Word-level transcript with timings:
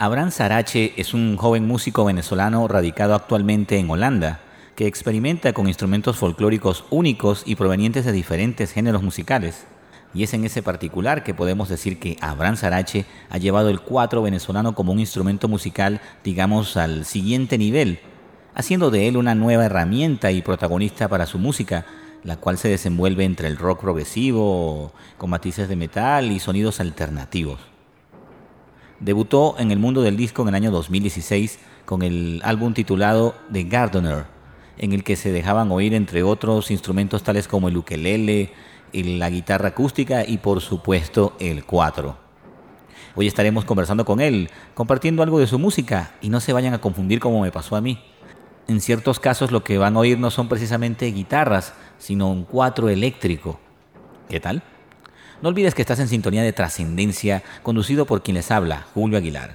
Abraham 0.00 0.30
Sarache 0.30 0.92
es 0.96 1.12
un 1.12 1.36
joven 1.36 1.66
músico 1.66 2.04
venezolano 2.04 2.68
radicado 2.68 3.16
actualmente 3.16 3.78
en 3.78 3.90
Holanda, 3.90 4.38
que 4.76 4.86
experimenta 4.86 5.52
con 5.52 5.66
instrumentos 5.66 6.16
folclóricos 6.16 6.84
únicos 6.90 7.42
y 7.44 7.56
provenientes 7.56 8.04
de 8.04 8.12
diferentes 8.12 8.70
géneros 8.70 9.02
musicales. 9.02 9.66
Y 10.14 10.22
es 10.22 10.34
en 10.34 10.44
ese 10.44 10.62
particular 10.62 11.24
que 11.24 11.34
podemos 11.34 11.68
decir 11.68 11.98
que 11.98 12.16
Abraham 12.20 12.54
Sarache 12.54 13.06
ha 13.28 13.38
llevado 13.38 13.70
el 13.70 13.80
cuatro 13.80 14.22
venezolano 14.22 14.76
como 14.76 14.92
un 14.92 15.00
instrumento 15.00 15.48
musical, 15.48 16.00
digamos, 16.22 16.76
al 16.76 17.04
siguiente 17.04 17.58
nivel, 17.58 17.98
haciendo 18.54 18.92
de 18.92 19.08
él 19.08 19.16
una 19.16 19.34
nueva 19.34 19.64
herramienta 19.64 20.30
y 20.30 20.42
protagonista 20.42 21.08
para 21.08 21.26
su 21.26 21.40
música, 21.40 21.86
la 22.22 22.36
cual 22.36 22.56
se 22.56 22.68
desenvuelve 22.68 23.24
entre 23.24 23.48
el 23.48 23.56
rock 23.56 23.80
progresivo, 23.80 24.92
con 25.16 25.30
matices 25.30 25.68
de 25.68 25.74
metal 25.74 26.30
y 26.30 26.38
sonidos 26.38 26.78
alternativos. 26.78 27.77
Debutó 29.00 29.54
en 29.58 29.70
el 29.70 29.78
mundo 29.78 30.02
del 30.02 30.16
disco 30.16 30.42
en 30.42 30.48
el 30.48 30.54
año 30.56 30.70
2016 30.72 31.60
con 31.84 32.02
el 32.02 32.40
álbum 32.44 32.74
titulado 32.74 33.36
The 33.52 33.64
Gardener, 33.64 34.24
en 34.76 34.92
el 34.92 35.04
que 35.04 35.14
se 35.14 35.30
dejaban 35.30 35.70
oír 35.70 35.94
entre 35.94 36.24
otros 36.24 36.72
instrumentos 36.72 37.22
tales 37.22 37.46
como 37.46 37.68
el 37.68 37.76
ukelele, 37.76 38.52
la 38.92 39.30
guitarra 39.30 39.68
acústica 39.68 40.24
y 40.26 40.38
por 40.38 40.60
supuesto 40.60 41.36
el 41.38 41.64
cuatro. 41.64 42.16
Hoy 43.14 43.28
estaremos 43.28 43.64
conversando 43.64 44.04
con 44.04 44.20
él, 44.20 44.50
compartiendo 44.74 45.22
algo 45.22 45.38
de 45.38 45.46
su 45.46 45.58
música 45.58 46.14
y 46.20 46.28
no 46.28 46.40
se 46.40 46.52
vayan 46.52 46.74
a 46.74 46.80
confundir 46.80 47.20
como 47.20 47.40
me 47.40 47.52
pasó 47.52 47.76
a 47.76 47.80
mí. 47.80 48.02
En 48.66 48.80
ciertos 48.80 49.20
casos 49.20 49.52
lo 49.52 49.62
que 49.62 49.78
van 49.78 49.96
a 49.96 50.00
oír 50.00 50.18
no 50.18 50.30
son 50.30 50.48
precisamente 50.48 51.06
guitarras, 51.06 51.72
sino 51.98 52.28
un 52.30 52.44
cuatro 52.44 52.88
eléctrico. 52.88 53.60
¿Qué 54.28 54.40
tal? 54.40 54.62
No 55.40 55.50
olvides 55.50 55.74
que 55.74 55.82
estás 55.82 56.00
en 56.00 56.08
sintonía 56.08 56.42
de 56.42 56.52
trascendencia, 56.52 57.44
conducido 57.62 58.06
por 58.06 58.24
quien 58.24 58.34
les 58.34 58.50
habla, 58.50 58.86
Julio 58.92 59.18
Aguilar. 59.18 59.54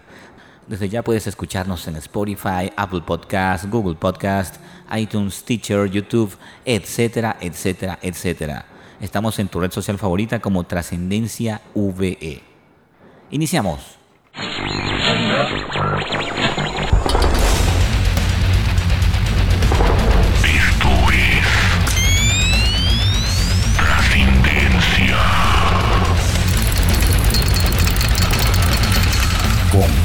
Desde 0.66 0.88
ya 0.88 1.04
puedes 1.04 1.28
escucharnos 1.28 1.86
en 1.90 1.98
Spotify, 1.98 2.72
Apple 2.78 3.02
Podcast, 3.06 3.66
Google 3.66 3.96
Podcast, 3.96 4.56
iTunes, 4.96 5.44
Teacher, 5.44 5.90
YouTube, 5.90 6.38
etcétera, 6.64 7.36
etcétera, 7.42 8.00
etcétera. 8.02 8.66
Estamos 9.02 9.38
en 9.40 9.50
tu 9.50 9.60
red 9.60 9.72
social 9.72 9.98
favorita 9.98 10.40
como 10.40 10.64
Trascendencia 10.64 11.60
VE. 11.76 12.42
Iniciamos. 13.32 13.98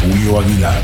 Julio 0.09 0.41
Aguilar. 0.41 0.83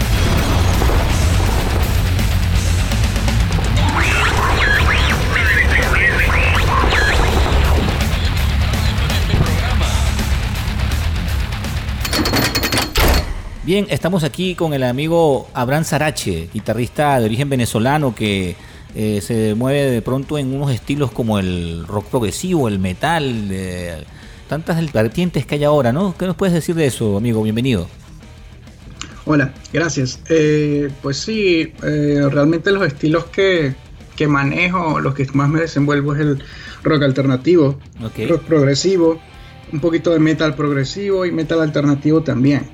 Bien, 13.63 13.87
estamos 13.89 14.25
aquí 14.25 14.55
con 14.55 14.75
el 14.75 14.83
amigo 14.83 15.49
Abraham 15.55 15.85
Sarache, 15.85 16.51
guitarrista 16.53 17.19
de 17.19 17.25
origen 17.25 17.49
venezolano 17.49 18.15
que 18.15 18.57
eh, 18.95 19.21
se 19.23 19.55
mueve 19.55 19.91
de 19.91 20.03
pronto 20.03 20.37
en 20.37 20.55
unos 20.55 20.71
estilos 20.71 21.11
como 21.11 21.39
el 21.39 21.87
rock 21.87 22.07
progresivo, 22.09 22.69
el 22.69 22.79
metal, 22.79 24.05
tantas 24.49 24.93
vertientes 24.93 25.47
que 25.47 25.55
hay 25.55 25.65
ahora, 25.65 25.95
¿no? 25.95 26.15
¿Qué 26.19 26.27
nos 26.27 26.37
puedes 26.37 26.53
decir 26.53 26.75
de 26.75 26.87
eso, 26.87 27.17
amigo? 27.17 27.43
Bienvenido. 27.43 27.89
Hola, 29.27 29.55
gracias. 29.73 30.21
Eh, 30.29 30.91
pues 31.03 31.17
sí, 31.17 31.73
eh, 31.83 32.29
realmente 32.31 32.71
los 32.71 32.87
estilos 32.87 33.25
que, 33.27 33.75
manejo, 34.29 35.01
los 35.01 35.15
que 35.15 35.27
más 35.33 35.49
me 35.49 35.61
desenvuelvo 35.61 36.15
es 36.15 36.21
el 36.21 36.43
rock 36.83 37.03
alternativo, 37.03 37.79
rock 38.29 38.43
progresivo, 38.43 39.19
un 39.73 39.81
poquito 39.81 40.11
de 40.11 40.19
metal 40.19 40.55
progresivo 40.55 41.25
y 41.25 41.33
metal 41.33 41.63
alternativo 41.63 42.23
también. 42.23 42.67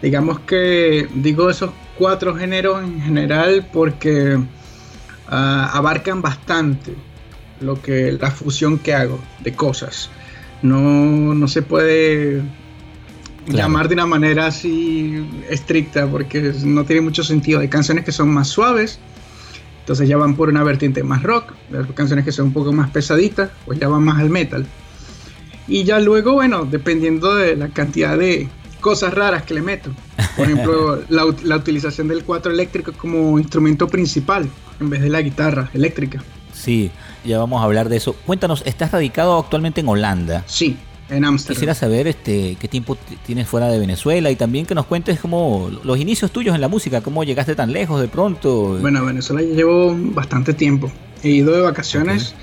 Digamos 0.00 0.38
que 0.40 1.08
digo 1.14 1.50
esos 1.50 1.70
cuatro 1.98 2.36
géneros 2.36 2.84
en 2.84 3.00
general 3.00 3.68
porque 3.72 4.38
ah, 5.26 5.70
abarcan 5.72 6.22
bastante 6.22 6.94
lo 7.60 7.82
que 7.82 8.12
la 8.12 8.30
fusión 8.30 8.78
que 8.78 8.94
hago 8.94 9.18
de 9.40 9.52
cosas. 9.52 10.10
No, 10.62 11.34
no 11.34 11.48
se 11.48 11.62
puede 11.62 12.42
llamar 13.46 13.88
de 13.88 13.94
una 13.94 14.06
manera 14.06 14.46
así 14.46 15.26
estricta 15.48 16.06
porque 16.06 16.52
no 16.64 16.84
tiene 16.84 17.02
mucho 17.02 17.22
sentido. 17.22 17.60
Hay 17.60 17.68
canciones 17.68 18.04
que 18.04 18.12
son 18.12 18.28
más 18.28 18.48
suaves, 18.48 18.98
entonces 19.80 20.08
ya 20.08 20.16
van 20.16 20.34
por 20.34 20.48
una 20.48 20.62
vertiente 20.62 21.02
más 21.02 21.22
rock. 21.22 21.52
Canciones 21.94 22.24
que 22.24 22.32
son 22.32 22.46
un 22.46 22.52
poco 22.52 22.72
más 22.72 22.90
pesaditas, 22.90 23.50
pues 23.64 23.78
ya 23.78 23.88
van 23.88 24.02
más 24.02 24.18
al 24.18 24.30
metal. 24.30 24.66
Y 25.68 25.84
ya 25.84 25.98
luego, 26.00 26.32
bueno, 26.34 26.64
dependiendo 26.64 27.34
de 27.34 27.56
la 27.56 27.68
cantidad 27.68 28.16
de 28.16 28.48
cosas 28.80 29.14
raras 29.14 29.42
que 29.42 29.54
le 29.54 29.62
meto. 29.62 29.90
Por 30.36 30.46
ejemplo, 30.46 31.02
la, 31.08 31.24
la 31.42 31.56
utilización 31.56 32.08
del 32.08 32.24
cuatro 32.24 32.52
eléctrico 32.52 32.92
como 32.92 33.38
instrumento 33.38 33.88
principal 33.88 34.48
en 34.80 34.90
vez 34.90 35.02
de 35.02 35.08
la 35.08 35.22
guitarra 35.22 35.70
eléctrica. 35.74 36.22
Sí, 36.52 36.90
ya 37.24 37.38
vamos 37.38 37.60
a 37.60 37.64
hablar 37.64 37.88
de 37.88 37.96
eso. 37.96 38.14
Cuéntanos, 38.24 38.62
¿estás 38.64 38.90
radicado 38.90 39.38
actualmente 39.38 39.80
en 39.80 39.88
Holanda? 39.88 40.42
Sí, 40.46 40.76
en 41.08 41.24
Amsterdam. 41.24 41.54
Quisiera 41.54 41.74
saber 41.74 42.06
este, 42.06 42.56
qué 42.60 42.68
tiempo 42.68 42.96
tienes 43.24 43.48
fuera 43.48 43.68
de 43.68 43.78
Venezuela 43.78 44.30
y 44.30 44.36
también 44.36 44.66
que 44.66 44.74
nos 44.74 44.86
cuentes 44.86 45.20
cómo 45.20 45.70
los 45.84 45.98
inicios 45.98 46.30
tuyos 46.30 46.54
en 46.54 46.60
la 46.60 46.68
música, 46.68 47.00
cómo 47.00 47.24
llegaste 47.24 47.54
tan 47.54 47.72
lejos 47.72 48.00
de 48.00 48.08
pronto. 48.08 48.78
Bueno, 48.80 49.00
en 49.00 49.06
Venezuela 49.06 49.42
llevo 49.42 49.96
bastante 49.96 50.54
tiempo. 50.54 50.90
He 51.22 51.30
ido 51.30 51.54
de 51.54 51.62
vacaciones, 51.62 52.34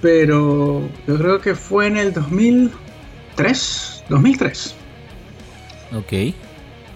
pero 0.00 0.82
yo 1.06 1.18
creo 1.18 1.40
que 1.40 1.54
fue 1.54 1.86
en 1.86 1.96
el 1.96 2.12
2003. 2.12 4.04
2003. 4.08 4.74
Ok. 5.96 6.34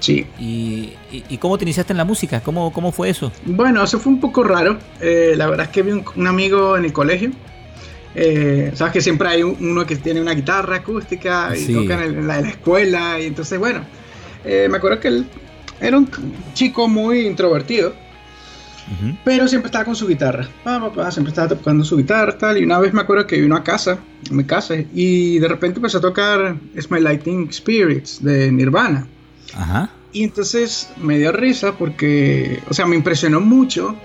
Sí. 0.00 0.27
¿Y, 0.41 0.94
y, 1.12 1.38
cómo 1.38 1.56
te 1.56 1.65
iniciaste 1.65 1.93
en 1.93 1.97
la 1.97 2.05
música? 2.05 2.41
¿Cómo, 2.41 2.72
cómo 2.72 2.91
fue 2.91 3.09
eso? 3.09 3.31
Bueno, 3.44 3.84
eso 3.84 4.00
fue 4.00 4.12
un 4.12 4.19
poco 4.19 4.43
raro. 4.43 4.77
Eh, 5.00 5.34
la 5.37 5.47
verdad 5.47 5.66
es 5.66 5.72
que 5.72 5.82
vi 5.82 5.93
un 5.93 6.27
amigo 6.27 6.77
en 6.77 6.84
el 6.84 6.93
colegio 6.93 7.31
eh, 8.15 8.73
Sabes 8.75 8.93
que 8.93 9.00
siempre 9.00 9.28
hay 9.28 9.43
uno 9.43 9.87
que 9.87 9.97
tiene 9.97 10.21
una 10.21 10.34
guitarra 10.34 10.77
acústica 10.77 11.56
y 11.56 11.73
toca 11.73 12.05
en, 12.05 12.27
la, 12.27 12.41
escuela. 12.41 13.21
Y 13.21 13.27
entonces, 13.27 13.59
bueno, 13.59 13.84
eh, 14.45 14.69
me 14.71 14.78
acuerdo 14.78 15.00
que 15.00 15.09
él 15.09 15.27
era 15.81 15.97
un 15.97 16.09
chico 16.55 16.89
muy 16.89 17.27
introvertido. 17.27 17.95
Pero 19.25 19.49
siempre 19.49 19.69
estaba 19.69 19.87
con 19.87 19.97
su 19.97 20.06
guitarra. 20.06 20.47
siempre 21.11 21.31
estaba 21.31 21.49
tocando 21.49 21.83
su 21.83 21.97
guitarra 21.97 22.37
tal. 22.37 22.59
Y 22.59 22.65
una 22.65 22.78
vez 22.78 22.93
me 22.93 23.00
acuerdo 23.00 23.27
que 23.27 23.41
vino 23.41 23.56
a 23.56 23.65
casa, 23.65 23.99
a 24.31 24.34
mi 24.34 24.44
casa, 24.44 24.75
y 24.93 25.39
de 25.39 25.49
repente 25.49 25.79
empezó 25.79 25.99
a 25.99 26.00
tocar 26.03 26.56
Es 26.75 26.91
My 26.91 27.00
Lighting 27.00 27.50
Spirits 27.50 28.23
de 28.23 28.53
Nirvana. 28.53 29.06
Y 30.12 30.25
entonces 30.25 30.91
me 31.00 31.17
dio 31.19 31.33
risa 31.33 31.73
porque, 31.73 32.61
o 32.69 32.75
sea, 32.75 32.84
me 32.84 32.97
impresionó 32.97 33.41
mucho 33.41 33.97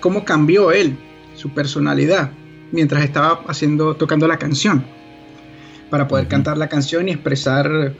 cómo 0.00 0.24
cambió 0.24 0.72
él, 0.72 0.96
su 1.36 1.50
personalidad 1.50 2.32
mientras 2.72 3.04
estaba 3.04 3.42
haciendo, 3.48 3.96
tocando 3.96 4.26
la 4.26 4.38
canción, 4.38 4.84
para 5.90 6.08
poder 6.08 6.28
cantar 6.28 6.58
la 6.58 6.68
canción 6.68 7.08
y 7.08 7.12
expresar 7.12 7.94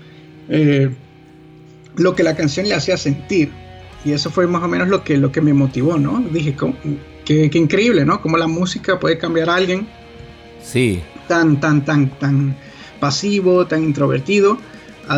eh, 0.49 0.91
lo 1.97 2.15
que 2.15 2.23
la 2.23 2.35
canción 2.37 2.69
le 2.69 2.75
hacía 2.75 2.97
sentir. 2.97 3.51
Y 4.05 4.13
eso 4.13 4.31
fue 4.31 4.47
más 4.47 4.63
o 4.63 4.69
menos 4.69 4.89
lo 4.89 5.03
que, 5.03 5.17
lo 5.17 5.33
que 5.33 5.41
me 5.41 5.53
motivó, 5.53 5.99
¿no? 5.99 6.25
Dije, 6.31 6.55
qué, 7.25 7.51
increíble, 7.53 8.05
¿no? 8.05 8.21
Cómo 8.21 8.37
la 8.37 8.47
música 8.47 9.01
puede 9.01 9.19
cambiar 9.19 9.51
a 9.51 9.57
alguien. 9.57 9.89
Sí. 10.63 11.01
Tan, 11.27 11.59
tan, 11.59 11.85
tan, 11.85 12.11
tan 12.19 12.57
pasivo, 13.01 13.67
tan 13.67 13.83
introvertido, 13.83 14.59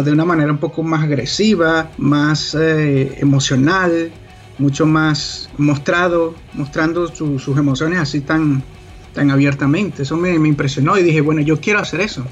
de 0.05 0.13
una 0.13 0.25
manera 0.25 0.53
un 0.53 0.59
poco 0.59 0.83
más 0.83 1.05
agresiva, 1.05 1.91
más 1.99 2.55
eh, 2.55 3.17
emocional, 3.19 4.11
mucho 4.59 4.87
más 4.87 5.49
mostrado, 5.57 6.35
mostrando 6.55 7.09
sus 7.09 7.57
emociones 7.57 7.99
así 8.01 8.21
tan, 8.21 8.63
tan 9.19 9.33
abiertamente. 9.33 10.05
Eso 10.05 10.17
me, 10.17 10.31
impresionó 10.31 10.97
y 10.97 11.03
dije, 11.03 11.21
bueno, 11.21 11.41
yo 11.41 11.61
quiero 11.61 11.81
hacer 11.81 12.01
eso. 12.01 12.25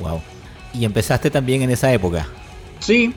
Wow. 0.00 0.22
¿Y 0.72 0.84
empezaste 0.84 1.28
también 1.28 1.62
en 1.62 1.70
esa 1.70 1.92
época? 1.92 2.28
Sí. 2.78 3.12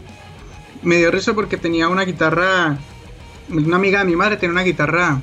Me 0.82 0.98
dio 0.98 1.12
risa 1.12 1.36
porque 1.36 1.58
tenía 1.58 1.90
una 1.90 2.06
guitarra. 2.06 2.76
Una 3.50 3.76
amiga 3.76 4.00
de 4.00 4.06
mi 4.06 4.16
madre 4.16 4.38
tenía 4.38 4.52
una 4.52 4.64
guitarra 4.64 5.22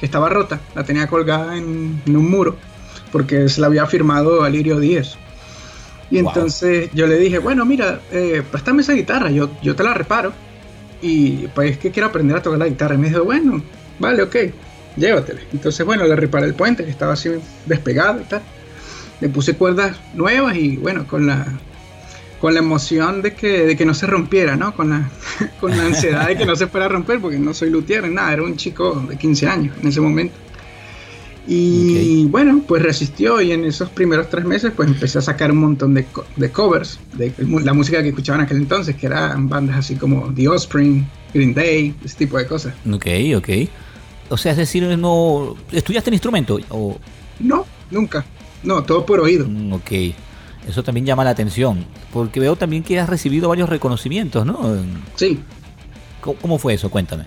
que 0.00 0.06
estaba 0.06 0.28
rota. 0.28 0.58
La 0.74 0.82
tenía 0.82 1.06
colgada 1.06 1.56
en, 1.56 2.02
un 2.06 2.28
muro 2.28 2.56
porque 3.12 3.48
se 3.48 3.60
la 3.60 3.68
había 3.68 3.86
firmado 3.86 4.42
Alirio 4.42 4.80
10. 4.80 5.16
Y 6.10 6.18
entonces 6.18 6.90
yo 6.92 7.06
le 7.06 7.18
dije, 7.18 7.38
bueno, 7.38 7.64
mira, 7.64 8.00
eh, 8.10 8.42
préstame 8.50 8.82
esa 8.82 8.94
guitarra, 8.94 9.30
yo, 9.30 9.48
yo 9.62 9.76
te 9.76 9.84
la 9.84 9.94
reparo. 9.94 10.32
Y 11.00 11.46
pues 11.54 11.70
es 11.70 11.78
que 11.78 11.92
quiero 11.92 12.08
aprender 12.08 12.36
a 12.36 12.42
tocar 12.42 12.58
la 12.58 12.66
guitarra. 12.66 12.96
Y 12.96 12.98
me 12.98 13.08
dijo, 13.10 13.22
bueno, 13.22 13.62
vale, 14.00 14.24
ok 14.24 14.36
llévatele. 14.96 15.42
Entonces, 15.52 15.84
bueno, 15.84 16.04
le 16.04 16.16
reparé 16.16 16.46
el 16.46 16.54
puente 16.54 16.84
que 16.84 16.90
estaba 16.90 17.14
así 17.14 17.30
despegado 17.66 18.20
y 18.20 18.24
tal. 18.24 18.42
Le 19.20 19.28
puse 19.28 19.54
cuerdas 19.54 19.96
nuevas 20.14 20.56
y 20.56 20.76
bueno, 20.76 21.06
con 21.06 21.26
la 21.26 21.46
con 22.40 22.52
la 22.52 22.60
emoción 22.60 23.22
de 23.22 23.32
que, 23.34 23.66
de 23.66 23.76
que 23.76 23.86
no 23.86 23.94
se 23.94 24.06
rompiera, 24.06 24.56
¿no? 24.56 24.74
Con 24.74 24.90
la, 24.90 25.10
con 25.60 25.76
la 25.76 25.86
ansiedad 25.86 26.28
de 26.28 26.36
que 26.36 26.44
no 26.44 26.54
se 26.54 26.66
fuera 26.66 26.86
a 26.86 26.88
romper, 26.88 27.20
porque 27.20 27.38
no 27.38 27.54
soy 27.54 27.70
luthier, 27.70 28.08
nada, 28.10 28.32
era 28.34 28.42
un 28.42 28.56
chico 28.56 29.04
de 29.08 29.16
15 29.16 29.48
años 29.48 29.76
en 29.80 29.88
ese 29.88 30.00
momento. 30.00 30.34
Y 31.48 32.26
bueno, 32.26 32.62
pues 32.66 32.82
resistió 32.82 33.40
y 33.40 33.52
en 33.52 33.64
esos 33.64 33.88
primeros 33.90 34.28
tres 34.28 34.44
meses 34.44 34.72
pues 34.74 34.88
empecé 34.88 35.18
a 35.18 35.22
sacar 35.22 35.52
un 35.52 35.58
montón 35.58 35.94
de, 35.94 36.04
de 36.34 36.50
covers 36.50 36.98
de 37.14 37.32
la 37.62 37.72
música 37.72 38.02
que 38.02 38.08
escuchaba 38.08 38.40
en 38.40 38.44
aquel 38.46 38.56
entonces, 38.56 38.96
que 38.96 39.06
eran 39.06 39.48
bandas 39.48 39.76
así 39.76 39.94
como 39.94 40.34
The 40.34 40.48
Offspring, 40.48 41.06
Green 41.32 41.54
Day, 41.54 41.94
ese 42.04 42.16
tipo 42.16 42.36
de 42.36 42.48
cosas. 42.48 42.74
Ok, 42.92 43.06
ok. 43.36 43.48
O 44.28 44.36
sea, 44.36 44.52
es 44.52 44.58
decir, 44.58 44.82
no 44.98 45.56
¿estudiaste 45.72 46.10
el 46.10 46.14
instrumento? 46.14 46.58
O... 46.70 46.98
No, 47.40 47.64
nunca. 47.90 48.24
No, 48.62 48.82
todo 48.82 49.06
por 49.06 49.20
oído. 49.20 49.46
Mm, 49.48 49.72
ok. 49.74 49.92
Eso 50.68 50.82
también 50.82 51.06
llama 51.06 51.22
la 51.22 51.30
atención, 51.30 51.84
porque 52.12 52.40
veo 52.40 52.56
también 52.56 52.82
que 52.82 52.98
has 52.98 53.08
recibido 53.08 53.48
varios 53.48 53.68
reconocimientos, 53.68 54.44
¿no? 54.44 54.76
Sí. 55.14 55.40
¿Cómo, 56.20 56.58
fue 56.58 56.74
eso? 56.74 56.90
Cuéntame. 56.90 57.24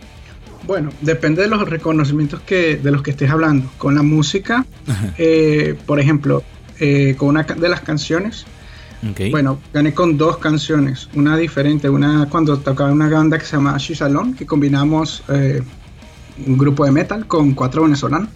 Bueno, 0.67 0.91
depende 0.99 1.43
de 1.43 1.47
los 1.47 1.67
reconocimientos 1.69 2.41
que, 2.41 2.75
de 2.75 2.91
los 2.91 3.01
que 3.01 3.11
estés 3.11 3.29
hablando. 3.29 3.69
Con 3.77 3.95
la 3.95 4.03
música, 4.03 4.65
eh, 5.17 5.75
por 5.85 6.01
ejemplo, 6.01 6.43
eh, 6.79 7.15
con 7.17 7.29
una 7.29 7.43
de 7.43 7.69
las 7.69 7.79
canciones, 7.79 8.45
bueno, 9.31 9.59
gané 9.73 9.93
con 9.93 10.17
dos 10.17 10.37
canciones, 10.37 11.09
una 11.13 11.37
diferente, 11.37 11.89
una 11.89 12.27
cuando 12.29 12.59
tocaba 12.59 12.91
una 12.91 13.09
banda 13.09 13.37
que 13.37 13.45
se 13.45 13.55
llama 13.55 13.77
Shishalon, 13.77 14.33
que 14.33 14.45
combinamos 14.45 15.23
eh, 15.29 15.61
un 16.45 16.57
grupo 16.57 16.85
de 16.85 16.91
metal 16.91 17.27
con 17.27 17.53
cuatro 17.53 17.83
venezolanos, 17.83 18.29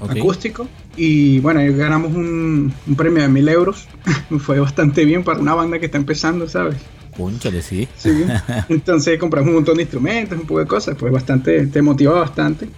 acústico, 0.00 0.68
y 0.96 1.40
bueno, 1.40 1.60
ganamos 1.76 2.14
un, 2.14 2.72
premio 2.96 3.22
de 3.22 3.28
mil 3.28 3.48
euros. 3.48 3.86
Fue 4.38 4.58
bastante 4.58 5.04
bien 5.04 5.22
para 5.22 5.38
una 5.38 5.54
banda 5.54 5.78
que 5.78 5.86
está 5.86 5.98
empezando, 5.98 6.48
¿sabes? 6.48 6.76
Cónchale, 7.16 7.62
sí. 7.62 7.86
sí. 7.96 8.24
Entonces 8.68 9.18
compramos 9.18 9.48
un 9.48 9.56
montón 9.56 9.76
de 9.76 9.82
instrumentos, 9.82 10.38
un 10.38 10.46
poco 10.46 10.60
de 10.60 10.66
cosas. 10.66 10.96
Pues 10.98 11.12
bastante, 11.12 11.66
te 11.66 11.82
motiva 11.82 12.12
bastante. 12.20 12.68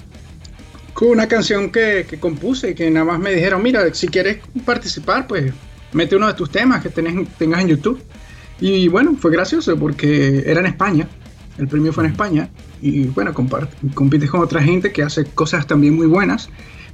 Con 0.93 1.11
una 1.11 1.28
canción 1.28 1.70
que, 1.70 2.06
que 2.08 2.19
compuse, 2.19 2.75
que 2.75 2.90
nada 2.90 3.06
más 3.06 3.20
me 3.20 3.32
dijeron, 3.32 3.62
mira, 3.62 3.93
si 3.94 4.08
quieres 4.08 4.38
participar, 4.64 5.28
pues 5.28 5.52
mete 5.93 6.16
uno 6.16 6.26
de 6.26 6.34
tus 6.34 6.50
temas 6.50 6.82
que 6.82 6.88
tenés, 6.88 7.28
tengas 7.37 7.61
en 7.61 7.69
YouTube. 7.69 8.02
Y 8.61 8.88
bueno, 8.88 9.16
fue 9.19 9.31
gracioso 9.31 9.76
porque 9.78 10.43
era 10.44 10.61
en 10.61 10.66
España. 10.66 11.08
El 11.58 11.69
premio 11.69 11.93
fue 11.93 12.05
en 12.05 12.12
España. 12.12 12.49
Y 12.81 13.05
bueno, 13.05 13.34
compites 13.34 14.31
con 14.31 14.40
otra 14.40 14.62
gente 14.62 14.93
que 14.93 15.02
hace 15.02 15.25
cosas 15.26 15.66
también 15.66 15.94
muy 15.94 16.06
buenas 16.06 16.49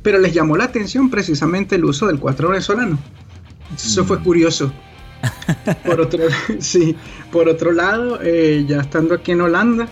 pero 0.04 0.18
les 0.18 0.34
llamó 0.34 0.56
la 0.56 0.64
atención 0.64 1.08
precisamente 1.08 1.76
el 1.76 1.84
uso 1.86 2.06
del 2.06 2.20
cuatro 2.20 2.50
venezolano. 2.50 2.98
Eso 3.74 4.04
fue 4.04 4.18
mm. 4.18 4.22
curioso. 4.22 4.72
Por 5.84 6.00
otro, 6.02 6.24
sí, 6.60 6.94
por 7.32 7.48
otro 7.48 7.72
lado, 7.72 8.20
eh, 8.22 8.64
ya 8.68 8.82
estando 8.82 9.14
aquí 9.14 9.32
en 9.32 9.40
Holanda, 9.40 9.88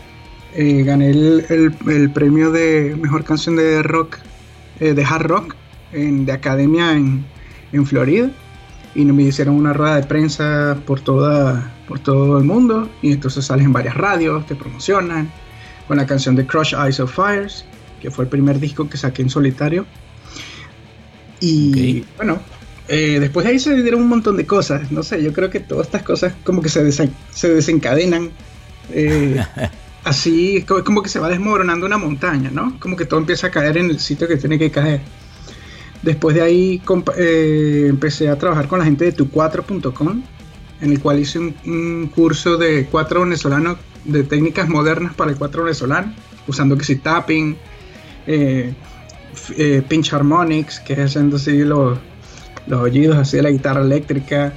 eh, 0.55 0.83
gané 0.85 1.11
el, 1.11 2.11
premio 2.13 2.53
de 2.53 2.95
mejor 3.01 3.25
canción 3.25 3.57
de 3.57 3.83
rock, 3.83 4.19
eh, 4.81 4.93
de 4.93 5.03
hard 5.03 5.27
rock, 5.27 5.57
en, 5.93 6.27
de 6.27 6.33
academia 6.33 6.93
en, 6.93 7.25
en, 7.73 7.87
Florida. 7.87 8.31
Y 8.95 9.07
me 9.07 9.23
hicieron 9.23 9.55
una 9.55 9.73
rueda 9.73 9.97
de 9.97 10.03
prensa 10.03 10.77
por, 10.85 11.01
toda, 11.01 11.72
por 11.87 11.99
todo 11.99 12.38
el 12.38 12.44
mundo. 12.44 12.88
Y 13.02 13.12
entonces 13.12 13.44
sales 13.44 13.67
en 13.67 13.73
varias 13.73 13.96
radios, 13.96 14.46
te 14.46 14.55
promocionan. 14.55 15.31
Con 15.88 15.96
la 15.96 16.06
canción 16.06 16.37
de 16.37 16.46
Crush 16.46 16.75
Eyes 16.75 17.00
of 17.00 17.14
Fires, 17.14 17.64
que 18.00 18.11
fue 18.11 18.25
el 18.25 18.31
primer 18.31 18.61
disco 18.61 18.88
que 18.88 18.96
saqué 18.96 19.23
en 19.23 19.31
solitario. 19.31 19.84
Y 21.40 22.05
bueno, 22.17 22.38
eh, 22.88 23.19
después 23.20 23.44
de 23.44 23.52
ahí 23.52 23.58
se 23.58 23.75
dieron 23.82 24.02
un 24.02 24.08
montón 24.08 24.37
de 24.37 24.46
cosas. 24.46 24.93
No 24.93 25.02
sé, 25.02 25.23
yo 25.23 25.32
creo 25.32 25.50
que 25.50 25.61
todas 25.61 25.87
estas 25.87 26.02
cosas 26.02 26.34
como 26.44 26.62
que 26.62 26.69
se, 26.69 26.90
se 26.93 27.55
desencadenan. 27.55 28.31
Eh, 28.90 29.43
así, 30.05 30.58
es 30.58 30.64
como 30.64 31.02
que 31.02 31.08
se 31.08 31.19
va 31.19 31.29
desmoronando 31.29 31.87
una 31.87 31.99
montaña, 31.99 32.50
¿no? 32.52 32.79
Como 32.79 32.96
que 32.96 33.05
todo 33.05 33.20
empieza 33.20 33.49
a 33.49 33.50
caer 33.50 33.76
en 33.76 33.90
el 33.90 33.99
sitio 33.99 34.29
que 34.29 34.37
tiene 34.37 34.58
que 34.58 34.70
caer. 34.70 35.00
Después 36.02 36.34
de 36.34 36.43
ahí 36.43 36.82
eh, 37.17 37.87
empecé 37.88 38.29
a 38.29 38.37
trabajar 38.37 38.67
con 38.67 38.81
la 38.81 38.84
gente 38.84 39.05
de 39.05 39.17
tu4.com, 39.17 40.23
en 40.82 40.90
el 40.90 41.00
cual 41.00 41.20
hice 41.20 41.38
un, 41.38 42.11
curso 42.14 42.56
de 42.58 42.87
cuatro 42.90 43.23
venezolanos, 43.23 43.79
de 44.05 44.25
técnicas 44.25 44.69
modernas 44.69 45.14
para 45.14 45.31
el 45.31 45.38
cuatro 45.38 45.62
venezolano, 45.62 46.12
usando 46.49 46.76
que 46.76 46.84
si 46.84 46.96
tapping, 46.96 47.56
eh, 48.26 48.75
eh, 49.56 49.82
pinch 49.88 50.12
harmonics, 50.12 50.81
que 50.81 50.94
es 50.94 50.99
haciendo 50.99 51.37
así 51.37 51.58
los, 51.58 51.99
los 52.67 52.81
oídos 52.81 53.17
así 53.17 53.37
de 53.37 53.44
la 53.44 53.50
guitarra 53.50 53.81
eléctrica, 53.81 54.52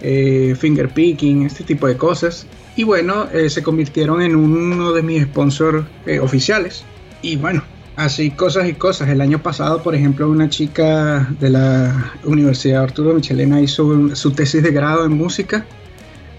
eh, 0.00 0.56
finger 0.58 0.88
picking, 0.88 1.44
este 1.44 1.62
tipo 1.62 1.86
de 1.86 1.96
cosas. 1.96 2.46
Y 2.74 2.84
bueno, 2.84 3.26
se 3.48 3.62
convirtieron 3.62 4.20
en 4.20 4.36
uno 4.36 4.92
de 4.92 5.02
mis 5.02 5.22
sponsors 5.22 5.86
oficiales. 6.20 6.84
Y 7.22 7.36
bueno, 7.36 7.62
así 7.96 8.30
cosas 8.30 8.68
y 8.68 8.74
cosas. 8.74 9.08
El 9.08 9.20
año 9.20 9.42
pasado, 9.42 9.82
por 9.82 9.94
ejemplo, 9.94 10.28
una 10.28 10.48
chica 10.48 11.28
de 11.40 11.50
la 11.50 12.12
Universidad 12.24 12.82
Arturo 12.82 13.14
Michelena 13.14 13.60
hizo 13.60 14.14
su 14.14 14.32
tesis 14.32 14.62
de 14.62 14.70
grado 14.70 15.04
en 15.04 15.12
música. 15.12 15.66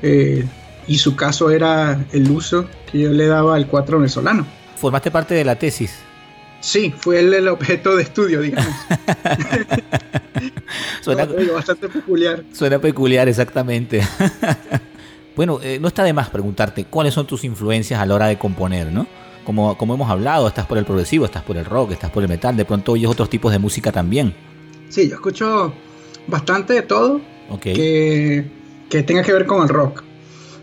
y 0.01 0.97
su 0.97 1.15
caso 1.15 1.49
era 1.51 1.99
el 2.13 2.31
uso 2.31 2.65
que 2.89 2.99
yo 2.99 3.11
le 3.11 3.27
daba 3.27 3.55
al 3.55 3.67
cuatro 3.67 3.97
venezolano. 3.97 4.45
¿Formaste 4.77 5.11
parte 5.11 5.33
de 5.35 5.43
la 5.43 5.57
tesis? 5.57 5.99
Sí, 6.59 6.93
fue 6.97 7.19
el, 7.19 7.47
objeto 7.47 7.95
de 7.95 8.03
estudio, 8.03 8.41
digamos. 8.41 8.73
suena 11.01 11.27
bastante 11.53 11.87
peculiar. 11.87 12.43
Suena 12.53 12.79
peculiar, 12.79 13.27
exactamente. 13.27 14.01
bueno, 15.35 15.59
eh, 15.61 15.77
no 15.79 15.87
está 15.87 16.03
de 16.03 16.13
más 16.13 16.29
preguntarte 16.29 16.85
cuáles 16.85 17.13
son 17.13 17.27
tus 17.27 17.43
influencias 17.43 17.99
a 17.99 18.05
la 18.05 18.15
hora 18.15 18.27
de 18.27 18.37
componer, 18.37 18.91
¿no? 18.91 19.07
Como, 19.47 19.77
como 19.77 19.93
hemos 19.93 20.09
hablado, 20.09 20.45
estás 20.45 20.65
por 20.65 20.77
el 20.77 20.83
progresivo, 20.83 21.23
estás 21.23 21.41
por 21.41 21.55
el 21.55 21.63
rock, 21.63 21.91
estás 21.93 22.11
por 22.11 22.21
el 22.21 22.27
metal, 22.27 22.57
de 22.57 22.65
pronto 22.65 22.91
oyes 22.91 23.09
otros 23.09 23.29
tipos 23.29 23.49
de 23.53 23.59
música 23.59 23.93
también. 23.93 24.35
Sí, 24.89 25.07
yo 25.07 25.15
escucho 25.15 25.71
bastante 26.27 26.73
de 26.73 26.81
todo 26.81 27.21
que, 27.61 28.45
que 28.89 29.03
tenga 29.03 29.23
que 29.23 29.31
ver 29.31 29.45
con 29.45 29.63
el 29.63 29.69
rock. 29.69 30.03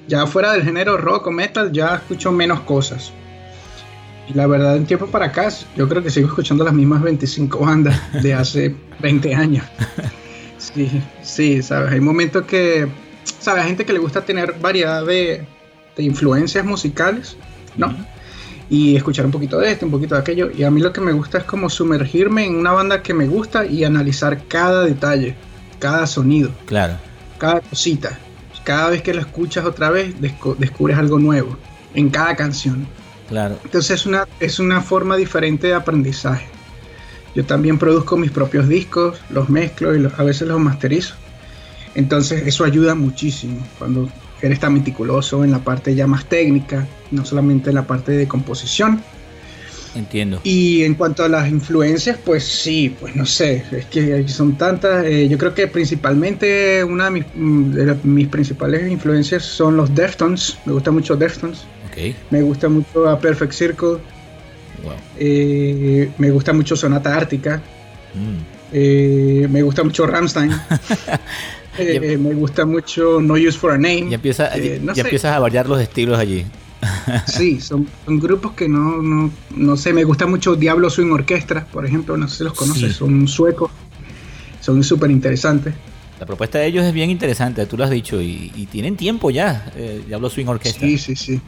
Ya 0.06 0.26
fuera 0.26 0.52
del 0.52 0.64
género 0.64 0.98
rock 0.98 1.28
o 1.28 1.30
metal, 1.30 1.72
ya 1.72 1.94
escucho 1.94 2.30
menos 2.30 2.60
cosas. 2.60 3.10
Y 4.28 4.34
la 4.34 4.46
verdad, 4.46 4.76
en 4.76 4.84
tiempo 4.84 5.06
para 5.06 5.28
acá, 5.28 5.48
yo 5.74 5.88
creo 5.88 6.02
que 6.02 6.10
sigo 6.10 6.28
escuchando 6.28 6.62
las 6.62 6.74
mismas 6.74 7.00
25 7.00 7.58
bandas 7.60 7.98
de 8.22 8.34
hace 8.34 8.76
20 9.00 9.34
años. 9.34 9.64
Sí, 10.58 10.90
sí, 11.22 11.62
¿sabes? 11.62 11.90
Hay 11.90 12.00
momentos 12.00 12.44
que, 12.44 12.86
¿sabes? 13.40 13.62
Hay 13.62 13.68
gente 13.68 13.86
que 13.86 13.94
le 13.94 13.98
gusta 13.98 14.26
tener 14.26 14.56
variedad 14.60 15.06
de, 15.06 15.46
de 15.96 16.02
influencias 16.02 16.66
musicales, 16.66 17.38
¿no? 17.78 18.12
Y 18.70 18.96
escuchar 18.96 19.26
un 19.26 19.32
poquito 19.32 19.58
de 19.58 19.70
esto, 19.70 19.86
un 19.86 19.92
poquito 19.92 20.14
de 20.14 20.22
aquello. 20.22 20.50
Y 20.50 20.64
a 20.64 20.70
mí 20.70 20.80
lo 20.80 20.92
que 20.92 21.00
me 21.00 21.12
gusta 21.12 21.38
es 21.38 21.44
como 21.44 21.68
sumergirme 21.68 22.46
en 22.46 22.56
una 22.56 22.72
banda 22.72 23.02
que 23.02 23.14
me 23.14 23.26
gusta 23.26 23.66
y 23.66 23.84
analizar 23.84 24.46
cada 24.48 24.84
detalle, 24.84 25.36
cada 25.78 26.06
sonido. 26.06 26.50
Claro. 26.66 26.94
Cada 27.38 27.60
cosita. 27.60 28.18
Cada 28.64 28.90
vez 28.90 29.02
que 29.02 29.12
la 29.12 29.20
escuchas 29.20 29.66
otra 29.66 29.90
vez, 29.90 30.14
descubres 30.58 30.96
algo 30.96 31.18
nuevo 31.18 31.56
en 31.94 32.08
cada 32.08 32.34
canción. 32.34 32.86
Claro. 33.28 33.58
Entonces 33.64 34.00
es 34.00 34.06
una, 34.06 34.26
es 34.40 34.58
una 34.58 34.80
forma 34.80 35.16
diferente 35.16 35.66
de 35.66 35.74
aprendizaje. 35.74 36.46
Yo 37.34 37.44
también 37.44 37.78
produzco 37.78 38.16
mis 38.16 38.30
propios 38.30 38.68
discos, 38.68 39.18
los 39.30 39.48
mezclo 39.48 39.94
y 39.96 40.06
a 40.06 40.22
veces 40.22 40.48
los 40.48 40.60
masterizo. 40.60 41.14
Entonces 41.94 42.46
eso 42.46 42.64
ayuda 42.64 42.94
muchísimo 42.94 43.58
cuando 43.78 44.08
eres 44.46 44.60
tan 44.60 44.74
meticuloso 44.74 45.44
en 45.44 45.50
la 45.50 45.58
parte 45.60 45.94
ya 45.94 46.06
más 46.06 46.26
técnica, 46.26 46.86
no 47.10 47.24
solamente 47.24 47.70
en 47.70 47.76
la 47.76 47.86
parte 47.86 48.12
de 48.12 48.28
composición. 48.28 49.02
Entiendo. 49.94 50.40
Y 50.42 50.82
en 50.82 50.94
cuanto 50.94 51.24
a 51.24 51.28
las 51.28 51.48
influencias, 51.48 52.18
pues 52.24 52.44
sí, 52.44 52.94
pues 52.98 53.14
no 53.14 53.24
sé, 53.24 53.64
es 53.70 53.86
que 53.86 54.26
son 54.28 54.56
tantas. 54.58 55.04
Eh, 55.04 55.28
yo 55.28 55.38
creo 55.38 55.54
que 55.54 55.68
principalmente 55.68 56.82
una 56.82 57.04
de 57.04 57.10
mis, 57.10 57.24
mm, 57.34 57.70
de 57.72 57.96
mis 58.02 58.26
principales 58.26 58.90
influencias 58.90 59.44
son 59.44 59.76
los 59.76 59.94
Deftones. 59.94 60.58
Me 60.64 60.72
gusta 60.72 60.90
mucho 60.90 61.16
Deftones. 61.16 61.64
Me 62.30 62.42
gusta 62.42 62.68
mucho 62.68 63.08
a 63.08 63.18
Perfect 63.18 63.52
Circle. 63.52 63.98
Eh, 65.18 66.10
me 66.18 66.30
gusta 66.30 66.52
mucho 66.52 66.76
Sonata 66.76 67.16
Ártica. 67.16 67.62
Mm. 68.14 68.54
Eh, 68.72 69.46
me 69.48 69.62
gusta 69.62 69.84
mucho 69.84 70.06
Ramstein. 70.06 70.50
Eh, 71.78 72.16
me 72.18 72.34
gusta 72.34 72.64
mucho 72.64 73.20
No 73.20 73.34
Use 73.34 73.58
for 73.58 73.72
a 73.72 73.78
Name. 73.78 74.08
Ya, 74.08 74.16
empieza, 74.16 74.54
empiezas 74.54 75.24
a 75.24 75.38
variar 75.38 75.68
los 75.68 75.80
estilos 75.80 76.18
allí. 76.18 76.44
sí, 77.26 77.60
son, 77.60 77.88
grupos 78.06 78.52
que 78.52 78.68
no, 78.68 79.02
no, 79.02 79.30
no, 79.56 79.76
sé. 79.76 79.92
Me 79.92 80.04
gusta 80.04 80.26
mucho 80.26 80.54
Diablo 80.54 80.90
Swing 80.90 81.10
Orchestra, 81.10 81.66
por 81.66 81.86
ejemplo. 81.86 82.16
No 82.16 82.28
sé 82.28 82.38
si 82.38 82.44
los 82.44 82.52
conoces. 82.52 82.96
Son 82.96 83.26
suecos. 83.26 83.70
Son 84.60 84.82
súper 84.82 85.10
interesantes. 85.10 85.74
La 86.20 86.26
propuesta 86.26 86.58
de 86.58 86.66
ellos 86.66 86.84
es 86.84 86.92
bien 86.92 87.10
interesante, 87.10 87.66
tú 87.66 87.76
lo 87.76 87.84
has 87.84 87.90
dicho, 87.90 88.22
y, 88.22 88.68
tienen 88.70 88.96
tiempo 88.96 89.30
ya, 89.30 89.72
Diablo 90.06 90.30
Swing 90.30 90.46
Orchestra. 90.46 90.86
Sí, 90.86 90.96
sí, 90.96 91.16
sí. 91.16 91.40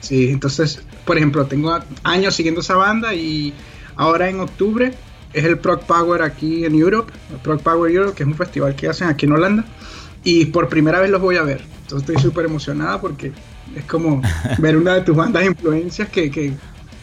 Sí, 0.00 0.30
entonces, 0.30 0.82
por 1.04 1.16
ejemplo, 1.16 1.46
tengo 1.46 1.78
años 2.04 2.34
siguiendo 2.34 2.60
esa 2.60 2.76
banda 2.76 3.14
y 3.14 3.52
ahora 3.96 4.28
en 4.28 4.40
octubre 4.40 4.94
es 5.32 5.44
el 5.44 5.58
Prog 5.58 5.80
Power 5.86 6.22
aquí 6.22 6.64
en 6.64 6.74
Europe, 6.74 7.12
el 7.30 7.38
Prog 7.38 7.60
Power 7.60 7.90
Europe, 7.90 8.14
que 8.16 8.22
es 8.22 8.26
un 8.26 8.34
festival 8.34 8.74
que 8.74 8.88
hacen 8.88 9.08
aquí 9.08 9.26
en 9.26 9.32
Holanda. 9.32 9.64
y 10.24 10.46
por 10.46 10.68
primera 10.68 11.00
vez 11.00 11.10
los 11.10 11.20
voy 11.20 11.36
a 11.36 11.42
ver. 11.42 11.62
Entonces 11.82 12.08
estoy 12.08 12.22
súper 12.22 12.44
emocionada 12.46 13.00
porque 13.00 13.32
es 13.74 13.84
como 13.84 14.20
ver 14.58 14.76
una 14.76 14.94
de 14.94 15.00
tus 15.02 15.16
bandas 15.16 15.42
de 15.42 15.48
influencias 15.48 16.08
que, 16.08 16.30
que, 16.30 16.52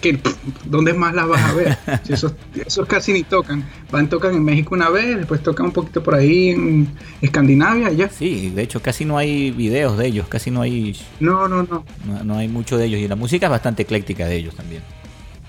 que 0.01 0.19
¿dónde 0.65 0.93
más 0.93 1.15
las 1.15 1.27
vas 1.27 1.41
a 1.41 1.53
ver? 1.53 1.77
esos, 2.09 2.33
esos, 2.53 2.87
casi 2.87 3.13
ni 3.13 3.23
tocan. 3.23 3.63
Van, 3.91 4.09
tocan 4.09 4.35
en 4.35 4.43
México 4.43 4.75
una 4.75 4.89
vez, 4.89 5.17
después 5.17 5.41
tocan 5.41 5.67
un 5.67 5.71
poquito 5.71 6.03
por 6.03 6.13
ahí 6.15 6.49
en 6.49 6.87
Escandinavia 7.21 7.91
y 7.91 7.95
ya. 7.97 8.09
Sí, 8.09 8.51
de 8.53 8.63
hecho 8.63 8.81
casi 8.81 9.05
no 9.05 9.17
hay 9.17 9.51
videos 9.51 9.97
de 9.97 10.07
ellos, 10.07 10.27
casi 10.27 10.51
no 10.51 10.61
hay... 10.61 10.95
No, 11.19 11.47
no, 11.47 11.63
no. 11.63 11.83
No, 12.05 12.23
no 12.23 12.37
hay 12.37 12.47
mucho 12.47 12.77
de 12.77 12.85
ellos 12.85 12.99
y 12.99 13.07
la 13.07 13.15
música 13.15 13.47
es 13.47 13.51
bastante 13.51 13.83
ecléctica 13.83 14.25
de 14.27 14.35
ellos 14.35 14.55
también. 14.55 14.83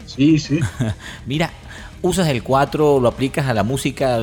Sí, 0.07 0.39
sí. 0.39 0.61
Mira, 1.27 1.51
usas 2.03 2.29
el 2.29 2.43
4, 2.43 3.01
lo 3.01 3.09
aplicas 3.09 3.47
a 3.47 3.55
la 3.55 3.63
música, 3.63 4.19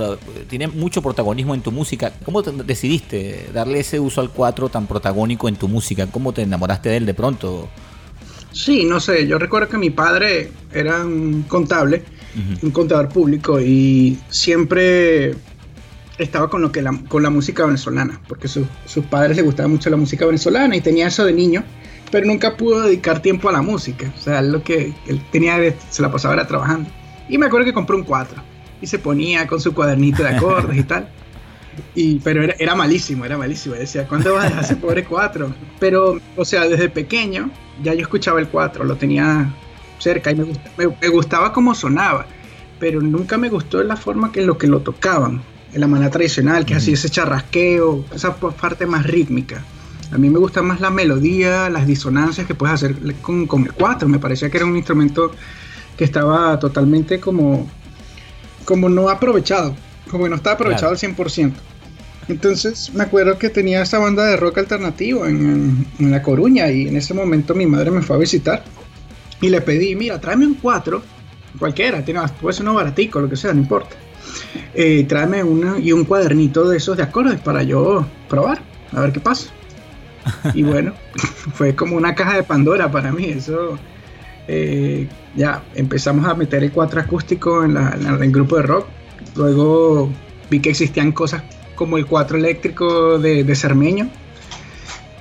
tiene 0.49 0.67
mucho 0.67 1.01
protagonismo 1.01 1.53
en 1.53 1.61
tu 1.61 1.71
música. 1.71 2.13
¿Cómo 2.25 2.41
decidiste 2.41 3.49
darle 3.53 3.79
ese 3.79 3.99
uso 3.99 4.21
al 4.21 4.29
4 4.29 4.69
tan 4.69 4.87
protagónico 4.87 5.47
en 5.47 5.55
tu 5.55 5.67
música? 5.67 6.07
¿Cómo 6.07 6.33
te 6.33 6.43
enamoraste 6.43 6.89
de 6.89 6.97
él 6.97 7.05
de 7.05 7.13
pronto? 7.13 7.69
Sí, 8.51 8.85
no 8.85 8.99
sé, 8.99 9.27
yo 9.27 9.39
recuerdo 9.39 9.67
que 9.67 9.77
mi 9.77 9.89
padre 9.89 10.51
era 10.71 11.03
un 11.03 11.43
contable, 11.47 12.03
un 12.61 12.71
contador 12.71 13.09
público 13.09 13.59
y 13.59 14.17
siempre 14.29 15.33
estaba 16.19 16.49
con 16.49 16.61
lo 16.61 16.71
que 16.71 16.83
la, 16.83 16.99
con 17.07 17.23
la 17.23 17.31
música 17.31 17.65
venezolana, 17.65 18.21
porque 18.27 18.47
sus 18.47 18.67
padres 19.09 19.37
le 19.37 19.41
gustaba 19.43 19.67
mucho 19.67 19.89
la 19.89 19.97
música 19.97 20.27
venezolana 20.27 20.75
y 20.75 20.81
tenía 20.81 21.07
eso 21.07 21.25
de 21.25 21.33
niño, 21.33 21.63
pero 22.11 22.27
nunca 22.27 22.55
pudo 22.55 22.83
dedicar 22.83 23.23
tiempo 23.23 23.49
a 23.49 23.53
la 23.53 23.63
música, 23.63 24.13
o 24.15 24.21
sea, 24.21 24.43
lo 24.43 24.63
que 24.63 24.93
él 25.07 25.21
tenía 25.31 25.57
se 25.89 26.01
la 26.03 26.11
pasaba 26.11 26.35
era 26.35 26.47
trabajando. 26.47 26.89
Y 27.29 27.37
me 27.37 27.45
acuerdo 27.45 27.65
que 27.65 27.73
compró 27.73 27.97
un 27.97 28.03
4 28.03 28.41
y 28.81 28.87
se 28.87 28.99
ponía 28.99 29.47
con 29.47 29.59
su 29.59 29.73
cuadernito 29.73 30.23
de 30.23 30.29
acordes 30.29 30.77
y 30.77 30.83
tal. 30.83 31.09
Y, 31.95 32.19
pero 32.19 32.43
era, 32.43 32.55
era 32.59 32.75
malísimo, 32.75 33.25
era 33.25 33.37
malísimo. 33.37 33.75
Decía, 33.75 34.07
¿cuándo 34.07 34.33
vas 34.33 34.45
a 34.45 34.47
dejar 34.49 34.63
ese 34.63 34.75
pobre 34.75 35.03
4? 35.03 35.53
Pero, 35.79 36.19
o 36.35 36.45
sea, 36.45 36.67
desde 36.67 36.89
pequeño 36.89 37.49
ya 37.81 37.93
yo 37.93 38.01
escuchaba 38.01 38.39
el 38.39 38.47
4, 38.47 38.83
lo 38.83 38.95
tenía 38.95 39.51
cerca 39.99 40.31
y 40.31 40.35
me, 40.35 40.45
me, 40.77 41.07
gustaba 41.07 41.53
cómo 41.53 41.73
sonaba, 41.73 42.25
pero 42.79 43.01
nunca 43.01 43.37
me 43.37 43.49
gustó 43.49 43.81
la 43.83 43.95
forma 43.95 44.31
que 44.31 44.41
en 44.41 44.47
lo 44.47 44.57
que 44.57 44.67
lo 44.67 44.81
tocaban, 44.81 45.41
en 45.73 45.79
la 45.79 45.87
manera 45.87 46.11
tradicional, 46.11 46.65
que 46.65 46.73
es 46.73 46.79
así 46.79 46.93
ese 46.93 47.09
charrasqueo, 47.09 48.05
esa 48.13 48.35
parte 48.35 48.85
más 48.85 49.07
rítmica. 49.07 49.63
A 50.11 50.17
mí 50.17 50.29
me 50.29 50.37
gusta 50.37 50.61
más 50.61 50.79
la 50.79 50.91
melodía, 50.91 51.69
las 51.69 51.87
disonancias 51.87 52.45
que 52.45 52.53
puedes 52.53 52.75
hacer 52.75 52.95
con, 53.21 53.47
con 53.47 53.63
el 53.63 53.73
4. 53.73 54.07
Me 54.07 54.19
parecía 54.19 54.51
que 54.51 54.57
era 54.57 54.65
un 54.65 54.77
instrumento 54.77 55.31
que 55.97 56.03
estaba 56.03 56.57
totalmente 56.59 57.19
como, 57.19 57.67
como 58.65 58.89
no 58.89 59.09
aprovechado, 59.09 59.75
como 60.09 60.25
que 60.25 60.29
no 60.29 60.35
estaba 60.37 60.55
aprovechado 60.55 60.91
al 60.91 60.97
100%. 60.97 61.53
Entonces 62.29 62.93
me 62.93 63.03
acuerdo 63.03 63.37
que 63.37 63.49
tenía 63.49 63.81
esa 63.81 63.99
banda 63.99 64.25
de 64.25 64.37
rock 64.37 64.59
alternativo 64.59 65.25
en, 65.25 65.85
La 65.99 66.21
Coruña 66.21 66.69
y 66.69 66.87
en 66.87 66.95
ese 66.95 67.13
momento 67.13 67.53
mi 67.53 67.65
madre 67.65 67.91
me 67.91 68.01
fue 68.01 68.15
a 68.15 68.19
visitar 68.19 68.63
y 69.41 69.49
le 69.49 69.59
pedí, 69.59 69.95
mira, 69.95 70.21
tráeme 70.21 70.47
un 70.47 70.53
4, 70.55 71.01
cualquiera, 71.59 72.03
tiene, 72.03 72.21
puede 72.39 72.53
ser 72.53 72.63
uno 72.63 72.75
baratico, 72.75 73.19
lo 73.19 73.29
que 73.29 73.35
sea, 73.35 73.53
no 73.53 73.59
importa. 73.59 73.97
Eh, 74.73 75.05
tráeme 75.07 75.43
una 75.43 75.77
y 75.79 75.91
un 75.91 76.05
cuadernito 76.05 76.67
de 76.69 76.77
esos 76.77 76.95
de 76.95 77.03
acordes 77.03 77.41
para 77.41 77.61
yo 77.61 78.05
probar, 78.29 78.61
a 78.93 79.01
ver 79.01 79.11
qué 79.11 79.19
pasa. 79.19 79.49
Y 80.53 80.63
bueno, 80.63 80.93
fue 81.53 81.75
como 81.75 81.97
una 81.97 82.15
caja 82.15 82.37
de 82.37 82.43
Pandora 82.43 82.89
para 82.89 83.11
mí, 83.11 83.25
eso 83.25 83.77
eh, 84.47 85.07
ya 85.35 85.63
empezamos 85.75 86.27
a 86.27 86.35
meter 86.35 86.63
el 86.63 86.71
cuatro 86.71 86.99
acústico 86.99 87.63
en, 87.63 87.77
el 87.77 88.31
grupo 88.31 88.57
de 88.57 88.63
rock. 88.63 88.87
Luego 89.35 90.11
vi 90.49 90.59
que 90.59 90.69
existían 90.69 91.11
cosas 91.11 91.43
como 91.75 91.97
el 91.97 92.05
cuatro 92.05 92.37
eléctrico 92.37 93.17
de, 93.17 93.55
Cermeño, 93.55 94.09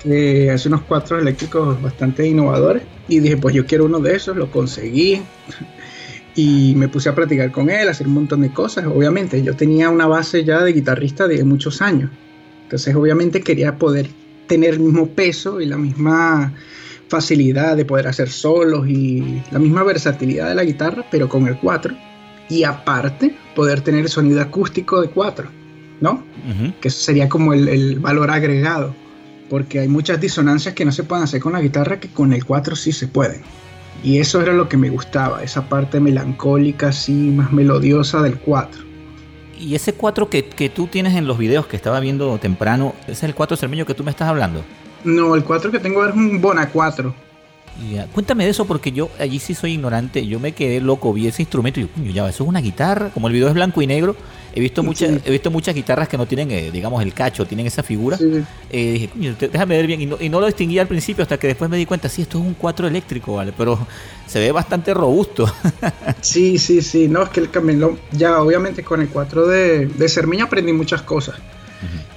que 0.02 0.50
hace 0.50 0.68
unos 0.68 0.82
cuatro 0.82 1.18
eléctricos 1.18 1.80
bastante 1.80 2.26
innovadores. 2.26 2.82
Y 3.08 3.20
dije, 3.20 3.36
pues 3.36 3.54
yo 3.54 3.66
quiero 3.66 3.86
uno 3.86 4.00
de 4.00 4.16
esos, 4.16 4.36
lo 4.36 4.50
conseguí. 4.50 5.22
y 6.34 6.74
me 6.76 6.88
puse 6.88 7.08
a 7.08 7.14
practicar 7.14 7.50
con 7.52 7.70
él, 7.70 7.88
hacer 7.88 8.06
un 8.06 8.14
montón 8.14 8.42
de 8.42 8.52
cosas. 8.52 8.86
Obviamente, 8.86 9.42
yo 9.42 9.54
tenía 9.54 9.90
una 9.90 10.06
base 10.06 10.44
ya 10.44 10.62
de 10.62 10.72
guitarrista 10.72 11.28
de 11.28 11.44
muchos 11.44 11.82
años. 11.82 12.10
Entonces, 12.64 12.94
obviamente, 12.94 13.42
quería 13.42 13.76
poder 13.76 14.08
tener 14.46 14.74
el 14.74 14.80
mismo 14.80 15.08
peso 15.08 15.60
y 15.60 15.66
la 15.66 15.78
misma 15.78 16.52
facilidad 17.12 17.76
de 17.76 17.84
poder 17.84 18.08
hacer 18.08 18.30
solos 18.30 18.88
y 18.88 19.42
la 19.50 19.58
misma 19.58 19.82
versatilidad 19.82 20.48
de 20.48 20.54
la 20.54 20.64
guitarra, 20.64 21.04
pero 21.10 21.28
con 21.28 21.46
el 21.46 21.58
4. 21.58 21.94
Y 22.48 22.64
aparte, 22.64 23.36
poder 23.54 23.82
tener 23.82 24.00
el 24.00 24.08
sonido 24.08 24.40
acústico 24.40 25.02
de 25.02 25.08
4, 25.08 25.46
¿no? 26.00 26.24
Que 26.80 26.88
sería 26.88 27.28
como 27.28 27.52
el, 27.52 27.98
valor 27.98 28.30
agregado. 28.30 28.94
Porque 29.50 29.80
hay 29.80 29.88
muchas 29.88 30.22
disonancias 30.22 30.74
que 30.74 30.86
no 30.86 30.92
se 30.92 31.04
pueden 31.04 31.24
hacer 31.24 31.42
con 31.42 31.52
la 31.52 31.60
guitarra 31.60 32.00
que 32.00 32.08
con 32.08 32.32
el 32.32 32.46
4 32.46 32.76
sí 32.76 32.92
se 32.92 33.08
pueden. 33.08 33.42
Y 34.02 34.18
eso 34.18 34.40
era 34.40 34.54
lo 34.54 34.70
que 34.70 34.78
me 34.78 34.88
gustaba, 34.88 35.42
esa 35.42 35.68
parte 35.68 36.00
melancólica, 36.00 36.88
así, 36.88 37.12
más 37.12 37.52
melodiosa 37.52 38.22
del 38.22 38.38
4. 38.38 38.82
Y 39.60 39.74
ese 39.74 39.92
4 39.92 40.30
que, 40.30 40.46
que, 40.46 40.70
tú 40.70 40.86
tienes 40.86 41.14
en 41.14 41.26
los 41.26 41.36
videos 41.36 41.66
que 41.66 41.76
estaba 41.76 42.00
viendo 42.00 42.38
temprano, 42.38 42.94
¿ese 43.02 43.12
es 43.12 43.22
el 43.24 43.34
4 43.34 43.58
cermeño 43.58 43.84
que 43.84 43.92
tú 43.92 44.02
me 44.02 44.10
estás 44.10 44.28
hablando? 44.28 44.64
No, 45.04 45.34
el 45.34 45.44
4 45.44 45.70
que 45.70 45.78
tengo 45.78 46.04
es 46.06 46.14
un 46.14 46.40
Bona 46.40 46.68
4. 46.70 47.14
Cuéntame 48.12 48.44
de 48.44 48.50
eso 48.50 48.66
porque 48.66 48.92
yo 48.92 49.10
allí 49.18 49.38
sí 49.38 49.54
soy 49.54 49.72
ignorante. 49.72 50.26
Yo 50.26 50.38
me 50.38 50.52
quedé 50.52 50.80
loco, 50.80 51.12
vi 51.12 51.26
ese 51.26 51.42
instrumento 51.42 51.80
y 51.80 51.88
yo, 52.04 52.12
ya, 52.12 52.28
eso 52.28 52.44
es 52.44 52.48
una 52.48 52.60
guitarra. 52.60 53.10
Como 53.10 53.28
el 53.28 53.32
video 53.32 53.48
es 53.48 53.54
blanco 53.54 53.80
y 53.82 53.86
negro, 53.86 54.14
he 54.54 54.60
visto 54.60 54.82
muchas, 54.82 55.10
he 55.24 55.30
visto 55.30 55.50
muchas 55.50 55.74
guitarras 55.74 56.08
que 56.08 56.16
no 56.16 56.26
tienen, 56.26 56.50
eh, 56.50 56.70
digamos, 56.70 57.02
el 57.02 57.14
cacho, 57.14 57.46
tienen 57.46 57.66
esa 57.66 57.82
figura. 57.82 58.18
Eh, 58.70 58.92
dije, 58.92 59.08
coño, 59.08 59.34
déjame 59.38 59.76
ver 59.76 59.86
bien. 59.86 60.00
Y 60.20 60.28
no, 60.28 60.40
lo 60.40 60.46
distinguí 60.46 60.78
al 60.78 60.86
principio 60.86 61.22
hasta 61.22 61.38
que 61.38 61.48
después 61.48 61.70
me 61.70 61.76
di 61.76 61.86
cuenta, 61.86 62.08
sí, 62.08 62.22
esto 62.22 62.38
es 62.38 62.44
un 62.44 62.54
4 62.54 62.86
eléctrico, 62.86 63.36
¿vale? 63.36 63.52
Pero 63.56 63.78
se 64.26 64.38
ve 64.38 64.52
bastante 64.52 64.92
robusto. 64.94 65.52
sí, 66.20 66.58
sí, 66.58 66.82
sí. 66.82 67.08
No, 67.08 67.22
es 67.22 67.30
que 67.30 67.40
el 67.40 67.50
camino, 67.50 67.96
ya 68.12 68.40
obviamente 68.40 68.82
con 68.82 69.00
el 69.00 69.08
4 69.08 69.46
de, 69.46 69.86
de 69.86 70.08
Cermiña 70.08 70.44
aprendí 70.44 70.72
muchas 70.72 71.02
cosas. 71.02 71.36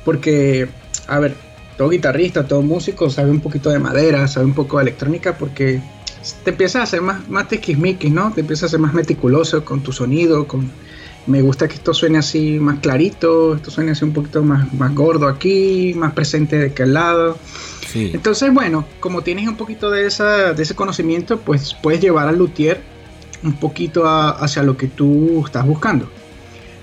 Porque, 0.03 0.67
a 1.07 1.17
ver, 1.17 1.35
todo 1.77 1.89
guitarrista, 1.89 2.47
todo 2.47 2.61
músico 2.61 3.09
sabe 3.09 3.31
un 3.31 3.41
poquito 3.41 3.69
de 3.69 3.79
madera, 3.79 4.27
sabe 4.27 4.45
un 4.45 4.53
poco 4.53 4.77
de 4.77 4.83
electrónica 4.83 5.37
porque 5.37 5.81
te 6.43 6.51
empiezas 6.51 6.75
a 6.77 6.83
hacer 6.83 7.01
más, 7.01 7.27
más 7.29 7.47
tiquismiquis, 7.47 8.11
¿no? 8.11 8.31
Te 8.33 8.41
empiezas 8.41 8.65
a 8.65 8.71
ser 8.71 8.79
más 8.79 8.93
meticuloso 8.93 9.63
con 9.63 9.81
tu 9.81 9.91
sonido, 9.91 10.47
con... 10.47 10.71
Me 11.27 11.41
gusta 11.41 11.67
que 11.67 11.73
esto 11.73 11.91
suene 11.91 12.19
así 12.19 12.59
más 12.59 12.79
clarito, 12.81 13.55
esto 13.55 13.71
suene 13.71 13.93
así 13.93 14.05
un 14.05 14.13
poquito 14.13 14.43
más, 14.43 14.71
más 14.75 14.93
gordo 14.93 15.27
aquí, 15.27 15.93
más 15.95 16.13
presente 16.13 16.59
de 16.59 16.67
aquel 16.67 16.93
lado. 16.93 17.39
Entonces, 17.95 18.53
bueno, 18.53 18.85
como 18.99 19.23
tienes 19.23 19.47
un 19.47 19.55
poquito 19.55 19.89
de, 19.89 20.05
esa, 20.05 20.53
de 20.53 20.61
ese 20.61 20.75
conocimiento, 20.75 21.39
pues 21.39 21.75
puedes 21.81 21.99
llevar 21.99 22.27
al 22.27 22.37
luthier 22.37 22.81
un 23.41 23.53
poquito 23.53 24.07
hacia 24.07 24.61
lo 24.61 24.77
que 24.77 24.87
tú 24.87 25.43
estás 25.45 25.65
buscando. 25.65 26.09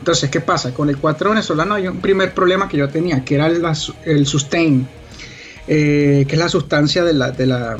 Entonces, 0.02 0.30
¿qué 0.30 0.40
pasa? 0.40 0.74
Con 0.74 0.88
el 0.88 0.98
4 0.98 1.30
venezolano 1.30 1.74
hay 1.74 1.86
un 1.86 1.98
primer 1.98 2.34
problema 2.34 2.68
que 2.68 2.76
yo 2.76 2.88
tenía, 2.88 3.24
que 3.24 3.36
era 3.36 3.46
el, 3.46 3.62
el 4.04 4.26
sustain, 4.26 4.88
eh, 5.68 6.24
que 6.26 6.34
es 6.34 6.38
la 6.40 6.48
sustancia 6.48 7.04
de 7.04 7.12
la, 7.12 7.30
de 7.30 7.46
la, 7.46 7.76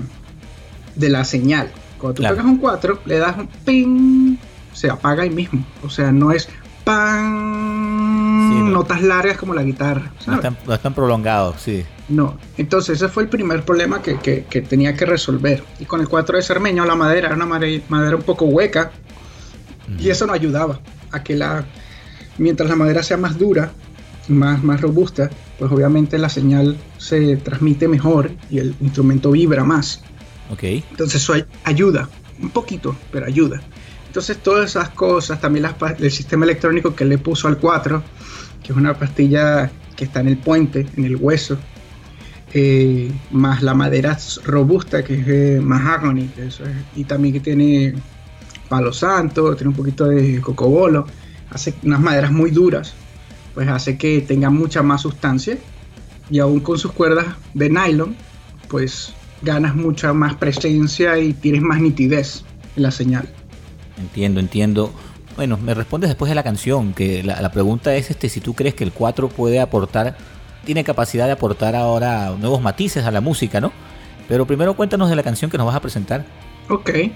de 0.95 1.09
la 1.09 1.25
señal. 1.25 1.73
Cuando 1.99 2.23
tú 2.23 2.23
pegas 2.23 2.45
un 2.45 2.59
4, 2.59 3.00
le 3.07 3.19
das 3.19 3.37
un 3.37 3.49
ping, 3.64 4.37
se 4.73 4.88
apaga 4.88 5.25
ahí 5.25 5.31
mismo. 5.31 5.67
O 5.83 5.91
sea, 5.91 6.12
no 6.12 6.31
es 6.31 6.49
pan, 6.85 8.73
notas 8.73 9.02
largas 9.02 9.37
como 9.37 9.52
la 9.52 9.64
guitarra. 9.64 10.12
No 10.25 10.75
están, 10.75 10.95
prolongados, 10.95 11.61
sí. 11.61 11.85
No, 12.09 12.38
entonces 12.57 12.99
ese 12.99 13.09
fue 13.09 13.25
el 13.25 13.29
primer 13.29 13.64
problema 13.64 14.00
que, 14.00 14.17
que, 14.21 14.61
tenía 14.61 14.95
que 14.95 15.07
resolver. 15.07 15.64
Y 15.81 15.87
con 15.87 16.00
el 16.00 16.09
4 16.09 16.37
de 16.37 16.43
Cermeño, 16.45 16.85
la 16.85 16.95
madera 16.95 17.26
era 17.26 17.35
una 17.35 17.47
madera, 17.47 18.14
un 18.14 18.23
poco 18.23 18.45
hueca, 18.45 18.93
y 19.99 20.09
eso 20.09 20.25
no 20.25 20.33
ayudaba 20.33 20.79
a 21.11 21.21
que 21.25 21.35
la 21.35 21.64
Mientras 22.38 22.68
la 22.68 22.76
madera 22.76 23.02
sea 23.02 23.16
más 23.16 23.38
dura, 23.38 23.72
más, 24.28 24.62
más 24.62 24.80
robusta, 24.80 25.30
pues 25.58 25.70
obviamente 25.70 26.18
la 26.18 26.28
señal 26.28 26.76
se 26.98 27.36
transmite 27.36 27.88
mejor 27.88 28.30
y 28.50 28.58
el 28.58 28.74
instrumento 28.80 29.30
vibra 29.30 29.64
más. 29.64 30.02
Ok. 30.50 30.62
Entonces 30.62 31.22
eso 31.22 31.34
ayuda, 31.64 32.08
un 32.40 32.50
poquito, 32.50 32.96
pero 33.10 33.26
ayuda. 33.26 33.60
Entonces 34.06 34.38
todas 34.38 34.70
esas 34.70 34.90
cosas, 34.90 35.40
también 35.40 35.62
las, 35.62 35.74
el 35.98 36.10
sistema 36.10 36.44
electrónico 36.44 36.94
que 36.94 37.04
le 37.04 37.18
puso 37.18 37.48
al 37.48 37.58
4, 37.58 38.02
que 38.62 38.72
es 38.72 38.76
una 38.76 38.94
pastilla 38.94 39.70
que 39.96 40.04
está 40.04 40.20
en 40.20 40.28
el 40.28 40.36
puente, 40.36 40.86
en 40.96 41.04
el 41.04 41.16
hueso, 41.16 41.56
eh, 42.54 43.10
más 43.30 43.62
la 43.62 43.72
madera 43.72 44.18
robusta 44.44 45.02
que 45.02 45.14
es 45.14 45.28
eh, 45.28 45.60
mahagony, 45.62 46.28
y 46.94 47.04
también 47.04 47.32
que 47.32 47.40
tiene 47.40 47.94
palo 48.68 48.92
santo, 48.92 49.54
tiene 49.56 49.70
un 49.70 49.76
poquito 49.76 50.06
de 50.06 50.40
cocobolo 50.40 51.06
hace 51.52 51.75
unas 51.82 52.00
maderas 52.00 52.32
muy 52.32 52.50
duras, 52.50 52.94
pues 53.54 53.68
hace 53.68 53.99
que 53.99 54.21
tenga 54.21 54.50
mucha 54.50 54.82
más 54.82 55.02
sustancia 55.02 55.59
y 56.30 56.38
aún 56.38 56.61
con 56.61 56.78
sus 56.78 56.92
cuerdas 56.92 57.26
de 57.54 57.71
nylon, 57.71 58.16
pues 58.68 59.12
ganas 59.42 59.75
mucha 59.75 60.12
más 60.12 60.35
presencia 60.35 61.18
y 61.18 61.32
tienes 61.32 61.62
más 61.62 61.80
nitidez 61.80 62.44
en 62.76 62.82
la 62.82 62.90
señal. 62.90 63.28
Entiendo, 63.99 64.40
entiendo. 64.40 64.92
Bueno, 65.37 65.59
me 65.59 65.75
respondes 65.75 66.11
después 66.11 66.28
de 66.28 66.35
la 66.35 66.42
canción, 66.42 66.92
que 66.92 67.23
la, 67.23 67.50
pregunta 67.52 67.94
es 67.97 68.11
este, 68.11 68.28
si 68.28 68.40
tú 68.40 68.54
crees 68.54 68.75
que 68.75 68.85
el 68.85 68.92
4 68.92 69.28
puede 69.28 69.61
aportar 69.61 70.16
tiene 70.64 70.85
capacidad 70.85 71.26
de 71.26 71.32
aportar 71.32 71.75
ahora 71.75 72.30
nuevos 72.38 72.62
matices 72.62 73.04
a 73.04 73.11
la 73.11 73.21
música, 73.21 73.61
¿no? 73.61 73.73
Pero 74.28 74.47
primero 74.47 74.75
cuéntanos 74.75 75.11
de 75.11 75.16
la 75.16 75.23
canción 75.23 75.50
que 75.50 75.59
nos 75.59 75.66
vas 75.66 75.76
a 75.76 75.80
presentar. 75.80 76.25
Ok, 76.68 76.90
eh, 76.90 77.12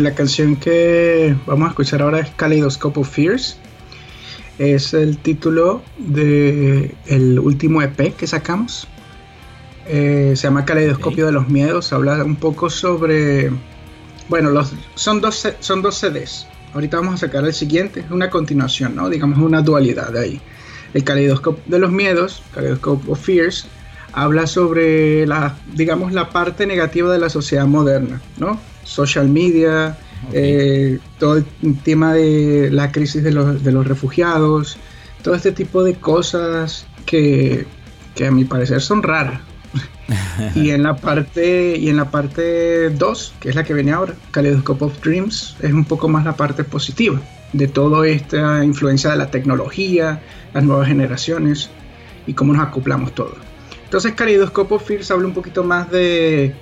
la 0.00 0.14
canción 0.14 0.56
que 0.56 1.36
vamos 1.46 1.66
a 1.66 1.70
escuchar 1.70 2.02
ahora 2.02 2.20
es 2.20 2.30
Kaleidoscope 2.30 3.00
of 3.00 3.10
Fears. 3.10 3.58
Es 4.58 4.94
el 4.94 5.18
título 5.18 5.82
del 5.98 6.94
el 7.06 7.38
último 7.38 7.82
EP 7.82 8.16
que 8.16 8.26
sacamos. 8.26 8.88
Eh, 9.86 10.32
se 10.34 10.44
llama 10.44 10.64
Caleidoscopio 10.64 11.26
de 11.26 11.32
los 11.32 11.48
Miedos. 11.48 11.92
Habla 11.92 12.24
un 12.24 12.36
poco 12.36 12.70
sobre. 12.70 13.50
Bueno, 14.28 14.50
los, 14.50 14.72
son, 14.94 15.20
dos, 15.20 15.46
son 15.60 15.82
dos 15.82 15.96
CDs. 15.96 16.46
Ahorita 16.72 16.96
vamos 16.96 17.14
a 17.14 17.26
sacar 17.26 17.44
el 17.44 17.52
siguiente. 17.52 18.00
Es 18.00 18.10
una 18.10 18.30
continuación, 18.30 18.96
¿no? 18.96 19.08
Digamos 19.08 19.38
una 19.38 19.62
dualidad 19.62 20.10
de 20.12 20.20
ahí. 20.20 20.40
El 20.94 21.04
Caleidoscopio 21.04 21.62
de 21.66 21.78
los 21.78 21.92
Miedos, 21.92 22.42
Kaleidoscope 22.54 23.10
of 23.10 23.20
Fears, 23.20 23.68
habla 24.12 24.46
sobre 24.46 25.26
la, 25.26 25.56
digamos, 25.74 26.12
la 26.12 26.30
parte 26.30 26.66
negativa 26.66 27.12
de 27.12 27.18
la 27.18 27.28
sociedad 27.28 27.66
moderna, 27.66 28.22
¿no? 28.38 28.58
Social 28.82 29.28
media, 29.28 29.98
eh, 30.32 30.98
todo 31.18 31.36
el 31.36 31.46
tema 31.84 32.12
de 32.12 32.70
la 32.70 32.92
crisis 32.92 33.22
de 33.22 33.32
los, 33.32 33.62
de 33.62 33.72
los 33.72 33.86
refugiados, 33.86 34.76
todo 35.22 35.34
este 35.34 35.52
tipo 35.52 35.82
de 35.82 35.94
cosas 35.94 36.86
que, 37.04 37.66
que 38.14 38.26
a 38.26 38.30
mi 38.30 38.44
parecer 38.44 38.80
son 38.80 39.02
raras. 39.02 39.40
y 40.54 40.70
en 40.70 40.84
la 40.84 40.96
parte 40.96 41.76
y 41.76 41.88
en 41.88 41.96
la 41.96 42.10
parte 42.10 42.90
2, 42.90 43.34
que 43.40 43.48
es 43.48 43.54
la 43.54 43.64
que 43.64 43.74
viene 43.74 43.92
ahora, 43.92 44.14
Kaleidoscope 44.30 44.84
of 44.84 45.00
Dreams, 45.02 45.56
es 45.60 45.72
un 45.72 45.84
poco 45.84 46.08
más 46.08 46.24
la 46.24 46.36
parte 46.36 46.64
positiva 46.64 47.20
de 47.52 47.68
toda 47.68 48.06
esta 48.06 48.64
influencia 48.64 49.10
de 49.10 49.16
la 49.16 49.30
tecnología, 49.30 50.20
las 50.54 50.64
nuevas 50.64 50.88
generaciones 50.88 51.70
y 52.26 52.34
cómo 52.34 52.52
nos 52.52 52.66
acoplamos 52.66 53.14
todos. 53.14 53.36
Entonces 53.84 54.14
Kaleidoscope 54.14 54.74
of 54.74 54.86
Fears 54.86 55.10
habla 55.10 55.26
un 55.26 55.34
poquito 55.34 55.62
más 55.64 55.90
de 55.90 56.54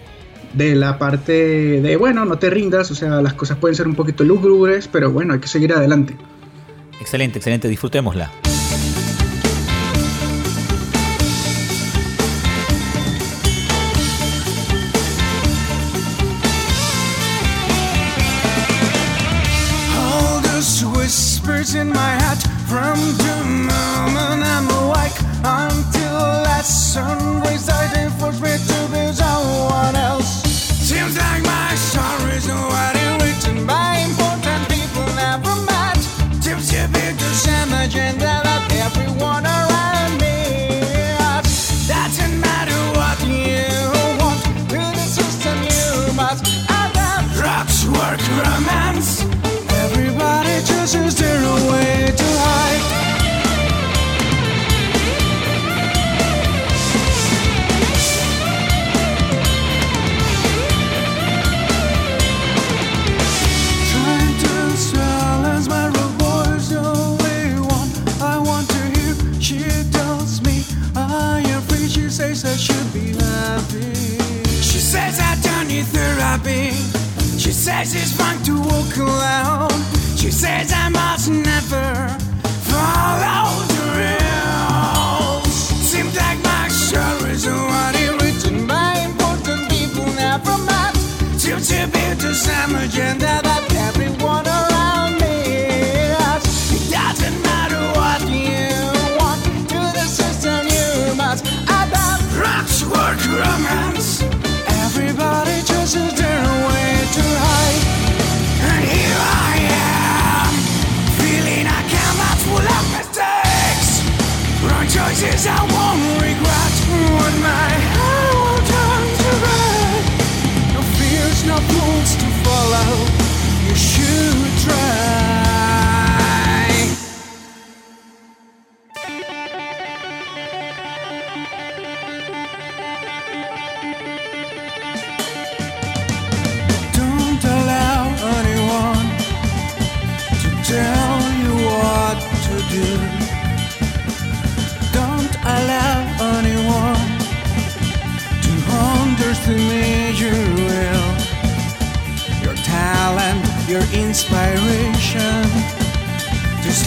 de 0.54 0.74
la 0.74 0.98
parte 0.98 1.32
de, 1.80 1.96
bueno, 1.96 2.24
no 2.24 2.38
te 2.38 2.50
rindas, 2.50 2.90
o 2.90 2.94
sea, 2.94 3.20
las 3.20 3.34
cosas 3.34 3.58
pueden 3.58 3.74
ser 3.74 3.86
un 3.86 3.94
poquito 3.94 4.24
lúgubres, 4.24 4.88
pero 4.88 5.10
bueno, 5.10 5.34
hay 5.34 5.40
que 5.40 5.48
seguir 5.48 5.72
adelante. 5.72 6.16
Excelente, 7.00 7.38
excelente, 7.38 7.68
disfrutémosla. 7.68 8.30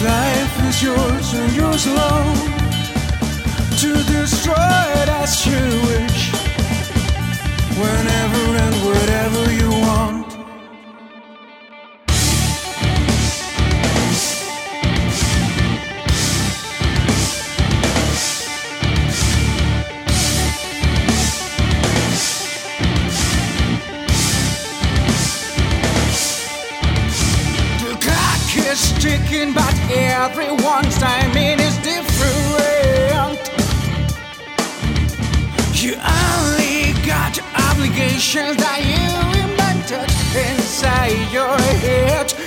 Life 0.02 0.68
is 0.68 0.80
yours 0.80 1.34
and 1.34 1.56
yours 1.56 1.86
alone 1.86 2.36
to 3.78 3.92
destroy 4.04 4.54
it 5.02 5.08
as 5.08 5.44
you 5.44 5.58
wish 5.90 6.30
whenever 7.76 8.56
and 8.64 8.74
whatever 8.86 9.52
you 9.52 9.70
want. 9.70 9.77
Everyone's 30.18 30.98
timing 30.98 31.60
is 31.60 31.76
different. 31.78 33.38
You 35.80 35.94
only 35.94 36.92
got 37.06 37.38
obligations 37.70 38.56
that 38.56 38.80
you 38.82 39.06
invented 39.44 40.10
inside 40.34 41.32
your 41.32 41.56
head. 41.84 42.37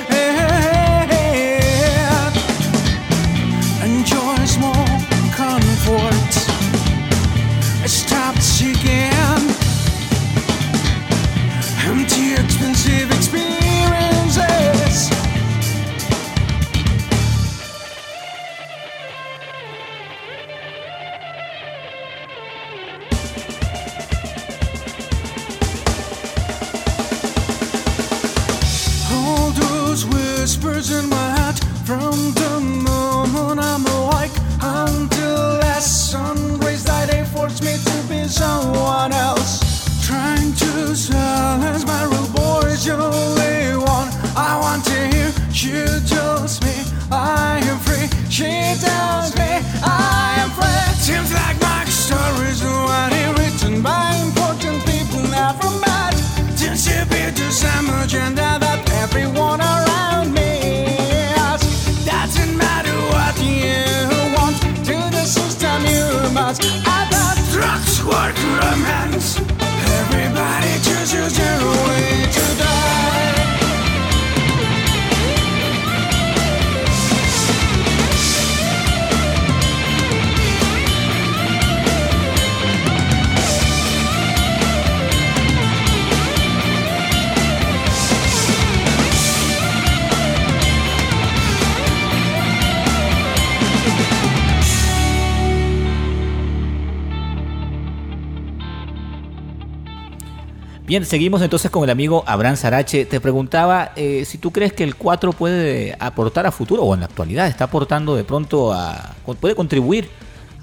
Bien, 100.91 101.05
seguimos 101.05 101.41
entonces 101.41 101.71
con 101.71 101.85
el 101.85 101.89
amigo 101.89 102.25
Abraham 102.27 102.57
Sarache. 102.57 103.05
Te 103.05 103.21
preguntaba 103.21 103.93
eh, 103.95 104.25
si 104.25 104.37
tú 104.37 104.51
crees 104.51 104.73
que 104.73 104.83
el 104.83 104.95
4 104.97 105.31
puede 105.31 105.95
aportar 105.97 106.45
a 106.45 106.51
futuro 106.51 106.83
o 106.83 106.93
en 106.93 106.99
la 106.99 107.05
actualidad 107.05 107.47
está 107.47 107.63
aportando 107.63 108.13
de 108.13 108.25
pronto 108.25 108.73
a... 108.73 109.15
puede 109.39 109.55
contribuir 109.55 110.09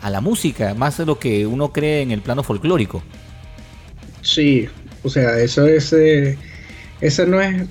a 0.02 0.10
la 0.10 0.20
música 0.20 0.74
más 0.74 0.98
de 0.98 1.06
lo 1.06 1.18
que 1.18 1.46
uno 1.46 1.72
cree 1.72 2.02
en 2.02 2.10
el 2.10 2.20
plano 2.20 2.42
folclórico. 2.42 3.02
Sí, 4.20 4.68
o 5.02 5.08
sea, 5.08 5.38
eso 5.38 5.66
es... 5.66 5.94
Eh, 5.94 6.36
eso 7.00 7.24
no 7.24 7.40
es... 7.40 7.66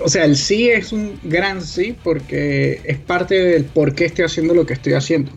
O 0.00 0.08
sea, 0.08 0.24
el 0.24 0.34
sí 0.34 0.68
es 0.68 0.90
un 0.90 1.16
gran 1.22 1.62
sí 1.62 1.96
porque 2.02 2.80
es 2.82 2.98
parte 2.98 3.36
del 3.36 3.64
por 3.66 3.94
qué 3.94 4.06
estoy 4.06 4.24
haciendo 4.24 4.52
lo 4.52 4.66
que 4.66 4.72
estoy 4.72 4.94
haciendo. 4.94 5.30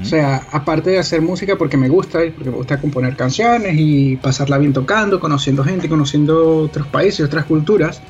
O 0.00 0.04
sea, 0.04 0.46
aparte 0.50 0.90
de 0.90 0.98
hacer 0.98 1.22
música 1.22 1.56
porque 1.56 1.76
me 1.76 1.88
gusta, 1.88 2.20
porque 2.34 2.50
me 2.50 2.56
gusta 2.56 2.80
componer 2.80 3.16
canciones 3.16 3.74
y 3.78 4.16
pasarla 4.16 4.58
bien 4.58 4.72
tocando, 4.72 5.20
conociendo 5.20 5.62
gente, 5.64 5.88
conociendo 5.88 6.58
otros 6.62 6.86
países, 6.88 7.24
otras 7.24 7.44
culturas, 7.44 8.02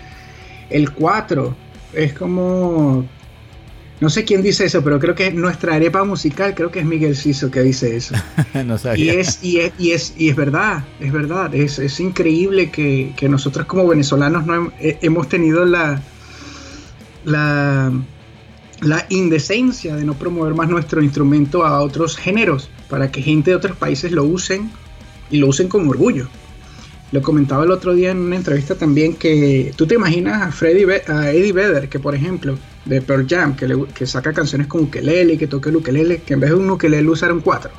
el 0.70 0.92
4 0.92 1.56
es 1.92 2.12
como... 2.12 3.06
No 3.98 4.10
sé 4.10 4.24
quién 4.24 4.42
dice 4.42 4.66
eso, 4.66 4.84
pero 4.84 4.98
creo 4.98 5.14
que 5.14 5.32
nuestra 5.32 5.74
arepa 5.74 6.04
musical, 6.04 6.54
creo 6.54 6.70
que 6.70 6.80
es 6.80 6.84
Miguel 6.84 7.16
Ciso 7.16 7.50
que 7.50 7.62
dice 7.62 7.96
eso. 7.96 8.14
no 8.66 8.76
sabía. 8.76 9.14
Y 9.14 9.16
es, 9.16 9.42
y 9.42 9.60
es, 9.60 9.72
y 9.78 9.92
es, 9.92 10.14
y 10.18 10.28
es 10.28 10.36
verdad, 10.36 10.84
es 11.00 11.12
verdad. 11.12 11.54
Es, 11.54 11.78
es 11.78 11.98
increíble 11.98 12.70
que, 12.70 13.14
que, 13.16 13.26
nosotros 13.30 13.64
como 13.64 13.86
venezolanos 13.86 14.44
no 14.44 14.70
hemos 14.78 15.30
tenido 15.30 15.64
la, 15.64 16.02
la 17.24 17.90
la 18.80 19.06
indecencia 19.08 19.96
de 19.96 20.04
no 20.04 20.14
promover 20.14 20.54
más 20.54 20.68
nuestro 20.68 21.02
instrumento 21.02 21.64
a 21.64 21.80
otros 21.80 22.16
géneros, 22.16 22.68
para 22.88 23.10
que 23.10 23.22
gente 23.22 23.50
de 23.50 23.56
otros 23.56 23.76
países 23.76 24.12
lo 24.12 24.24
usen 24.24 24.70
y 25.30 25.38
lo 25.38 25.48
usen 25.48 25.68
con 25.68 25.88
orgullo. 25.88 26.28
Lo 27.12 27.22
comentaba 27.22 27.64
el 27.64 27.70
otro 27.70 27.94
día 27.94 28.10
en 28.10 28.18
una 28.18 28.36
entrevista 28.36 28.74
también 28.74 29.14
que 29.14 29.72
tú 29.76 29.86
te 29.86 29.94
imaginas 29.94 30.42
a, 30.42 30.50
Freddy 30.50 30.84
a 31.06 31.30
Eddie 31.30 31.52
Vedder, 31.52 31.88
que 31.88 32.00
por 32.00 32.14
ejemplo, 32.14 32.58
de 32.84 33.00
Pearl 33.00 33.26
Jam, 33.28 33.54
que, 33.54 33.84
que 33.94 34.06
saca 34.06 34.32
canciones 34.32 34.66
con 34.66 34.82
ukelele, 34.82 35.38
que 35.38 35.46
toca 35.46 35.70
el 35.70 35.76
ukelele, 35.76 36.22
que 36.22 36.34
en 36.34 36.40
vez 36.40 36.50
de 36.50 36.56
un 36.56 36.68
ukelele 36.68 37.08
usar 37.08 37.32
un 37.32 37.40
cuatro. 37.40 37.70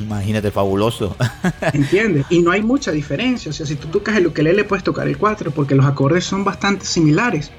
Imagínate, 0.00 0.50
fabuloso. 0.50 1.16
¿Entiendes? 1.72 2.26
Y 2.30 2.40
no 2.40 2.50
hay 2.50 2.62
mucha 2.62 2.90
diferencia. 2.92 3.50
O 3.50 3.52
sea, 3.52 3.66
si 3.66 3.76
tú 3.76 3.88
tocas 3.88 4.16
el 4.16 4.26
ukelele 4.26 4.64
puedes 4.64 4.84
tocar 4.84 5.06
el 5.06 5.16
cuatro 5.16 5.50
porque 5.50 5.74
los 5.74 5.86
acordes 5.86 6.24
son 6.24 6.44
bastante 6.44 6.84
similares. 6.84 7.50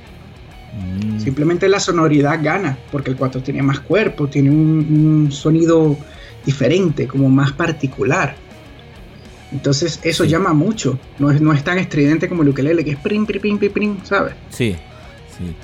Mm. 0.73 1.19
Simplemente 1.19 1.69
la 1.69 1.79
sonoridad 1.79 2.39
gana, 2.41 2.77
porque 2.91 3.11
el 3.11 3.17
4 3.17 3.41
tiene 3.41 3.61
más 3.61 3.79
cuerpo, 3.79 4.27
tiene 4.27 4.49
un, 4.49 5.29
sonido 5.31 5.95
diferente, 6.45 7.07
como 7.07 7.29
más 7.29 7.51
particular. 7.51 8.35
Entonces 9.51 9.99
eso 10.03 10.23
llama 10.23 10.53
mucho, 10.53 10.97
no 11.19 11.29
es, 11.29 11.39
no 11.39 11.53
es 11.53 11.63
tan 11.63 11.77
estridente 11.77 12.27
como 12.27 12.41
el 12.41 12.49
ukelele, 12.49 12.83
que 12.83 12.91
es 12.91 12.97
prim, 12.97 13.25
prim, 13.25 13.59
prim, 13.59 13.71
prim, 13.71 13.97
¿sabes? 14.03 14.33
Sí, 14.49 14.75
sí. 15.37 15.55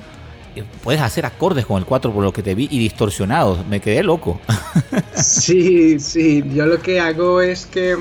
Eh, 0.54 0.64
puedes 0.82 1.00
hacer 1.00 1.26
acordes 1.26 1.66
con 1.66 1.78
el 1.78 1.84
4 1.84 2.12
por 2.12 2.22
lo 2.22 2.32
que 2.32 2.42
te 2.42 2.54
vi 2.54 2.68
y 2.70 2.78
distorsionados, 2.78 3.66
me 3.66 3.80
quedé 3.80 4.02
loco. 4.04 4.40
sí, 5.14 5.98
sí, 5.98 6.44
yo 6.54 6.66
lo 6.66 6.80
que 6.80 7.00
hago 7.00 7.40
es 7.40 7.66
que, 7.66 7.96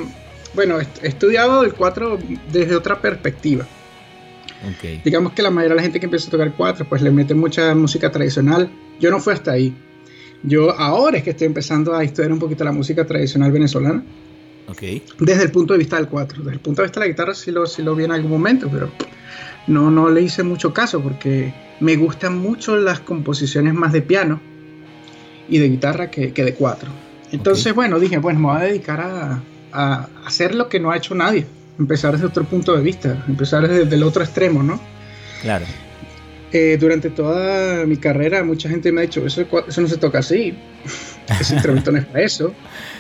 bueno, 0.54 0.80
he 0.80 1.08
estudiado 1.08 1.64
el 1.64 1.74
4 1.74 2.20
desde 2.52 2.76
otra 2.76 3.02
perspectiva. 3.02 3.66
Digamos 5.04 5.34
que 5.34 5.42
la 5.42 5.50
mayoría 5.50 5.76
de 5.76 5.76
la 5.78 5.82
gente 5.84 6.00
que 6.00 6.06
empieza 6.06 6.28
a 6.28 6.32
tocar 6.32 6.54
cuatro, 6.56 6.86
pues 6.88 7.02
le 7.02 7.12
mete 7.12 7.34
mucha 7.34 7.74
música 7.76 8.12
tradicional. 8.12 8.70
Yo 9.00 9.10
no 9.10 9.20
fui 9.20 9.34
hasta 9.34 9.52
ahí. 9.52 9.74
Yo 10.44 10.72
ahora 10.78 11.18
es 11.18 11.24
que 11.24 11.32
estoy 11.32 11.48
empezando 11.48 11.94
a 11.94 12.04
estudiar 12.04 12.32
un 12.32 12.40
poquito 12.40 12.64
la 12.64 12.72
música 12.72 13.06
tradicional 13.06 13.52
venezolana. 13.52 14.04
Okay. 14.68 15.02
Desde 15.20 15.44
el 15.44 15.52
punto 15.52 15.74
de 15.74 15.80
vista 15.80 15.96
del 15.96 16.08
cuatro. 16.08 16.40
Desde 16.40 16.54
el 16.54 16.60
punto 16.60 16.82
de 16.82 16.88
vista 16.88 17.00
de 17.00 17.06
la 17.08 17.12
guitarra 17.12 17.34
sí 17.34 17.52
lo, 17.52 17.66
sí 17.66 17.82
lo 17.82 17.96
vi 17.96 18.04
en 18.04 18.12
algún 18.12 18.32
momento, 18.32 18.70
pero 18.72 18.92
no, 19.68 19.90
no 19.90 20.10
le 20.10 20.22
hice 20.22 20.44
mucho 20.44 20.74
caso 20.74 21.02
porque 21.02 21.54
me 21.80 21.96
gustan 21.96 22.38
mucho 22.38 22.76
las 22.76 23.00
composiciones 23.00 23.74
más 23.74 23.94
de 23.94 24.02
piano 24.02 24.40
y 25.48 25.58
de 25.58 25.70
guitarra 25.70 26.12
que, 26.12 26.34
que 26.34 26.44
de 26.44 26.54
cuatro. 26.54 26.92
Entonces, 27.32 27.74
bueno, 27.74 28.00
dije, 28.00 28.20
pues 28.20 28.36
me 28.38 28.48
voy 28.48 28.58
a 28.58 28.66
dedicar 28.66 29.02
a, 29.02 29.42
a 29.72 30.10
hacer 30.26 30.54
lo 30.54 30.70
que 30.70 30.80
no 30.80 30.92
ha 30.92 30.98
hecho 30.98 31.16
nadie 31.16 31.46
empezar 31.80 32.14
desde 32.14 32.28
otro 32.28 32.44
punto 32.44 32.76
de 32.76 32.84
vista, 32.84 33.24
empezar 33.28 33.68
desde 33.68 33.96
el 33.96 34.04
otro 34.04 34.24
extremo, 34.24 34.62
¿no? 34.62 34.80
Claro. 35.42 35.66
Eh, 36.52 36.78
durante 36.80 37.12
toda 37.12 37.86
mi 37.86 37.98
carrera 37.98 38.44
mucha 38.44 38.70
gente 38.70 38.92
me 38.92 39.02
ha 39.02 39.04
dicho, 39.04 39.24
eso, 39.26 39.46
eso 39.68 39.82
no 39.82 39.88
se 39.88 39.98
toca 39.98 40.18
así, 40.18 40.56
ese 41.40 41.54
instrumento 41.54 41.92
no 41.92 42.00
es 42.00 42.06
para 42.06 42.24
eso, 42.24 42.54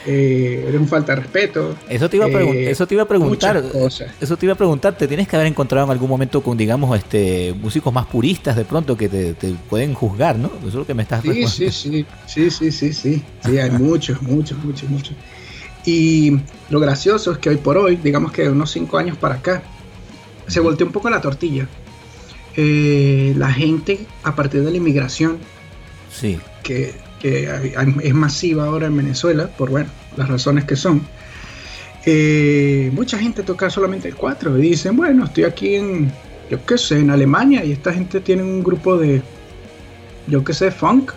eh, 0.06 0.66
eres 0.68 0.80
un 0.80 0.88
falta 0.88 1.16
de 1.16 1.22
respeto. 1.22 1.76
Eso 1.90 2.08
te 2.08 2.18
iba 2.18 2.28
a, 2.28 2.30
eh, 2.30 2.70
eso 2.70 2.86
te 2.86 2.94
iba 2.94 3.04
a 3.04 3.08
preguntar, 3.08 3.64
eso 4.22 4.38
te 4.38 4.46
iba 4.46 4.54
a 4.54 4.58
preguntar, 4.58 4.96
te 4.96 5.08
tienes 5.08 5.28
que 5.28 5.36
haber 5.36 5.48
encontrado 5.48 5.88
en 5.88 5.92
algún 5.92 6.10
momento 6.10 6.42
con, 6.42 6.58
digamos, 6.58 6.96
este 6.96 7.56
músicos 7.60 7.92
más 7.92 8.06
puristas 8.06 8.56
de 8.56 8.66
pronto 8.66 8.96
que 8.96 9.10
te, 9.10 9.34
pueden 9.68 9.96
juzgar, 9.96 10.38
¿no? 10.38 10.52
Eso 10.60 10.68
es 10.68 10.76
lo 10.76 10.86
que 10.86 10.94
me 10.94 11.02
estás 11.02 11.24
Sí, 11.24 11.48
sí, 11.48 11.72
sí, 11.72 12.06
sí, 12.28 12.52
sí, 12.52 12.72
sí, 12.72 12.94
sí, 12.94 13.24
sí, 13.44 13.58
hay 13.58 13.72
muchos, 13.80 14.22
muchos, 14.22 14.64
muchos, 14.64 14.88
muchos. 14.88 15.16
Y 15.90 16.40
lo 16.70 16.80
gracioso 16.80 17.32
es 17.32 17.40
que 17.40 17.50
hoy 17.50 17.58
por 17.58 17.76
hoy, 17.76 17.96
digamos 17.96 18.32
que 18.32 18.44
de 18.44 18.52
unos 18.52 18.70
5 18.70 18.96
años 19.00 19.18
para 19.18 19.36
acá, 19.36 19.64
se 20.46 20.60
volteó 20.60 20.86
un 20.86 20.94
poco 20.94 21.10
la 21.10 21.20
tortilla. 21.20 21.68
Eh, 22.56 23.34
la 23.36 23.52
gente, 23.52 24.06
a 24.22 24.36
partir 24.36 24.64
de 24.64 24.70
la 24.70 24.78
inmigración, 24.78 25.40
sí. 26.12 26.40
que, 26.62 26.94
es 27.24 28.14
masiva 28.14 28.66
ahora 28.66 28.86
en 28.86 28.98
Venezuela, 28.98 29.48
por 29.48 29.72
bueno, 29.72 29.90
las 30.16 30.30
razones 30.30 30.66
que 30.66 30.76
son, 30.76 31.02
eh, 32.06 32.92
mucha 32.94 33.18
gente 33.18 33.42
toca 33.42 33.72
solamente 33.72 34.10
el 34.10 34.16
4 34.16 34.60
y 34.60 34.62
dicen, 34.62 34.96
bueno, 34.96 35.26
estoy 35.26 35.46
aquí 35.46 35.74
en, 35.74 36.12
yo 36.52 36.64
qué 36.68 36.78
sé, 36.78 37.00
en 37.00 37.10
Alemania 37.10 37.66
y 37.66 37.72
esta 37.72 37.92
gente 37.94 38.20
tiene 38.22 38.44
un 38.44 38.62
grupo 38.62 38.96
de, 38.96 39.24
yo 40.28 40.44
qué 40.44 40.54
sé, 40.54 40.70
funk 40.70 41.14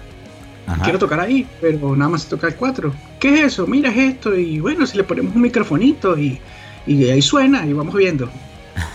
quiero 0.82 0.98
tocar 0.98 1.20
ahí, 1.20 1.46
pero 1.60 1.94
nada 1.96 2.10
más 2.10 2.26
toca 2.26 2.48
el 2.48 2.56
4. 2.56 2.92
¿Qué 3.18 3.34
es 3.34 3.52
eso? 3.52 3.66
Mira 3.66 3.90
esto, 3.94 4.36
y 4.36 4.60
bueno, 4.60 4.86
si 4.86 4.96
le 4.96 5.04
ponemos 5.04 5.34
un 5.34 5.42
microfonito 5.42 6.18
y, 6.18 6.38
y 6.86 7.08
ahí 7.08 7.22
suena 7.22 7.66
y 7.66 7.72
vamos 7.72 7.94
viendo. 7.94 8.28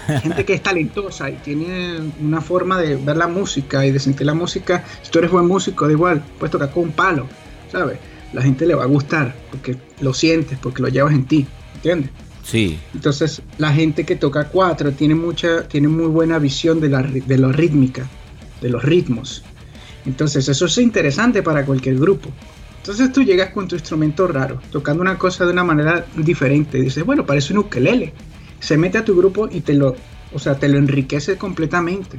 Gente 0.08 0.46
que 0.46 0.54
es 0.54 0.64
talentosa 0.64 1.30
y 1.30 1.34
tiene 1.36 2.00
una 2.22 2.42
forma 2.42 2.80
de 2.80 2.96
ver 2.96 3.18
la 3.18 3.28
música 3.28 3.86
y 3.86 3.92
de 3.92 4.00
sentir 4.00 4.26
la 4.26 4.34
música. 4.34 4.84
Si 5.02 5.12
tú 5.12 5.20
eres 5.20 5.32
buen 5.32 5.46
músico, 5.46 5.86
da 5.86 5.92
igual, 5.92 6.24
puedes 6.40 6.52
tocar 6.52 6.72
con 6.72 6.84
un 6.84 6.92
palo, 6.92 7.28
¿sabes? 7.72 8.00
La 8.34 8.42
gente 8.42 8.66
le 8.66 8.76
va 8.76 8.84
a 8.84 8.88
gustar 8.88 9.36
porque 9.52 9.78
lo 10.02 10.14
sientes, 10.14 10.58
porque 10.60 10.82
lo 10.82 10.88
llevas 10.88 11.14
en 11.14 11.26
ti, 11.26 11.46
¿entiendes? 11.76 12.10
Sí. 12.44 12.80
Entonces, 12.94 13.42
la 13.58 13.74
gente 13.74 14.06
que 14.06 14.16
toca 14.16 14.46
cuatro 14.46 14.92
tiene 14.94 15.16
mucha, 15.16 15.68
tiene 15.68 15.90
muy 15.90 16.08
buena 16.08 16.40
visión 16.40 16.80
de 16.80 16.90
la, 16.90 17.04
de 17.04 17.38
la 17.38 17.52
rítmica, 17.52 18.08
de 18.62 18.70
los 18.70 18.84
ritmos. 18.84 19.44
Entonces 20.08 20.48
eso 20.48 20.66
es 20.66 20.78
interesante 20.78 21.44
para 21.44 21.66
cualquier 21.66 22.00
grupo. 22.00 22.30
Entonces 22.78 23.12
tú 23.12 23.24
llegas 23.24 23.50
con 23.50 23.68
tu 23.68 23.76
instrumento 23.76 24.26
raro, 24.28 24.62
tocando 24.72 25.02
una 25.02 25.18
cosa 25.18 25.46
de 25.46 25.52
una 25.52 25.66
manera 25.66 26.06
diferente. 26.16 26.80
Dices, 26.80 27.06
bueno, 27.06 27.26
parece 27.26 27.52
un 27.52 27.60
ukelele. 27.60 28.14
Se 28.62 28.78
mete 28.78 28.98
a 28.98 29.06
tu 29.06 29.16
grupo 29.18 29.50
y 29.52 29.60
te 29.60 29.74
lo, 29.74 29.96
o 30.34 30.40
sea, 30.40 30.56
te 30.56 30.70
lo 30.70 30.78
enriquece 30.78 31.38
completamente. 31.38 32.18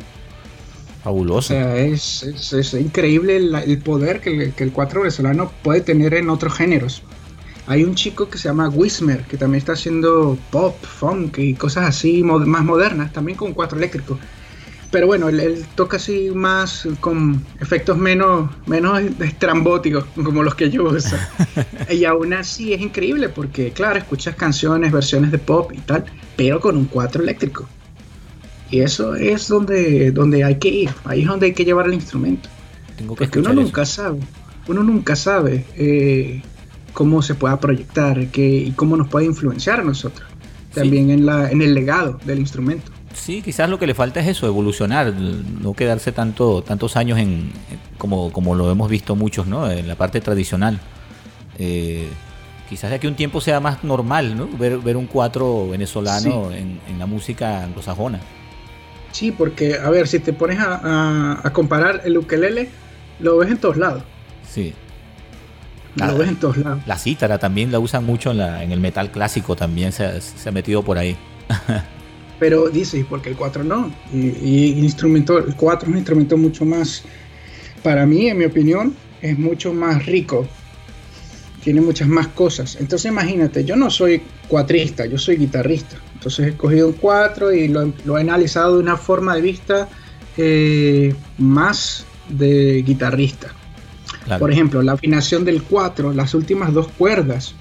Fabuloso. 1.03 1.55
O 1.55 1.57
sea, 1.57 1.77
es, 1.79 2.23
es, 2.23 2.75
increíble 2.75 3.37
el, 3.37 3.79
poder 3.79 4.21
que 4.21 4.45
el, 4.45 4.53
que 4.53 4.65
el 4.65 4.73
cuatro 4.73 5.01
venezolano 5.01 5.51
puede 5.63 5.81
tener 5.81 6.13
en 6.13 6.29
otros 6.29 6.55
géneros. 6.55 7.03
Hay 7.67 7.85
un 7.85 7.95
chico 7.95 8.29
que 8.29 8.37
se 8.37 8.49
llama 8.49 8.69
Wismer, 8.69 9.23
que 9.23 9.39
también 9.39 9.59
está 9.59 9.73
haciendo 9.73 10.37
pop, 10.51 10.77
funk 10.83 11.39
y 11.39 11.55
cosas 11.55 11.87
así 11.87 12.23
más 12.23 12.65
modernas, 12.65 13.13
también 13.13 13.39
con 13.39 13.55
cuatro 13.55 13.79
eléctricos. 13.79 14.19
Pero 14.91 15.07
bueno, 15.07 15.29
él, 15.29 15.67
toca 15.75 15.99
así 15.99 16.31
más 16.35 16.89
con 17.01 17.45
efectos 17.61 17.99
menos, 17.99 18.51
menos 18.67 19.03
estrambóticos, 19.21 20.05
como 20.15 20.43
los 20.43 20.55
que 20.55 20.71
yo 20.71 20.85
uso. 20.85 21.17
y 21.91 22.05
aún 22.05 22.33
así 22.33 22.73
es 22.73 22.81
increíble 22.81 23.29
porque, 23.29 23.71
claro, 23.71 23.99
escuchas 23.99 24.35
canciones, 24.35 24.91
versiones 24.91 25.31
de 25.31 25.39
pop 25.39 25.73
y 25.75 25.79
tal, 25.79 26.07
pero 26.37 26.59
con 26.61 26.77
un 26.77 26.87
cuatro 26.87 27.23
eléctrico. 27.23 27.67
Y 28.71 28.81
eso 28.81 29.15
es 29.15 29.49
donde, 29.49 30.11
donde 30.11 30.45
hay 30.45 30.57
que 30.59 30.69
ir, 30.69 30.91
ahí 31.05 31.23
es 31.23 31.29
donde 31.29 31.47
hay 31.47 31.53
que 31.53 31.65
llevar 31.65 31.87
el 31.87 31.95
instrumento. 31.95 32.49
Tengo 32.97 33.15
que 33.15 33.25
porque 33.25 33.41
uno 33.41 33.53
nunca 33.53 33.85
sabe, 33.85 34.21
uno 34.67 34.83
nunca 34.83 35.17
sabe 35.17 35.65
eh, 35.77 36.43
cómo 36.93 37.23
se 37.23 37.35
pueda 37.35 37.61
proyectar 37.61 38.19
y 38.35 38.73
cómo 38.73 38.97
nos 38.97 39.09
puede 39.09 39.27
influenciar 39.27 39.81
a 39.81 39.85
nosotros. 39.85 40.27
También 40.75 41.11
en, 41.11 41.27
la, 41.27 41.51
en 41.51 41.63
el 41.63 41.75
legado 41.75 42.19
del 42.25 42.39
instrumento. 42.39 42.91
Sí, 43.19 43.43
quizás 43.43 43.69
lo 43.69 43.79
que 43.79 43.87
le 43.87 43.95
falta 43.95 44.21
es 44.21 44.29
eso, 44.29 44.47
evolucionar, 44.47 45.13
no 45.13 45.75
quedarse 45.75 46.13
tanto, 46.13 46.63
tantos 46.63 46.97
años 46.97 47.19
en 47.19 47.51
como, 47.99 48.33
como 48.33 48.55
lo 48.55 48.71
hemos 48.71 48.89
visto 48.89 49.17
muchos, 49.17 49.47
¿no? 49.47 49.71
En 49.71 49.89
la 49.89 49.97
parte 49.97 50.21
tradicional. 50.21 50.79
Eh, 51.59 52.09
quizás 52.69 52.91
de 52.91 52.97
aquí 52.97 53.07
un 53.07 53.17
tiempo 53.17 53.41
sea 53.41 53.61
más 53.61 53.83
normal, 53.83 54.37
¿no? 54.37 54.49
Ver, 54.57 54.79
ver 54.79 54.97
un 54.97 55.07
cuatro 55.07 55.69
venezolano 55.69 56.53
en, 56.53 56.79
la 56.99 57.07
música 57.07 57.65
anglosajona. 57.65 58.21
Sí, 59.11 59.33
porque, 59.33 59.79
a 59.79 59.91
ver, 59.91 60.07
si 60.07 60.21
te 60.21 60.33
pones 60.33 60.59
a, 60.61 61.43
comparar 61.53 62.03
el 62.05 62.17
ukelele, 62.17 62.69
lo 63.19 63.37
ves 63.39 63.51
en 63.51 63.59
todos 63.59 63.77
lados. 63.77 64.05
Sí. 64.49 64.75
lo 65.97 66.17
ves 66.17 66.29
en 66.29 66.37
todos 66.37 66.57
lados. 66.57 66.81
La 66.87 66.97
cítara 66.97 67.39
también 67.39 67.73
la 67.73 67.81
usan 67.81 68.07
mucho 68.07 68.31
en, 68.31 68.39
la, 68.39 68.63
en 68.63 68.71
el 68.71 68.81
metal 68.81 69.11
clásico, 69.11 69.57
también 69.57 69.91
se, 69.93 70.21
se 70.21 70.49
ha 70.49 70.53
metido 70.53 70.83
por 70.83 70.99
ahí. 70.99 71.17
Pero 72.39 72.69
dice, 72.69 73.05
¿por 73.05 73.21
qué 73.21 73.31
el 73.31 73.37
4 73.37 73.65
no? 73.65 73.93
Y, 74.13 74.73
el 74.73 74.85
instrumento, 74.85 75.39
el 75.39 75.55
4 75.55 75.87
es 75.87 75.93
un 75.93 75.99
instrumento 75.99 76.37
mucho 76.37 76.65
más, 76.65 77.03
para 77.83 78.07
mí, 78.07 78.29
en 78.29 78.39
mi 78.39 78.45
opinión, 78.45 78.95
es 79.21 79.39
mucho 79.39 79.73
más 79.73 80.07
rico. 80.07 80.47
Tiene 81.65 81.81
muchas 81.81 82.09
más 82.09 82.29
cosas. 82.29 82.77
Entonces 82.81 83.11
imagínate, 83.11 83.65
yo 83.65 83.77
no 83.77 83.91
soy 83.91 84.23
cuatrista, 84.47 85.05
yo 85.07 85.19
soy 85.19 85.37
guitarrista. 85.37 85.97
Entonces 86.15 86.49
he 86.49 86.57
cogido 86.57 86.89
un 86.89 86.95
4 86.95 87.53
y 87.53 87.69
lo, 87.69 87.83
he 87.85 88.21
analizado 88.21 88.77
de 88.77 88.83
una 88.83 88.97
forma 88.97 89.35
de 89.35 89.41
vista 89.41 89.89
eh, 90.37 91.15
más 91.39 92.05
de 92.29 92.83
guitarrista. 92.83 93.53
Por 94.39 94.53
ejemplo, 94.53 94.83
la 94.83 94.93
afinación 94.93 95.45
del 95.45 95.63
4, 95.63 96.13
las 96.13 96.35
últimas 96.35 96.73
dos 96.75 96.89
cuerdas, 96.89 97.55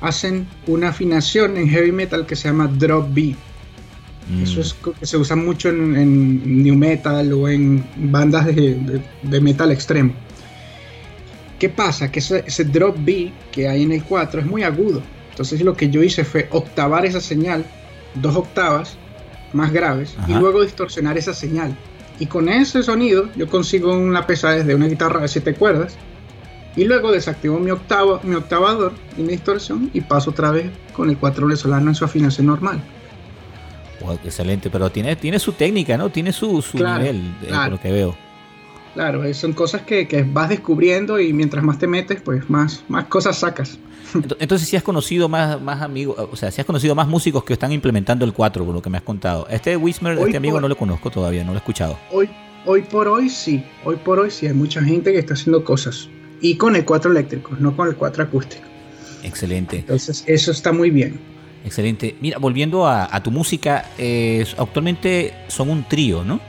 hacen 0.00 0.46
una 0.66 0.88
afinación 0.88 1.56
en 1.56 1.68
heavy 1.68 1.92
metal 1.92 2.26
que 2.26 2.36
se 2.36 2.48
llama 2.48 2.68
drop 2.68 3.12
B. 3.12 3.34
Mm. 4.28 4.42
Eso 4.42 4.60
es 4.60 4.74
que 4.74 5.06
se 5.06 5.16
usa 5.16 5.36
mucho 5.36 5.68
en, 5.68 6.62
new 6.62 6.74
metal 6.74 7.32
o 7.32 7.48
en 7.48 7.84
bandas 7.96 8.46
de, 8.46 9.40
metal 9.40 9.70
extremo. 9.72 10.14
¿Qué 11.58 11.68
pasa? 11.68 12.10
Que 12.10 12.18
ese, 12.18 12.64
drop 12.64 12.96
B 12.98 13.32
que 13.52 13.68
hay 13.68 13.82
en 13.82 13.92
el 13.92 14.02
4 14.02 14.40
es 14.40 14.46
muy 14.46 14.62
agudo. 14.62 15.02
Entonces 15.30 15.60
lo 15.62 15.74
que 15.74 15.90
yo 15.90 16.02
hice 16.02 16.24
fue 16.24 16.48
octavar 16.50 17.04
esa 17.04 17.20
señal, 17.20 17.64
dos 18.14 18.36
octavas 18.36 18.96
más 19.52 19.72
graves, 19.72 20.16
y 20.26 20.32
luego 20.34 20.62
distorsionar 20.62 21.16
esa 21.16 21.34
señal. 21.34 21.76
Y 22.18 22.26
con 22.26 22.48
ese 22.48 22.82
sonido 22.82 23.28
yo 23.36 23.48
consigo 23.48 23.96
una 23.96 24.26
pesadez 24.26 24.66
de 24.66 24.74
una 24.74 24.86
guitarra 24.86 25.20
de 25.20 25.28
7 25.28 25.54
cuerdas. 25.54 25.96
Y 26.76 26.84
luego 26.84 27.12
desactivo 27.12 27.60
mi, 27.60 27.70
octavo, 27.70 28.18
mi 28.24 28.34
octavador 28.34 28.94
y 29.16 29.22
mi 29.22 29.28
distorsión 29.28 29.90
y 29.92 30.00
paso 30.00 30.30
otra 30.30 30.50
vez 30.50 30.72
con 30.92 31.08
el 31.08 31.16
4 31.16 31.46
venezolano 31.46 31.90
en 31.90 31.94
su 31.94 32.04
afinación 32.04 32.48
normal. 32.48 32.82
Excelente, 34.12 34.70
pero 34.70 34.90
tiene, 34.90 35.16
tiene 35.16 35.38
su 35.38 35.52
técnica, 35.52 35.96
¿no? 35.96 36.10
Tiene 36.10 36.32
su, 36.32 36.62
nivel, 36.74 37.34
eh, 37.42 37.48
por 37.48 37.70
lo 37.70 37.80
que 37.80 37.92
veo. 37.92 38.16
Claro, 38.94 39.34
son 39.34 39.52
cosas 39.52 39.82
que, 39.82 40.06
que, 40.06 40.22
vas 40.22 40.48
descubriendo 40.48 41.18
y 41.18 41.32
mientras 41.32 41.64
más 41.64 41.78
te 41.78 41.86
metes, 41.88 42.20
pues 42.20 42.48
más, 42.48 42.84
más 42.88 43.06
cosas 43.06 43.38
sacas. 43.38 43.78
Entonces, 44.38 44.68
si 44.68 44.76
has 44.76 44.82
conocido 44.82 45.28
más, 45.28 45.60
más 45.60 45.82
amigos, 45.82 46.16
o 46.30 46.36
sea, 46.36 46.50
si 46.52 46.60
has 46.60 46.66
conocido 46.66 46.94
más 46.94 47.08
músicos 47.08 47.42
que 47.42 47.54
están 47.54 47.72
implementando 47.72 48.24
el 48.24 48.32
4, 48.32 48.64
por 48.64 48.74
lo 48.74 48.80
que 48.80 48.90
me 48.90 48.98
has 48.98 49.02
contado. 49.02 49.46
Este 49.50 49.76
Wismer, 49.76 50.18
este 50.18 50.36
amigo 50.36 50.60
no 50.60 50.68
lo 50.68 50.76
conozco 50.76 51.10
todavía, 51.10 51.42
no 51.42 51.50
lo 51.50 51.56
he 51.56 51.58
escuchado. 51.58 51.98
Hoy, 52.12 52.30
hoy 52.66 52.82
por 52.82 53.08
hoy 53.08 53.28
sí, 53.28 53.64
hoy 53.84 53.96
por 53.96 54.20
hoy 54.20 54.30
sí 54.30 54.46
hay 54.46 54.54
mucha 54.54 54.82
gente 54.82 55.12
que 55.12 55.18
está 55.18 55.34
haciendo 55.34 55.64
cosas. 55.64 56.08
Y 56.40 56.56
con 56.56 56.76
el 56.76 56.84
4 56.84 57.10
eléctrico, 57.10 57.56
no 57.58 57.76
con 57.76 57.88
el 57.88 57.96
4 57.96 58.24
acústico. 58.24 58.64
Excelente. 59.24 59.78
Entonces, 59.78 60.22
eso 60.26 60.52
está 60.52 60.72
muy 60.72 60.90
bien. 60.90 61.18
Excelente. 61.64 62.14
Mira, 62.20 62.38
volviendo 62.38 62.86
a, 62.86 63.22
tu 63.22 63.30
música, 63.30 63.86
eh, 63.96 64.46
actualmente 64.58 65.34
son 65.48 65.70
un 65.70 65.84
trío, 65.84 66.22
¿no? 66.22 66.40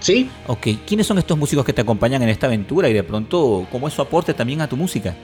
Sí. 0.00 0.30
Ok, 0.46 0.68
¿quiénes 0.86 1.08
son 1.08 1.18
estos 1.18 1.36
músicos 1.36 1.64
que 1.64 1.72
te 1.72 1.80
acompañan 1.80 2.22
en 2.22 2.28
esta 2.28 2.46
aventura 2.46 2.88
y 2.88 2.92
de 2.92 3.02
pronto 3.02 3.66
cómo 3.70 3.88
es 3.88 3.94
su 3.94 4.02
aporte 4.02 4.32
también 4.32 4.60
a 4.60 4.68
tu 4.68 4.76
música? 4.76 5.14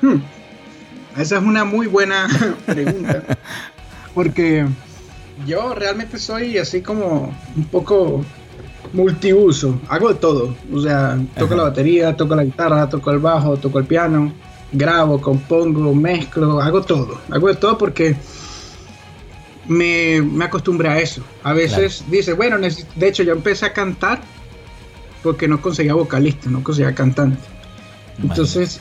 Hmm. 0.00 0.20
Esa 1.18 1.38
es 1.38 1.42
una 1.42 1.64
muy 1.64 1.88
buena 1.88 2.28
pregunta, 2.66 3.24
porque 4.14 4.66
yo 5.46 5.74
realmente 5.74 6.18
soy 6.18 6.58
así 6.58 6.80
como 6.80 7.34
un 7.56 7.64
poco 7.64 8.24
multiuso, 8.92 9.80
hago 9.88 10.08
de 10.08 10.14
todo, 10.14 10.56
o 10.72 10.80
sea, 10.80 11.18
toco 11.36 11.54
la 11.54 11.64
batería, 11.64 12.16
toco 12.16 12.34
la 12.34 12.44
guitarra, 12.44 12.88
toco 12.88 13.10
el 13.10 13.18
bajo, 13.18 13.56
toco 13.56 13.78
el 13.78 13.84
piano, 13.84 14.32
grabo, 14.72 15.20
compongo, 15.20 15.94
mezclo, 15.94 16.60
hago 16.60 16.82
todo, 16.82 17.20
hago 17.30 17.48
de 17.48 17.54
todo 17.54 17.78
porque 17.78 18.16
me, 19.68 20.22
me 20.22 20.44
acostumbré 20.44 20.88
a 20.88 20.98
eso. 20.98 21.22
A 21.42 21.52
veces 21.52 22.04
dice, 22.08 22.32
bueno, 22.32 22.58
de 22.58 23.08
hecho 23.08 23.22
yo 23.22 23.32
empecé 23.32 23.66
a 23.66 23.72
cantar 23.72 24.20
porque 25.22 25.46
no 25.46 25.60
conseguía 25.60 25.94
vocalista, 25.94 26.50
no 26.50 26.64
conseguía 26.64 26.94
cantante. 26.94 27.42
Entonces, 28.22 28.80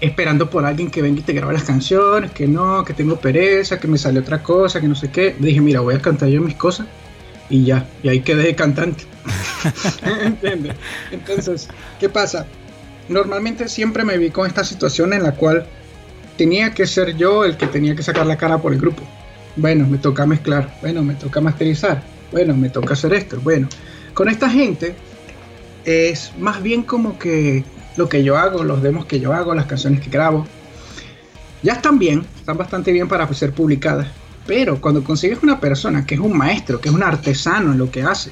esperando 0.00 0.48
por 0.48 0.64
alguien 0.64 0.90
que 0.90 1.02
venga 1.02 1.20
y 1.20 1.22
te 1.22 1.32
grabe 1.32 1.52
las 1.52 1.64
canciones, 1.64 2.30
que 2.30 2.46
no, 2.46 2.84
que 2.84 2.94
tengo 2.94 3.16
pereza, 3.16 3.78
que 3.78 3.88
me 3.88 3.98
sale 3.98 4.20
otra 4.20 4.42
cosa, 4.42 4.80
que 4.80 4.88
no 4.88 4.94
sé 4.94 5.10
qué. 5.10 5.34
Dije, 5.38 5.60
mira, 5.60 5.80
voy 5.80 5.94
a 5.94 6.00
cantar 6.00 6.28
yo 6.28 6.40
mis 6.40 6.54
cosas 6.54 6.86
y 7.48 7.64
ya, 7.64 7.88
y 8.02 8.08
ahí 8.08 8.20
quedé 8.20 8.44
de 8.44 8.54
cantante. 8.54 9.04
¿Entiendes? 10.24 10.76
Entonces, 11.10 11.68
¿qué 11.98 12.08
pasa? 12.08 12.46
Normalmente 13.10 13.68
siempre 13.68 14.04
me 14.04 14.16
vi 14.18 14.30
con 14.30 14.46
esta 14.46 14.62
situación 14.62 15.12
en 15.12 15.24
la 15.24 15.32
cual 15.32 15.66
tenía 16.38 16.72
que 16.72 16.86
ser 16.86 17.16
yo 17.16 17.44
el 17.44 17.56
que 17.56 17.66
tenía 17.66 17.96
que 17.96 18.04
sacar 18.04 18.24
la 18.24 18.36
cara 18.36 18.58
por 18.58 18.72
el 18.72 18.78
grupo. 18.78 19.02
Bueno, 19.56 19.84
me 19.88 19.98
toca 19.98 20.24
mezclar, 20.26 20.72
bueno, 20.80 21.02
me 21.02 21.14
toca 21.14 21.40
masterizar, 21.40 22.04
bueno, 22.30 22.56
me 22.56 22.70
toca 22.70 22.94
hacer 22.94 23.12
esto, 23.12 23.40
bueno. 23.40 23.68
Con 24.14 24.28
esta 24.28 24.48
gente 24.48 24.94
es 25.84 26.30
más 26.38 26.62
bien 26.62 26.84
como 26.84 27.18
que 27.18 27.64
lo 27.96 28.08
que 28.08 28.22
yo 28.22 28.38
hago, 28.38 28.62
los 28.62 28.80
demos 28.80 29.06
que 29.06 29.18
yo 29.18 29.32
hago, 29.32 29.56
las 29.56 29.66
canciones 29.66 30.00
que 30.00 30.08
grabo, 30.08 30.46
ya 31.64 31.72
están 31.72 31.98
bien, 31.98 32.24
están 32.38 32.58
bastante 32.58 32.92
bien 32.92 33.08
para 33.08 33.26
ser 33.34 33.52
publicadas. 33.52 34.06
Pero 34.46 34.80
cuando 34.80 35.02
consigues 35.02 35.42
una 35.42 35.58
persona 35.58 36.06
que 36.06 36.14
es 36.14 36.20
un 36.20 36.38
maestro, 36.38 36.80
que 36.80 36.88
es 36.88 36.94
un 36.94 37.02
artesano 37.02 37.72
en 37.72 37.78
lo 37.78 37.90
que 37.90 38.04
hace, 38.04 38.30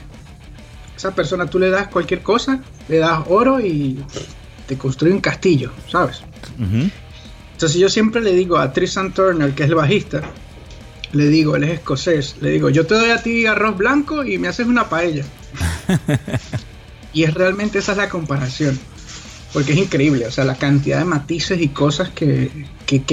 esa 0.96 1.12
persona 1.16 1.46
tú 1.46 1.58
le 1.58 1.68
das 1.68 1.88
cualquier 1.88 2.22
cosa, 2.22 2.60
le 2.88 2.98
das 2.98 3.22
oro 3.26 3.58
y 3.58 3.98
te 4.68 4.78
construye 4.78 5.12
un 5.12 5.20
castillo, 5.20 5.72
¿sabes? 5.90 6.20
Entonces 7.52 7.80
yo 7.80 7.88
siempre 7.88 8.20
le 8.20 8.34
digo 8.34 8.58
a 8.58 8.72
Tristan 8.72 9.12
Turner, 9.12 9.52
que 9.52 9.64
es 9.64 9.68
el 9.68 9.74
bajista, 9.74 10.22
le 11.12 11.26
digo, 11.26 11.56
él 11.56 11.64
es 11.64 11.70
escocés, 11.70 12.36
le 12.40 12.50
digo, 12.50 12.68
yo 12.68 12.86
te 12.86 12.94
doy 12.94 13.10
a 13.10 13.20
ti 13.22 13.46
arroz 13.46 13.76
blanco 13.76 14.24
y 14.24 14.38
me 14.38 14.46
haces 14.46 14.66
una 14.66 14.88
paella. 14.88 15.24
y 17.12 17.24
es 17.24 17.34
realmente 17.34 17.78
esa 17.78 17.92
es 17.92 17.98
la 17.98 18.08
comparación 18.08 18.78
porque 19.52 19.72
es 19.72 19.78
increíble, 19.78 20.26
o 20.26 20.30
sea, 20.30 20.44
la 20.44 20.56
cantidad 20.56 20.98
de 20.98 21.04
matices 21.04 21.60
y 21.60 21.68
cosas 21.68 22.10
que, 22.10 22.50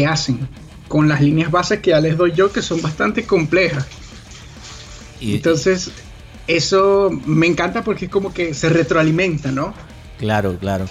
hacen 0.08 0.48
con 0.88 1.08
las 1.08 1.22
líneas 1.22 1.52
bases 1.52 1.80
que 1.80 1.92
ya 1.92 2.00
les 2.00 2.18
doy 2.18 2.34
yo, 2.34 2.52
que 2.52 2.62
son 2.62 2.82
bastante 2.82 3.26
complejas. 3.26 3.88
Y, 5.20 5.36
Entonces, 5.36 5.92
eso 6.48 7.10
me 7.26 7.48
encanta 7.48 7.84
porque 7.84 8.06
es 8.06 8.12
como 8.12 8.34
que 8.34 8.54
se 8.54 8.70
retroalimenta, 8.70 9.52
¿no? 9.52 9.74
Claro, 10.20 10.58
claro. 10.60 10.86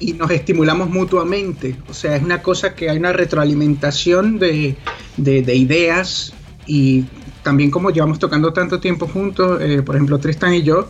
Y 0.00 0.12
nos 0.12 0.30
estimulamos 0.30 0.88
mutuamente, 0.90 1.76
o 1.88 1.94
sea, 1.94 2.16
es 2.16 2.22
una 2.22 2.40
cosa 2.42 2.74
que 2.74 2.88
hay 2.88 2.98
una 2.98 3.12
retroalimentación 3.12 4.38
de, 4.38 4.76
ideas 5.16 6.32
y 6.66 7.04
también 7.42 7.70
como 7.70 7.90
llevamos 7.90 8.18
tocando 8.18 8.52
tanto 8.52 8.78
tiempo 8.78 9.08
juntos, 9.08 9.60
eh, 9.60 9.82
por 9.82 9.96
ejemplo, 9.96 10.18
Tristan 10.18 10.54
y 10.54 10.62
yo, 10.62 10.88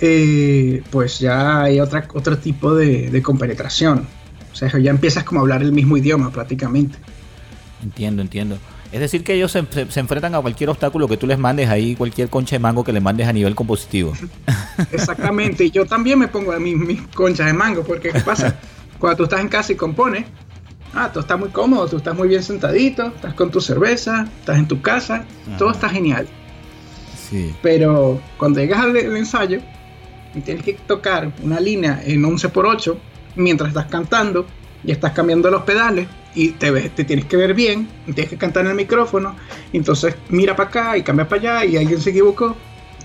eh, 0.00 0.82
pues 0.90 1.18
ya 1.18 1.62
hay 1.62 1.80
otra, 1.80 2.08
otro 2.14 2.38
tipo 2.38 2.74
de, 2.74 3.22
compenetración. 3.22 4.06
O 4.52 4.56
sea, 4.56 4.68
ya 4.78 4.90
empiezas 4.90 5.24
como 5.24 5.40
a 5.40 5.42
hablar 5.42 5.62
el 5.62 5.72
mismo 5.72 5.96
idioma 5.96 6.30
prácticamente. 6.30 6.96
Entiendo, 7.82 8.22
entiendo. 8.22 8.58
Es 8.94 9.00
decir, 9.00 9.24
que 9.24 9.34
ellos 9.34 9.50
se, 9.50 9.58
enfrentan 9.58 10.36
a 10.36 10.40
cualquier 10.40 10.70
obstáculo 10.70 11.08
que 11.08 11.16
tú 11.16 11.26
les 11.26 11.36
mandes 11.36 11.68
ahí, 11.68 11.96
cualquier 11.96 12.28
concha 12.28 12.54
de 12.54 12.60
mango 12.60 12.84
que 12.84 12.92
les 12.92 13.02
mandes 13.02 13.26
a 13.26 13.32
nivel 13.32 13.56
compositivo. 13.56 14.12
Exactamente, 14.92 15.64
y 15.64 15.72
yo 15.72 15.84
también 15.84 16.16
me 16.16 16.28
pongo 16.28 16.52
a 16.52 16.60
mis, 16.60 16.76
mis 16.76 17.02
conchas 17.08 17.48
de 17.48 17.54
mango, 17.54 17.82
porque 17.82 18.10
¿qué 18.10 18.20
pasa? 18.20 18.56
Cuando 19.00 19.16
tú 19.16 19.22
estás 19.24 19.40
en 19.40 19.48
casa 19.48 19.72
y 19.72 19.74
compones, 19.74 20.26
ah, 20.94 21.10
tú 21.12 21.18
estás 21.18 21.36
muy 21.36 21.48
cómodo, 21.48 21.88
tú 21.88 21.96
estás 21.96 22.14
muy 22.14 22.28
bien 22.28 22.44
sentadito, 22.44 23.08
estás 23.08 23.34
con 23.34 23.50
tu 23.50 23.60
cerveza, 23.60 24.28
estás 24.38 24.58
en 24.58 24.68
tu 24.68 24.80
casa, 24.80 25.24
todo 25.58 25.72
está 25.72 25.88
genial. 25.88 26.28
Sí. 27.28 27.52
Pero 27.62 28.20
cuando 28.38 28.60
llegas 28.60 28.78
al 28.78 28.96
ensayo, 28.96 29.58
y 30.36 30.40
tienes 30.40 30.62
que 30.62 30.74
tocar 30.74 31.32
una 31.42 31.58
línea 31.58 32.00
en 32.04 32.24
11 32.24 32.48
por 32.50 32.64
8 32.64 32.96
mientras 33.34 33.70
estás 33.70 33.86
cantando 33.86 34.46
y 34.84 34.92
estás 34.92 35.10
cambiando 35.10 35.50
los 35.50 35.64
pedales 35.64 36.06
y 36.34 36.50
te, 36.50 36.70
ves, 36.70 36.94
te 36.94 37.04
tienes 37.04 37.26
que 37.26 37.36
ver 37.36 37.54
bien, 37.54 37.88
tienes 38.06 38.28
que 38.28 38.36
cantar 38.36 38.64
en 38.64 38.70
el 38.70 38.76
micrófono, 38.76 39.36
entonces 39.72 40.16
mira 40.28 40.56
para 40.56 40.68
acá 40.68 40.96
y 40.96 41.02
cambia 41.02 41.28
para 41.28 41.40
allá 41.40 41.64
y 41.64 41.76
alguien 41.76 42.00
se 42.00 42.10
equivocó. 42.10 42.56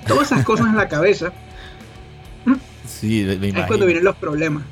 Todas 0.07 0.31
esas 0.31 0.45
cosas 0.45 0.67
en 0.67 0.77
la 0.77 0.87
cabeza. 0.87 1.31
Sí, 2.87 3.21
es 3.21 3.65
cuando 3.67 3.85
vienen 3.85 4.03
los 4.03 4.15
problemas. 4.15 4.63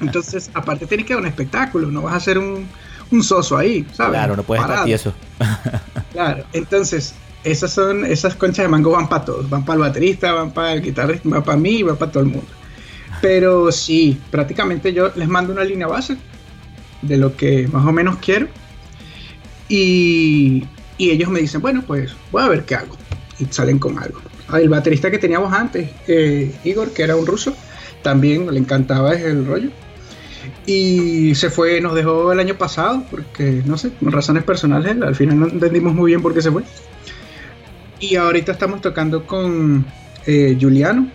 Entonces, 0.00 0.50
aparte 0.54 0.86
tienes 0.86 1.06
que 1.06 1.14
dar 1.14 1.20
un 1.20 1.28
espectáculo, 1.28 1.90
no 1.90 2.02
vas 2.02 2.14
a 2.14 2.16
hacer 2.16 2.38
un, 2.38 2.66
un 3.10 3.22
soso 3.22 3.56
ahí, 3.58 3.86
¿sabes? 3.92 4.12
Claro, 4.12 4.36
no 4.36 4.42
puedes 4.42 4.62
estar 4.62 4.84
tieso. 4.84 5.12
claro, 6.12 6.44
entonces 6.52 7.14
esas 7.44 7.72
son 7.72 8.06
esas 8.06 8.36
conchas 8.36 8.64
de 8.64 8.68
mango 8.68 8.92
van 8.92 9.08
para 9.08 9.24
todos, 9.24 9.50
van 9.50 9.64
para 9.64 9.74
el 9.74 9.80
baterista, 9.80 10.32
van 10.32 10.52
para 10.52 10.74
el 10.74 10.82
guitarrista, 10.82 11.28
van 11.28 11.42
para 11.42 11.58
mí, 11.58 11.82
van 11.82 11.96
para 11.96 12.12
todo 12.12 12.22
el 12.22 12.28
mundo. 12.28 12.48
Pero 13.20 13.70
sí, 13.70 14.18
prácticamente 14.30 14.92
yo 14.92 15.10
les 15.14 15.28
mando 15.28 15.52
una 15.52 15.64
línea 15.64 15.86
base 15.86 16.16
de 17.02 17.16
lo 17.16 17.36
que 17.36 17.68
más 17.68 17.84
o 17.86 17.92
menos 17.92 18.16
quiero 18.18 18.48
y, 19.68 20.64
y 20.98 21.10
ellos 21.10 21.30
me 21.30 21.40
dicen, 21.40 21.60
bueno, 21.60 21.82
pues 21.86 22.14
voy 22.30 22.42
a 22.42 22.48
ver 22.48 22.64
qué 22.64 22.76
hago 22.76 22.96
y 23.38 23.46
salen 23.46 23.78
con 23.78 23.98
algo. 23.98 24.20
El 24.52 24.68
baterista 24.68 25.10
que 25.10 25.18
teníamos 25.18 25.52
antes, 25.52 25.88
eh, 26.06 26.54
Igor, 26.64 26.92
que 26.92 27.02
era 27.02 27.16
un 27.16 27.26
ruso, 27.26 27.54
también 28.02 28.52
le 28.52 28.58
encantaba 28.58 29.14
el 29.14 29.46
rollo. 29.46 29.70
Y 30.66 31.34
se 31.34 31.50
fue, 31.50 31.80
nos 31.80 31.94
dejó 31.94 32.32
el 32.32 32.38
año 32.38 32.56
pasado, 32.56 33.04
porque 33.10 33.62
no 33.64 33.78
sé, 33.78 33.90
por 33.90 34.12
razones 34.12 34.44
personales, 34.44 34.96
al 35.00 35.14
final 35.14 35.40
no 35.40 35.48
entendimos 35.48 35.94
muy 35.94 36.10
bien 36.10 36.22
por 36.22 36.34
qué 36.34 36.42
se 36.42 36.50
fue. 36.50 36.62
Y 37.98 38.16
ahorita 38.16 38.52
estamos 38.52 38.80
tocando 38.80 39.26
con 39.26 39.86
eh, 40.26 40.56
Juliano. 40.60 41.08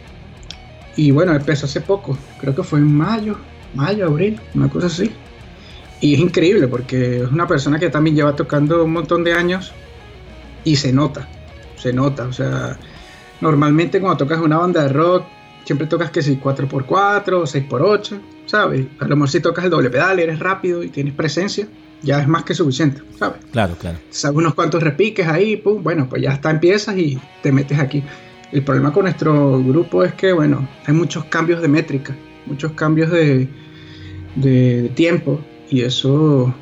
Y 0.96 1.12
bueno, 1.12 1.34
empezó 1.36 1.68
hace 1.68 1.82
poco, 1.82 2.18
creo 2.42 2.56
que 2.56 2.64
fue 2.64 2.80
en 2.80 2.92
mayo, 2.92 3.38
mayo, 3.76 4.08
abril, 4.08 4.40
una 4.56 4.68
cosa 4.68 4.88
así. 4.88 5.12
Y 6.00 6.14
es 6.14 6.20
increíble 6.20 6.68
porque 6.68 7.24
es 7.24 7.32
una 7.32 7.48
persona 7.48 7.80
que 7.80 7.90
también 7.90 8.16
lleva 8.16 8.36
tocando 8.36 8.84
un 8.84 8.94
montón 8.94 9.24
de 9.24 9.34
años 9.34 9.74
y 10.64 10.76
se 10.76 10.94
nota, 10.94 11.28
se 11.76 11.92
nota. 11.92 12.26
O 12.26 12.34
sea, 12.34 12.78
normalmente 13.42 14.00
cuando 14.00 14.18
tocas 14.18 14.40
una 14.40 14.58
banda 14.58 14.84
de 14.84 14.90
rock, 14.90 15.26
siempre 15.66 15.88
tocas 15.88 16.12
que 16.12 16.22
si 16.22 16.38
4x4 16.38 17.34
o 17.34 17.44
6x8, 17.44 18.20
¿sabes? 18.46 18.86
A 19.00 19.08
lo 19.08 19.16
mejor 19.16 19.30
si 19.30 19.40
tocas 19.40 19.66
el 19.66 19.72
doble 19.72 19.90
pedal, 19.90 20.20
eres 20.20 20.40
rápido 20.40 20.84
y 20.84 20.90
tienes 20.90 21.14
presencia, 21.14 21.68
ya 22.04 22.22
es 22.22 22.28
más 22.28 22.44
que 22.44 22.54
suficiente, 22.54 23.02
¿sabes? 23.18 23.40
Claro, 23.52 23.76
claro. 23.80 23.98
Sabes 24.12 24.38
unos 24.38 24.54
cuantos 24.54 24.84
repiques 24.84 25.28
ahí, 25.28 25.58
pum, 25.58 25.82
bueno, 25.82 26.08
pues 26.08 26.22
ya 26.22 26.32
está, 26.32 26.52
empiezas 26.52 26.96
y 26.98 27.20
te 27.42 27.52
metes 27.52 27.80
aquí. 27.80 28.04
El 28.52 28.64
problema 28.64 28.94
con 28.94 29.04
nuestro 29.04 29.62
grupo 29.64 30.04
es 30.04 30.14
que, 30.14 30.32
bueno, 30.32 30.68
hay 30.86 30.94
muchos 30.94 31.26
cambios 31.26 31.62
de 31.62 31.68
métrica, 31.68 32.16
muchos 32.46 32.72
cambios 32.74 33.12
de, 33.12 33.50
de 34.36 34.92
tiempo 34.96 35.42
y 35.70 35.82
eso, 35.82 36.54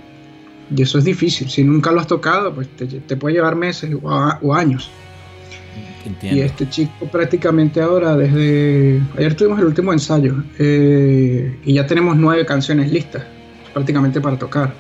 y 0.75 0.81
eso 0.81 0.97
es 0.97 1.03
difícil. 1.03 1.49
Si 1.49 1.63
nunca 1.63 1.91
lo 1.91 1.99
has 1.99 2.07
tocado, 2.07 2.53
pues 2.53 2.67
te, 2.75 3.15
puede 3.17 3.35
llevar 3.35 3.55
meses 3.55 3.95
o, 4.01 4.53
años. 4.53 4.89
Y 6.21 6.39
este 6.41 6.69
chico 6.69 7.07
prácticamente 7.11 7.81
ahora, 7.81 8.15
desde 8.15 9.01
ayer 9.17 9.33
tuvimos 9.33 9.57
el 9.59 9.65
último 9.65 9.91
ensayo 9.91 10.35
eh, 10.59 11.57
y 11.65 11.73
ya 11.73 11.87
tenemos 11.87 12.15
nueve 12.15 12.45
canciones 12.45 12.91
listas, 12.91 13.23
prácticamente 13.73 14.21
para 14.21 14.37
tocar. 14.37 14.73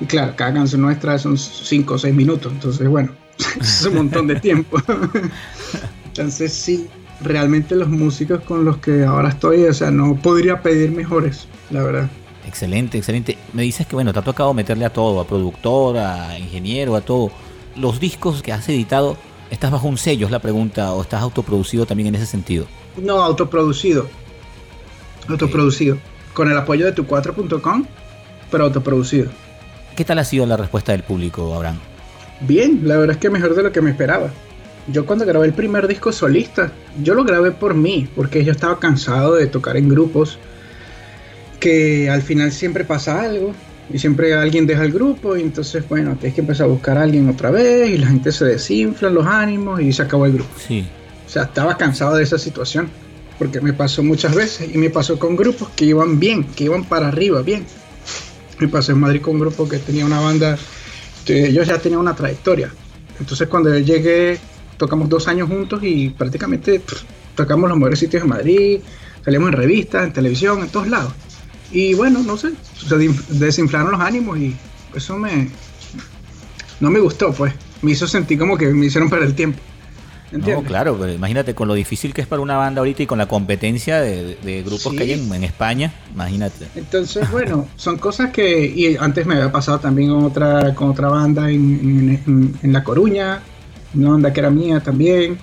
Y 0.00 0.04
claro, 0.06 0.34
cada 0.36 0.54
canción 0.54 0.82
nuestra 0.82 1.16
son 1.18 1.38
cinco 1.38 1.94
o 1.94 1.98
seis 1.98 2.14
minutos, 2.14 2.52
entonces 2.52 2.88
bueno, 2.88 3.12
es 3.60 3.86
un 3.86 3.94
montón 3.94 4.26
de 4.26 4.36
tiempo. 4.40 4.78
entonces 6.06 6.52
sí, 6.52 6.88
realmente 7.20 7.76
los 7.76 7.88
músicos 7.88 8.42
con 8.42 8.64
los 8.64 8.78
que 8.78 9.04
ahora 9.04 9.28
estoy, 9.28 9.64
o 9.64 9.74
sea, 9.74 9.92
no 9.92 10.16
podría 10.16 10.60
pedir 10.60 10.90
mejores, 10.90 11.46
la 11.70 11.84
verdad. 11.84 12.10
Excelente, 12.48 12.96
excelente. 12.96 13.36
Me 13.52 13.62
dices 13.62 13.86
que 13.86 13.94
bueno, 13.94 14.10
te 14.14 14.20
ha 14.20 14.22
tocado 14.22 14.54
meterle 14.54 14.86
a 14.86 14.90
todo, 14.90 15.20
a 15.20 15.26
productor, 15.26 15.98
a 15.98 16.38
ingeniero, 16.38 16.96
a 16.96 17.02
todo. 17.02 17.30
Los 17.76 18.00
discos 18.00 18.42
que 18.42 18.52
has 18.52 18.66
editado, 18.70 19.18
¿estás 19.50 19.70
bajo 19.70 19.86
un 19.86 19.98
sello? 19.98 20.24
Es 20.24 20.32
la 20.32 20.38
pregunta, 20.38 20.94
o 20.94 21.02
estás 21.02 21.20
autoproducido 21.20 21.84
también 21.84 22.06
en 22.08 22.14
ese 22.14 22.24
sentido. 22.24 22.66
No, 22.96 23.20
autoproducido. 23.22 24.08
Autoproducido. 25.28 25.98
Con 26.32 26.50
el 26.50 26.56
apoyo 26.56 26.86
de 26.86 26.94
tu4.com, 26.94 27.84
pero 28.50 28.64
autoproducido. 28.64 29.28
¿Qué 29.94 30.06
tal 30.06 30.18
ha 30.18 30.24
sido 30.24 30.46
la 30.46 30.56
respuesta 30.56 30.92
del 30.92 31.02
público, 31.02 31.54
Abraham? 31.54 31.78
Bien, 32.40 32.80
la 32.84 32.96
verdad 32.96 33.16
es 33.16 33.20
que 33.20 33.28
mejor 33.28 33.54
de 33.54 33.62
lo 33.62 33.72
que 33.72 33.82
me 33.82 33.90
esperaba. 33.90 34.30
Yo 34.86 35.04
cuando 35.04 35.26
grabé 35.26 35.48
el 35.48 35.52
primer 35.52 35.86
disco 35.86 36.12
solista, 36.12 36.72
yo 37.02 37.12
lo 37.12 37.24
grabé 37.24 37.50
por 37.50 37.74
mí, 37.74 38.08
porque 38.16 38.42
yo 38.42 38.52
estaba 38.52 38.78
cansado 38.78 39.34
de 39.34 39.48
tocar 39.48 39.76
en 39.76 39.90
grupos 39.90 40.38
que 41.60 42.08
al 42.10 42.22
final 42.22 42.52
siempre 42.52 42.84
pasa 42.84 43.20
algo 43.20 43.54
y 43.92 43.98
siempre 43.98 44.34
alguien 44.34 44.66
deja 44.66 44.84
el 44.84 44.92
grupo 44.92 45.36
y 45.36 45.42
entonces 45.42 45.88
bueno, 45.88 46.16
tienes 46.16 46.34
que 46.34 46.40
empezar 46.42 46.66
a 46.66 46.68
buscar 46.68 46.98
a 46.98 47.02
alguien 47.02 47.28
otra 47.28 47.50
vez 47.50 47.90
y 47.90 47.98
la 47.98 48.08
gente 48.08 48.32
se 48.32 48.44
desinfla 48.44 49.10
los 49.10 49.26
ánimos 49.26 49.80
y 49.80 49.92
se 49.92 50.02
acabó 50.02 50.26
el 50.26 50.32
grupo. 50.32 50.50
Sí. 50.66 50.86
O 51.26 51.30
sea, 51.30 51.44
estaba 51.44 51.76
cansado 51.76 52.16
de 52.16 52.22
esa 52.22 52.38
situación 52.38 52.88
porque 53.38 53.60
me 53.60 53.72
pasó 53.72 54.02
muchas 54.02 54.34
veces 54.34 54.68
y 54.74 54.78
me 54.78 54.90
pasó 54.90 55.18
con 55.18 55.36
grupos 55.36 55.68
que 55.70 55.84
iban 55.84 56.18
bien, 56.18 56.44
que 56.44 56.64
iban 56.64 56.84
para 56.84 57.08
arriba 57.08 57.42
bien. 57.42 57.64
Me 58.58 58.68
pasó 58.68 58.92
en 58.92 58.98
Madrid 58.98 59.20
con 59.20 59.34
un 59.34 59.40
grupo 59.40 59.68
que 59.68 59.78
tenía 59.78 60.04
una 60.04 60.20
banda, 60.20 60.58
ellos 61.26 61.66
ya 61.66 61.78
tenían 61.78 62.00
una 62.00 62.14
trayectoria. 62.14 62.70
Entonces 63.20 63.48
cuando 63.48 63.76
yo 63.76 63.84
llegué, 63.84 64.38
tocamos 64.76 65.08
dos 65.08 65.28
años 65.28 65.48
juntos 65.48 65.80
y 65.82 66.10
prácticamente 66.10 66.82
tocamos 67.34 67.68
los 67.68 67.78
mejores 67.78 67.98
sitios 67.98 68.22
de 68.22 68.28
Madrid, 68.28 68.80
salimos 69.24 69.48
en 69.50 69.52
revistas, 69.52 70.06
en 70.06 70.12
televisión, 70.12 70.60
en 70.60 70.68
todos 70.68 70.88
lados. 70.88 71.12
Y 71.70 71.94
bueno, 71.94 72.22
no 72.22 72.36
sé, 72.36 72.52
se 72.76 72.96
desinflaron 73.28 73.92
los 73.92 74.00
ánimos 74.00 74.38
y 74.38 74.56
eso 74.94 75.18
me. 75.18 75.50
No 76.80 76.90
me 76.90 77.00
gustó, 77.00 77.32
pues. 77.32 77.52
Me 77.82 77.92
hizo 77.92 78.06
sentir 78.06 78.38
como 78.38 78.56
que 78.56 78.66
me 78.68 78.86
hicieron 78.86 79.10
perder 79.10 79.28
el 79.28 79.34
tiempo. 79.34 79.58
¿Entiendes? 80.30 80.62
No, 80.62 80.68
claro, 80.68 80.96
pero 80.98 81.12
imagínate 81.12 81.54
con 81.54 81.68
lo 81.68 81.74
difícil 81.74 82.12
que 82.12 82.20
es 82.20 82.26
para 82.26 82.42
una 82.42 82.56
banda 82.56 82.80
ahorita 82.80 83.02
y 83.02 83.06
con 83.06 83.16
la 83.16 83.26
competencia 83.26 84.00
de, 84.00 84.62
grupos 84.64 84.92
que 84.92 85.02
hay 85.04 85.12
en, 85.12 85.44
España, 85.44 85.94
imagínate. 86.12 86.66
Entonces, 86.74 87.30
bueno, 87.32 87.66
son 87.76 87.96
cosas 87.96 88.30
que 88.30 88.66
y 88.66 88.96
antes 88.96 89.24
me 89.24 89.36
había 89.36 89.50
pasado 89.50 89.80
también 89.80 90.10
con 90.10 90.24
otra, 90.24 90.74
con 90.74 90.90
otra 90.90 91.08
banda 91.08 91.50
en, 91.50 92.54
en, 92.62 92.72
La 92.72 92.84
Coruña, 92.84 93.40
una 93.94 94.10
banda 94.10 94.32
que 94.32 94.40
era 94.40 94.50
mía 94.50 94.80
también, 94.80 95.38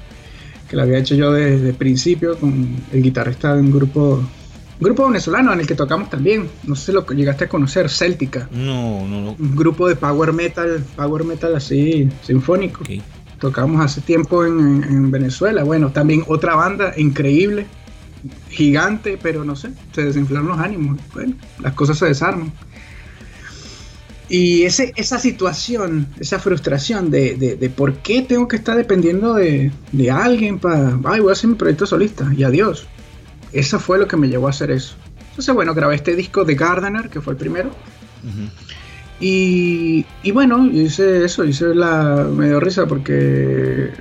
que 0.69 0.75
la 0.75 0.83
había 0.83 0.99
hecho 0.99 1.15
yo 1.15 1.31
desde 1.31 1.69
el 1.69 1.75
principio 1.75 2.37
con 2.37 2.75
el 2.91 3.01
guitarrista 3.01 3.55
de 3.55 3.61
un 3.61 3.71
grupo 3.71 4.23
grupo 4.79 5.07
venezolano 5.07 5.53
en 5.53 5.59
el 5.61 5.67
que 5.67 5.75
tocamos 5.75 6.09
también. 6.09 6.49
No 6.63 6.75
sé 6.75 6.87
si 6.87 6.91
lo 6.91 7.05
llegaste 7.07 7.45
a 7.45 7.49
conocer, 7.49 7.89
Celtica. 7.89 8.47
No, 8.51 9.07
no, 9.07 9.21
no. 9.21 9.35
Un 9.39 9.55
grupo 9.55 9.87
de 9.87 9.95
power 9.95 10.33
metal, 10.33 10.83
power 10.95 11.23
metal 11.23 11.55
así, 11.55 12.09
sinfónico. 12.23 12.83
Tocamos 13.39 13.83
hace 13.83 14.01
tiempo 14.01 14.45
en, 14.45 15.11
Venezuela. 15.11 15.63
Bueno, 15.63 15.91
también 15.91 16.23
otra 16.27 16.55
banda 16.55 16.93
increíble, 16.97 17.67
gigante, 18.49 19.19
pero 19.21 19.43
no 19.43 19.55
sé, 19.55 19.71
se 19.93 20.03
desinflaron 20.03 20.47
los 20.47 20.59
ánimos. 20.59 20.99
Bueno, 21.13 21.35
las 21.59 21.73
cosas 21.73 21.97
se 21.97 22.05
desarman. 22.05 22.51
Y 24.27 24.63
ese, 24.63 24.91
esa 24.95 25.19
situación, 25.19 26.07
esa 26.19 26.39
frustración 26.39 27.11
de, 27.11 27.35
de, 27.35 27.69
por 27.69 27.93
qué 27.97 28.23
tengo 28.23 28.47
que 28.47 28.55
estar 28.55 28.75
dependiendo 28.75 29.35
de, 29.35 29.71
de 29.91 30.11
alguien 30.11 30.57
para, 30.57 30.97
ay, 31.03 31.19
voy 31.19 31.29
a 31.29 31.33
hacer 31.33 31.51
mi 31.51 31.55
proyecto 31.55 31.85
solista 31.85 32.33
y 32.35 32.43
adiós. 32.43 32.87
Eso 33.55 33.79
fue 33.79 33.97
lo 33.97 34.07
que 34.07 34.17
me 34.17 34.27
llevó 34.27 34.47
a 34.47 34.49
hacer 34.49 34.69
eso. 34.69 34.95
Entonces, 35.29 35.55
bueno, 35.55 35.73
grabé 35.73 35.95
este 35.95 36.13
disco 36.13 36.43
de 36.43 36.55
Gardener, 36.55 37.09
que 37.09 37.21
fue 37.21 37.33
el 37.33 37.37
primero. 37.37 37.71
y, 39.19 40.05
y, 40.23 40.31
bueno, 40.31 40.65
hice 40.67 41.23
eso, 41.23 41.45
hice 41.45 41.73
la. 41.73 42.27
Me 42.29 42.47
dio 42.47 42.59
risa 42.59 42.85
porque 42.85 43.91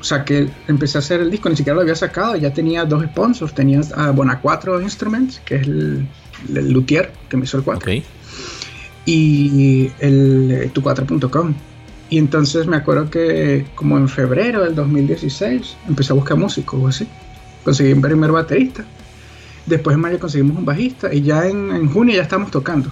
saqué, 0.00 0.48
empecé 0.68 0.96
a 0.98 1.00
hacer 1.00 1.20
el 1.20 1.30
disco, 1.30 1.50
ni 1.50 1.56
siquiera 1.56 1.74
lo 1.74 1.82
había 1.82 1.94
sacado, 1.94 2.34
ya 2.36 2.52
tenía 2.54 2.86
dos 2.86 3.04
sponsors. 3.04 3.54
Tenía 3.54 3.82
a 3.94 4.10
Bonacuatro 4.10 4.80
Instruments, 4.80 5.38
que 5.44 5.56
es 5.56 5.62
el, 5.66 6.08
el 6.54 6.72
luthier 6.72 7.12
que 7.28 7.36
me 7.36 7.44
hizo 7.44 7.58
el 7.58 7.62
4. 7.62 7.92
Y 9.04 9.90
el 9.98 10.70
tu4.com. 10.72 11.52
Y 12.08 12.16
entonces 12.16 12.66
me 12.66 12.78
acuerdo 12.78 13.10
que 13.10 13.66
como 13.74 13.98
en 13.98 14.08
febrero 14.08 14.64
del 14.64 14.74
2016 14.74 15.76
empecé 15.88 16.12
a 16.12 16.16
buscar 16.16 16.38
músicos 16.38 16.80
o 16.82 16.88
así 16.88 17.06
conseguí 17.64 17.92
un 17.92 18.02
primer 18.02 18.30
baterista. 18.30 18.84
Después 19.66 19.94
en 19.94 20.00
mayo 20.00 20.18
conseguimos 20.18 20.58
un 20.58 20.64
bajista 20.64 21.12
y 21.12 21.22
ya 21.22 21.46
en, 21.46 21.88
junio 21.90 22.14
ya 22.14 22.22
estamos 22.22 22.50
tocando. 22.50 22.90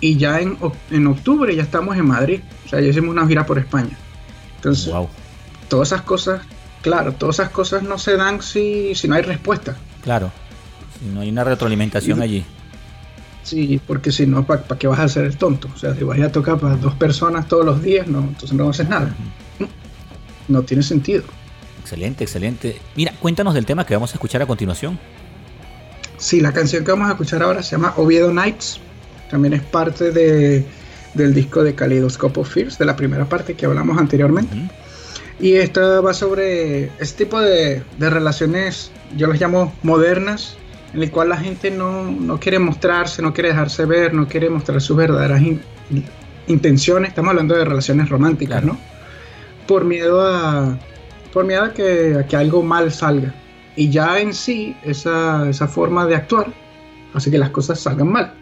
Y 0.00 0.16
ya 0.16 0.40
en, 0.40 0.56
en, 0.90 1.06
octubre 1.08 1.54
ya 1.54 1.62
estamos 1.62 1.96
en 1.96 2.06
Madrid. 2.06 2.40
O 2.64 2.68
sea, 2.68 2.80
ya 2.80 2.88
hicimos 2.88 3.10
una 3.10 3.26
gira 3.26 3.44
por 3.44 3.58
España. 3.58 3.98
Entonces, 4.56 4.92
todas 5.68 5.88
esas 5.88 6.02
cosas, 6.02 6.42
claro, 6.80 7.12
todas 7.12 7.40
esas 7.40 7.50
cosas 7.50 7.82
no 7.82 7.98
se 7.98 8.16
dan 8.16 8.40
si, 8.40 8.94
si 8.94 9.08
no 9.08 9.16
hay 9.16 9.22
respuesta. 9.22 9.76
Claro, 10.02 10.30
si 10.98 11.06
no 11.06 11.20
hay 11.20 11.30
una 11.30 11.44
retroalimentación 11.44 12.22
allí. 12.22 12.44
Sí, 13.42 13.80
porque 13.86 14.12
si 14.12 14.26
no, 14.26 14.46
¿para 14.46 14.62
qué 14.78 14.86
vas 14.86 15.00
a 15.00 15.04
hacer 15.04 15.24
el 15.24 15.36
tonto? 15.36 15.68
O 15.74 15.78
sea, 15.78 15.94
si 15.94 16.04
vas 16.04 16.20
a 16.20 16.30
tocar 16.30 16.58
para 16.58 16.76
dos 16.76 16.94
personas 16.94 17.48
todos 17.48 17.64
los 17.64 17.82
días, 17.82 18.06
no, 18.06 18.20
entonces 18.20 18.52
no 18.52 18.68
haces 18.68 18.88
nada. 18.88 19.14
no 20.48 20.62
tiene 20.62 20.82
sentido. 20.82 21.24
Excelente, 21.80 22.24
excelente. 22.24 22.80
Mira, 22.94 23.12
cuéntanos 23.20 23.54
del 23.54 23.66
tema 23.66 23.86
que 23.86 23.94
vamos 23.94 24.10
a 24.12 24.14
escuchar 24.14 24.42
a 24.42 24.46
continuación. 24.46 24.98
Sí, 26.18 26.40
la 26.40 26.52
canción 26.52 26.84
que 26.84 26.90
vamos 26.90 27.08
a 27.08 27.12
escuchar 27.12 27.42
ahora 27.42 27.62
se 27.62 27.72
llama 27.72 27.94
Oviedo 27.96 28.32
Nights. 28.32 28.78
También 29.30 29.54
es 29.54 29.62
parte 29.62 30.10
de, 30.12 30.64
del 31.14 31.34
disco 31.34 31.64
de 31.64 31.74
Kaleidoscope 31.74 32.40
of 32.40 32.52
Fears, 32.52 32.78
de 32.78 32.84
la 32.84 32.96
primera 32.96 33.24
parte 33.24 33.54
que 33.54 33.64
hablamos 33.64 33.96
anteriormente. 33.98 34.54
Y 35.40 35.54
esta 35.54 36.00
va 36.02 36.12
sobre 36.12 36.90
este 36.98 37.24
tipo 37.24 37.40
de, 37.40 37.82
relaciones, 37.98 38.92
yo 39.16 39.26
las 39.26 39.40
llamo 39.40 39.72
modernas, 39.82 40.56
en 40.92 41.02
el 41.02 41.10
cual 41.10 41.30
la 41.30 41.38
gente 41.38 41.70
no, 41.70 42.38
quiere 42.40 42.58
mostrarse, 42.58 43.22
no 43.22 43.32
quiere 43.32 43.48
dejarse 43.48 43.86
ver, 43.86 44.12
no 44.12 44.28
quiere 44.28 44.50
mostrar 44.50 44.82
sus 44.82 44.96
verdaderas 44.96 45.40
intenciones. 46.46 47.08
Estamos 47.08 47.30
hablando 47.30 47.56
de 47.56 47.64
relaciones 47.64 48.10
románticas, 48.10 48.62
¿no? 48.62 48.78
Por 49.66 49.84
miedo 49.84 50.20
a, 50.20 50.78
por 51.32 51.44
miedo 51.44 51.64
a 51.64 51.74
que, 51.74 52.24
que 52.28 52.36
algo 52.36 52.62
mal 52.62 52.92
salga. 52.92 53.34
Y 53.76 53.88
ya 53.90 54.18
en 54.18 54.34
sí, 54.34 54.76
esa, 54.82 55.48
esa 55.48 55.68
forma 55.68 56.06
de 56.06 56.16
actuar 56.16 56.52
hace 57.14 57.30
que 57.30 57.38
las 57.38 57.50
cosas 57.50 57.80
salgan 57.80 58.08
mal. 58.08 58.34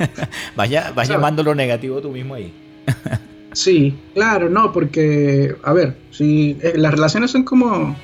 vaya 0.56 0.92
vas 0.94 1.08
llamando 1.08 1.42
lo 1.42 1.54
negativo 1.54 2.00
tú 2.00 2.10
mismo 2.10 2.34
ahí. 2.34 2.52
sí, 3.52 3.96
claro, 4.14 4.48
no, 4.48 4.72
porque, 4.72 5.56
a 5.62 5.72
ver, 5.72 5.96
si 6.10 6.56
eh, 6.62 6.74
las 6.76 6.92
relaciones 6.92 7.30
son 7.30 7.44
como, 7.44 7.96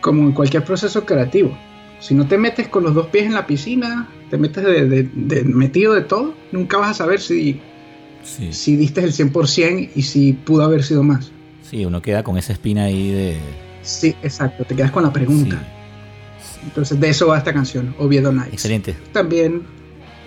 como 0.00 0.22
en 0.22 0.32
cualquier 0.32 0.64
proceso 0.64 1.04
creativo. 1.04 1.56
Si 2.00 2.14
no 2.14 2.26
te 2.26 2.36
metes 2.36 2.68
con 2.68 2.82
los 2.82 2.94
dos 2.94 3.06
pies 3.08 3.26
en 3.26 3.34
la 3.34 3.46
piscina, 3.46 4.08
te 4.28 4.36
metes 4.36 4.64
de, 4.64 5.44
metido 5.44 5.94
de 5.94 6.00
todo, 6.00 6.34
nunca 6.50 6.78
vas 6.78 6.90
a 6.90 6.94
saber 6.94 7.20
si, 7.20 7.60
si 8.22 8.76
diste 8.76 9.02
el 9.04 9.12
100% 9.12 9.90
y 9.94 10.02
si 10.02 10.32
pudo 10.32 10.64
haber 10.64 10.82
sido 10.82 11.04
más. 11.04 11.30
Sí, 11.72 11.86
uno 11.86 12.02
queda 12.02 12.22
con 12.22 12.36
esa 12.36 12.52
espina 12.52 12.84
ahí 12.84 13.10
de... 13.12 13.38
Sí, 13.80 14.14
exacto, 14.22 14.62
te 14.66 14.76
quedas 14.76 14.90
con 14.90 15.04
la 15.04 15.10
pregunta. 15.10 15.66
Entonces 16.62 17.00
de 17.00 17.08
eso 17.08 17.28
va 17.28 17.38
esta 17.38 17.54
canción, 17.54 17.94
Oviedo 17.98 18.30
Nights. 18.30 18.52
Excelente. 18.52 18.94
También 19.10 19.62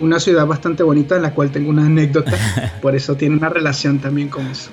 una 0.00 0.18
ciudad 0.18 0.44
bastante 0.44 0.82
bonita 0.82 1.14
en 1.14 1.22
la 1.22 1.32
cual 1.32 1.52
tengo 1.52 1.70
una 1.70 1.86
anécdota, 1.86 2.32
por 2.82 2.96
eso 2.96 3.14
tiene 3.14 3.36
una 3.36 3.48
relación 3.48 4.00
también 4.00 4.28
con 4.28 4.44
eso. 4.48 4.70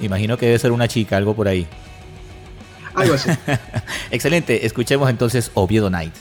Imagino 0.00 0.36
que 0.36 0.46
debe 0.46 0.58
ser 0.58 0.72
una 0.72 0.88
chica, 0.88 1.16
algo 1.16 1.36
por 1.36 1.46
ahí. 1.46 1.64
Algo 2.94 3.14
así. 3.14 3.30
Excelente, 4.10 4.66
escuchemos 4.66 5.08
entonces 5.08 5.52
Oviedo 5.54 5.90
Nights. 5.90 6.18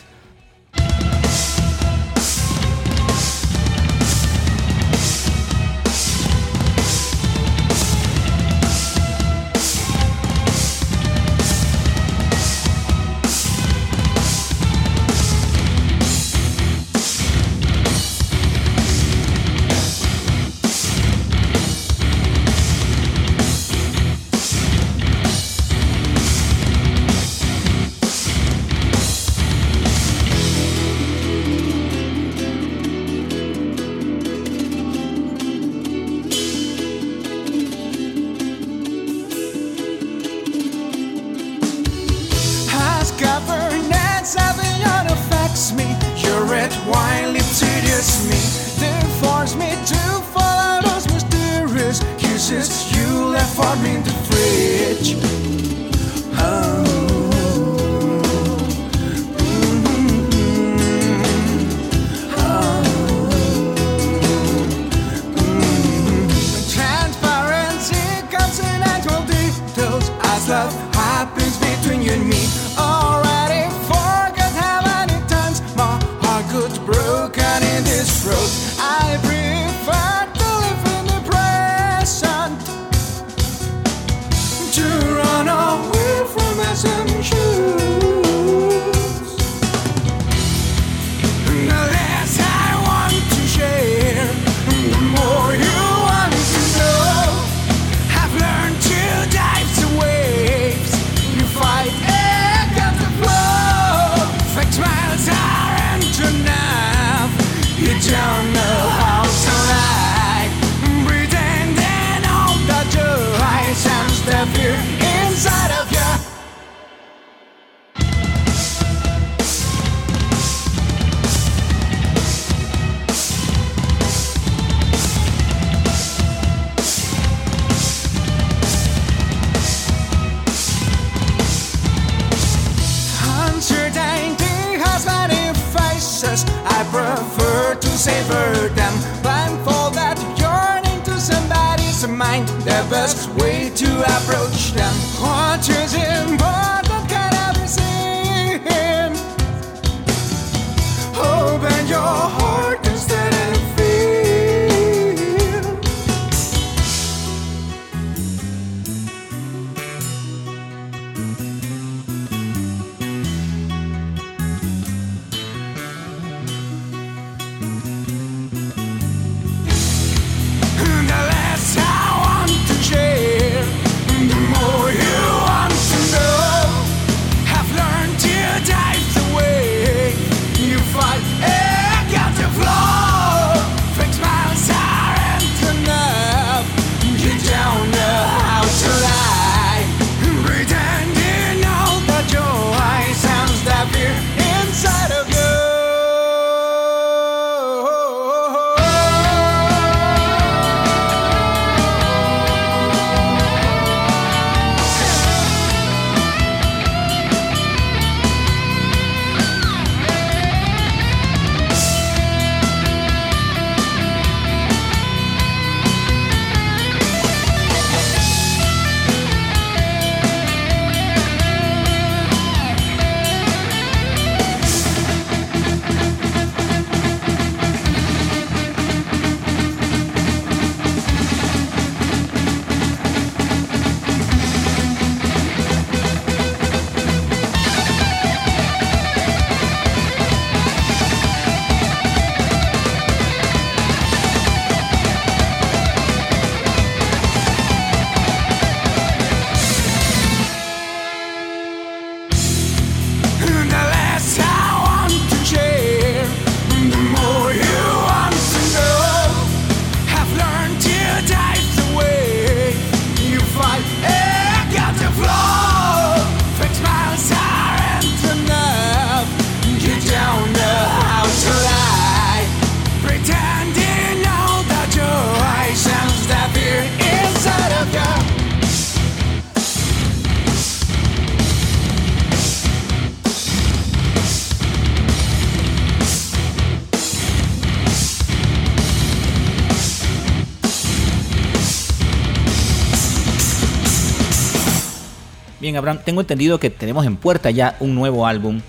Abraham, 295.78 296.00
tengo 296.04 296.22
entendido 296.22 296.60
que 296.60 296.70
tenemos 296.70 297.06
en 297.06 297.18
puerta 297.18 297.52
ya 297.52 297.78
un 297.80 297.96
nuevo 297.96 298.26
álbum. 298.26 298.62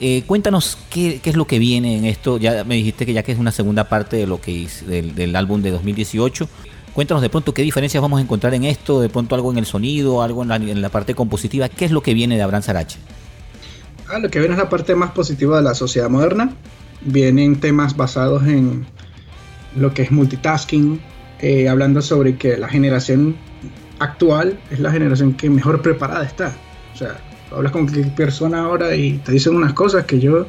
Eh, 0.00 0.22
cuéntanos 0.26 0.78
qué, 0.90 1.20
es 1.24 1.36
lo 1.36 1.46
que 1.46 1.58
viene 1.58 1.96
en 1.96 2.04
esto. 2.04 2.38
Ya 2.38 2.64
me 2.64 2.76
dijiste 2.76 3.04
que 3.04 3.12
ya 3.12 3.22
que 3.22 3.32
es 3.32 3.38
una 3.38 3.52
segunda 3.52 3.84
parte 3.84 4.16
de 4.16 4.26
lo 4.26 4.40
que 4.40 4.64
es 4.64 4.86
del, 4.86 5.34
álbum 5.36 5.62
de 5.62 5.70
2018. 5.70 6.48
Cuéntanos 6.92 7.22
de 7.22 7.28
pronto 7.28 7.54
qué 7.54 7.62
diferencias 7.62 8.00
vamos 8.00 8.18
a 8.18 8.22
encontrar 8.22 8.54
en 8.54 8.64
esto, 8.64 9.00
de 9.00 9.08
pronto 9.08 9.34
algo 9.34 9.52
en 9.52 9.58
el 9.58 9.66
sonido, 9.66 10.22
algo 10.22 10.42
en 10.42 10.48
la, 10.48 10.56
en 10.56 10.82
la 10.82 10.88
parte 10.88 11.14
compositiva. 11.14 11.68
¿Qué 11.68 11.84
es 11.84 11.90
lo 11.90 12.02
que 12.02 12.14
viene 12.14 12.36
de 12.36 12.42
Abraham 12.42 12.62
Sarache? 12.62 12.98
Ah, 14.08 14.18
lo 14.18 14.30
que 14.30 14.38
viene 14.38 14.54
es 14.54 14.58
la 14.58 14.68
parte 14.68 14.94
más 14.94 15.10
positiva 15.10 15.58
de 15.58 15.62
la 15.62 15.74
sociedad 15.74 16.08
moderna. 16.08 16.54
Vienen 17.02 17.60
temas 17.60 17.96
basados 17.96 18.46
en 18.46 18.86
lo 19.76 19.92
que 19.94 20.02
es 20.02 20.10
multitasking, 20.10 21.00
eh, 21.40 21.68
hablando 21.68 22.02
sobre 22.02 22.36
que 22.36 22.56
la 22.56 22.68
generación 22.68 23.36
actual 23.98 24.58
es 24.70 24.80
la 24.80 24.90
generación 24.90 25.34
que 25.34 25.50
mejor 25.50 25.82
preparada 25.82 26.24
está. 26.24 26.54
O 26.94 26.96
sea, 26.96 27.18
hablas 27.54 27.72
con 27.72 27.84
cualquier 27.84 28.14
persona 28.14 28.62
ahora 28.62 28.94
y 28.94 29.18
te 29.18 29.32
dicen 29.32 29.56
unas 29.56 29.72
cosas 29.72 30.04
que 30.04 30.20
yo 30.20 30.46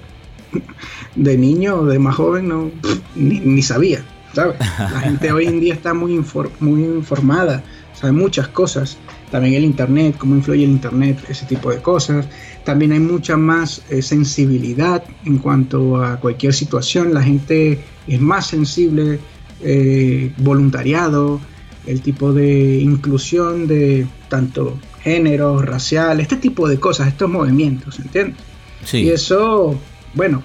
de 1.16 1.38
niño 1.38 1.76
o 1.76 1.86
de 1.86 2.00
más 2.00 2.16
joven 2.16 2.48
no 2.48 2.72
ni, 3.16 3.62
sabía, 3.62 4.04
¿sabes? 4.34 4.56
La 4.60 5.02
gente 5.02 5.32
hoy 5.32 5.46
en 5.46 5.60
día 5.60 5.74
está 5.74 5.94
muy, 5.94 6.14
informada, 6.14 7.64
sabe 7.94 8.14
muchas 8.14 8.48
cosas. 8.50 8.98
También 9.32 9.54
el 9.54 9.64
Internet, 9.64 10.16
cómo 10.18 10.36
influye 10.36 10.64
el 10.64 10.72
Internet, 10.72 11.24
ese 11.30 11.46
tipo 11.46 11.70
de 11.70 11.80
cosas. 11.82 12.28
También 12.64 12.94
hay 12.94 13.00
mucha 13.00 13.38
más 13.38 13.84
eh, 13.92 14.02
sensibilidad 14.02 15.04
en 15.24 15.38
cuanto 15.38 16.04
a 16.04 16.20
cualquier 16.20 16.54
situación. 16.54 17.14
La 17.14 17.22
gente 17.22 17.80
es 18.08 18.20
más 18.20 18.48
sensible, 18.48 19.20
eh, 19.62 20.32
voluntariado, 20.38 21.40
el 21.86 22.02
tipo 22.02 22.34
de 22.34 22.80
inclusión 22.80 23.68
de 23.68 24.08
tanto 24.30 24.80
género, 25.02 25.62
racial, 25.62 26.20
este 26.20 26.38
tipo 26.38 26.68
de 26.68 26.80
cosas, 26.80 27.08
estos 27.08 27.30
movimientos, 27.30 28.00
¿entiendes? 28.00 28.36
Sí. 28.84 29.00
Y 29.00 29.10
eso, 29.10 29.80
bueno, 30.14 30.44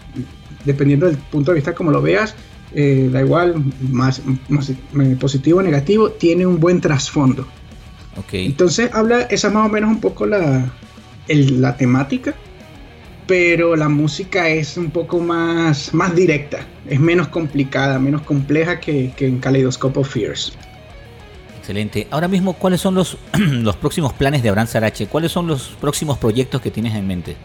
dependiendo 0.65 1.07
del 1.07 1.17
punto 1.17 1.51
de 1.53 1.57
vista 1.57 1.75
como 1.75 1.91
lo 1.91 2.03
veas, 2.03 2.35
eh, 2.73 3.09
da 3.13 3.21
igual, 3.21 3.63
más, 3.91 4.23
positivo 5.21 5.59
o 5.61 5.63
negativo, 5.63 6.11
tiene 6.11 6.47
un 6.47 6.59
buen 6.59 6.81
trasfondo. 6.81 7.47
Okay. 8.17 8.47
Entonces 8.47 8.91
habla, 8.93 9.23
esa 9.23 9.51
más 9.51 9.67
o 9.67 9.73
menos 9.73 9.91
un 9.91 10.01
poco 10.01 10.27
la, 10.27 10.73
la 11.29 11.77
temática, 11.77 12.35
pero 13.27 13.77
la 13.77 13.89
música 13.89 14.49
es 14.49 14.77
un 14.77 14.91
poco 14.91 15.19
más, 15.21 15.95
más 15.95 16.15
directa, 16.15 16.67
es 16.89 17.01
menos 17.01 17.29
complicada, 17.29 17.99
menos 17.99 18.23
compleja 18.23 18.81
que, 18.81 19.13
que 19.17 19.27
en 19.27 19.39
Kaleidoscope 19.39 20.01
of 20.01 20.09
Fears. 20.09 20.57
Excelente. 21.65 22.07
Ahora 22.11 22.29
mismo, 22.29 22.53
¿cuáles 22.53 22.83
son 22.83 22.95
los, 22.95 23.17
los 23.39 23.75
próximos 23.77 24.13
planes 24.13 24.43
de 24.43 24.51
Abraham 24.51 24.67
Sarache? 24.67 25.07
¿Cuáles 25.07 25.33
son 25.33 25.47
los 25.47 25.69
próximos 25.81 26.19
proyectos 26.19 26.61
que 26.61 26.71
tienes 26.71 26.95
en 26.95 27.07
mente? 27.07 27.37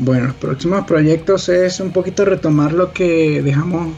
Bueno, 0.00 0.26
los 0.26 0.34
próximos 0.34 0.84
proyectos 0.84 1.48
es 1.48 1.78
un 1.78 1.92
poquito 1.92 2.24
retomar 2.24 2.72
lo 2.72 2.92
que 2.92 3.40
dejamos 3.40 3.94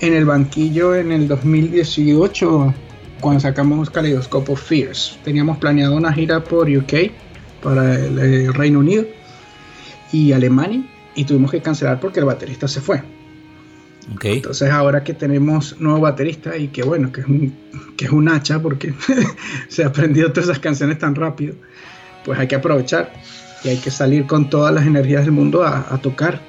en 0.00 0.14
el 0.14 0.24
banquillo 0.24 0.94
en 0.94 1.12
el 1.12 1.28
2018 1.28 2.72
cuando 3.20 3.40
sacamos 3.40 3.90
Kaleidoscope 3.90 4.50
of 4.50 4.62
Fears. 4.62 5.18
Teníamos 5.22 5.58
planeado 5.58 5.94
una 5.94 6.10
gira 6.10 6.42
por 6.42 6.70
UK 6.70 7.12
para 7.62 7.94
el, 7.94 8.54
Reino 8.54 8.78
Unido 8.78 9.04
y 10.10 10.32
Alemania 10.32 10.82
y 11.14 11.26
tuvimos 11.26 11.50
que 11.50 11.60
cancelar 11.60 12.00
porque 12.00 12.20
el 12.20 12.24
baterista 12.24 12.66
se 12.66 12.80
fue. 12.80 13.02
Entonces 14.22 14.70
ahora 14.70 15.04
que 15.04 15.14
tenemos 15.14 15.80
nuevo 15.80 16.00
baterista 16.00 16.56
y 16.56 16.68
que 16.68 16.82
bueno, 16.82 17.12
que 17.12 17.20
es 17.20 17.26
un, 17.26 17.54
que 17.96 18.06
es 18.06 18.10
un 18.10 18.28
hacha 18.28 18.60
porque 18.60 18.94
se 19.68 19.84
ha 19.84 19.88
aprendido 19.88 20.32
todas 20.32 20.48
esas 20.48 20.58
canciones 20.58 20.98
tan 20.98 21.14
rápido, 21.14 21.54
pues 22.24 22.38
hay 22.38 22.48
que 22.48 22.56
aprovechar 22.56 23.12
y 23.64 23.68
hay 23.68 23.76
que 23.76 23.90
salir 23.90 24.26
con 24.26 24.50
todas 24.50 24.74
las 24.74 24.86
energías 24.86 25.24
del 25.24 25.32
mundo 25.32 25.62
a, 25.64 25.98
tocar. 26.02 26.40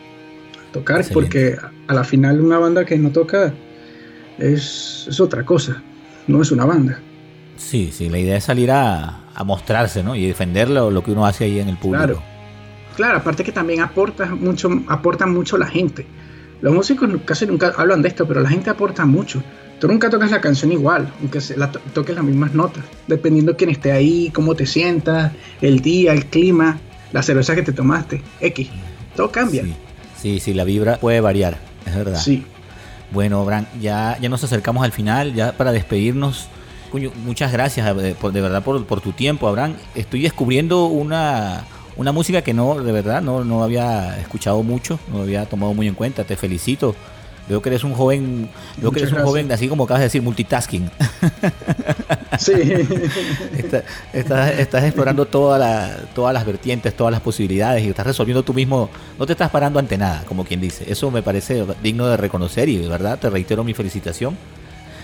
A 0.69 0.71
tocar 0.73 1.05
porque 1.13 1.57
a 1.87 1.93
la 1.93 2.03
final 2.03 2.41
una 2.41 2.57
banda 2.57 2.85
que 2.85 2.97
no 2.97 3.11
toca 3.11 3.53
es, 4.39 5.05
es 5.07 5.19
otra 5.19 5.45
cosa, 5.45 5.81
no 6.27 6.41
es 6.41 6.51
una 6.51 6.65
banda. 6.65 6.99
Sí, 7.57 7.91
sí, 7.93 8.09
la 8.09 8.17
idea 8.17 8.37
es 8.37 8.45
salir 8.45 8.71
a, 8.71 9.23
a 9.35 9.43
mostrarse, 9.43 10.03
¿no? 10.03 10.15
Y 10.15 10.27
defender 10.27 10.69
lo, 10.69 11.03
que 11.03 11.11
uno 11.11 11.25
hace 11.25 11.45
ahí 11.45 11.59
en 11.59 11.69
el 11.69 11.77
público. 11.77 12.03
Claro, 12.03 12.23
claro 12.95 13.17
aparte 13.19 13.43
que 13.43 13.51
también 13.51 13.81
aporta 13.81 14.25
mucho, 14.27 14.69
aporta 14.87 15.25
mucho 15.25 15.57
la 15.57 15.67
gente. 15.67 16.05
Los 16.63 16.73
músicos 16.73 17.09
casi 17.25 17.45
nunca 17.45 17.73
hablan 17.75 18.01
de 18.01 18.07
esto, 18.07 18.25
pero 18.25 18.39
la 18.39 18.47
gente 18.47 18.69
aporta 18.69 19.05
mucho. 19.05 19.43
Tú 19.81 19.87
nunca 19.89 20.09
tocas 20.09 20.31
la 20.31 20.39
canción 20.39 20.71
igual, 20.71 21.11
aunque 21.19 21.41
la 21.57 21.69
toques 21.69 22.15
las 22.15 22.23
mismas 22.23 22.53
notas, 22.53 22.85
dependiendo 23.05 23.51
de 23.51 23.57
quién 23.57 23.69
esté 23.69 23.91
ahí, 23.91 24.31
cómo 24.33 24.55
te 24.55 24.65
sientas, 24.65 25.33
el 25.59 25.81
día, 25.81 26.13
el 26.13 26.25
clima, 26.27 26.79
la 27.11 27.21
cerveza 27.21 27.53
que 27.53 27.63
te 27.63 27.73
tomaste, 27.73 28.21
X. 28.39 28.69
Todo 29.13 29.29
cambia. 29.29 29.65
Sí, 30.17 30.39
sí, 30.39 30.53
la 30.53 30.63
vibra 30.63 31.01
puede 31.01 31.19
variar, 31.19 31.57
es 31.85 31.95
verdad. 31.97 32.21
Sí. 32.21 32.45
Bueno, 33.11 33.43
Bran, 33.43 33.67
ya, 33.81 34.17
ya 34.21 34.29
nos 34.29 34.41
acercamos 34.45 34.85
al 34.85 34.93
final, 34.93 35.33
ya 35.33 35.51
para 35.57 35.73
despedirnos 35.73 36.47
muchas 37.25 37.51
gracias 37.51 37.85
eh, 37.97 38.15
de 38.21 38.41
verdad 38.41 38.63
por, 38.63 38.85
por, 38.85 39.01
tu 39.01 39.11
tiempo, 39.11 39.49
Abraham. 39.49 39.75
Estoy 39.95 40.21
descubriendo 40.21 40.85
una, 40.85 41.65
una 41.97 42.11
música 42.11 42.41
que 42.41 42.53
no, 42.53 42.81
de 42.81 42.91
verdad, 42.91 43.21
no, 43.21 43.43
no 43.43 43.63
había 43.63 44.19
escuchado 44.19 44.63
mucho, 44.63 44.99
no 45.11 45.21
había 45.21 45.45
tomado 45.45 45.73
muy 45.73 45.87
en 45.87 45.95
cuenta. 45.95 46.23
Te 46.23 46.35
felicito. 46.35 46.95
Veo 47.47 47.61
que 47.61 47.67
eres 47.67 47.83
un 47.83 47.93
joven, 47.93 48.49
veo 48.77 48.91
que 48.91 49.01
eres 49.01 49.11
un 49.11 49.21
joven 49.21 49.51
así 49.51 49.67
como 49.67 49.83
acabas 49.83 49.99
de 49.99 50.05
decir, 50.05 50.21
multitasking. 50.21 50.89
Sí. 52.39 52.53
estás, 54.13 54.53
estás, 54.57 54.83
explorando 54.85 55.25
toda 55.25 55.59
la, 55.59 55.97
todas 56.15 56.33
las 56.33 56.45
vertientes, 56.45 56.95
todas 56.95 57.11
las 57.11 57.19
posibilidades 57.19 57.83
y 57.83 57.89
estás 57.89 58.07
resolviendo 58.07 58.43
tú 58.43 58.53
mismo, 58.53 58.89
no 59.19 59.25
te 59.25 59.33
estás 59.33 59.49
parando 59.49 59.77
ante 59.77 59.97
nada, 59.97 60.23
como 60.25 60.45
quien 60.45 60.61
dice. 60.61 60.89
Eso 60.89 61.11
me 61.11 61.21
parece 61.21 61.65
digno 61.83 62.07
de 62.07 62.15
reconocer 62.15 62.69
y 62.69 62.77
de 62.77 62.87
verdad 62.87 63.19
te 63.19 63.29
reitero 63.29 63.65
mi 63.65 63.73
felicitación 63.73 64.37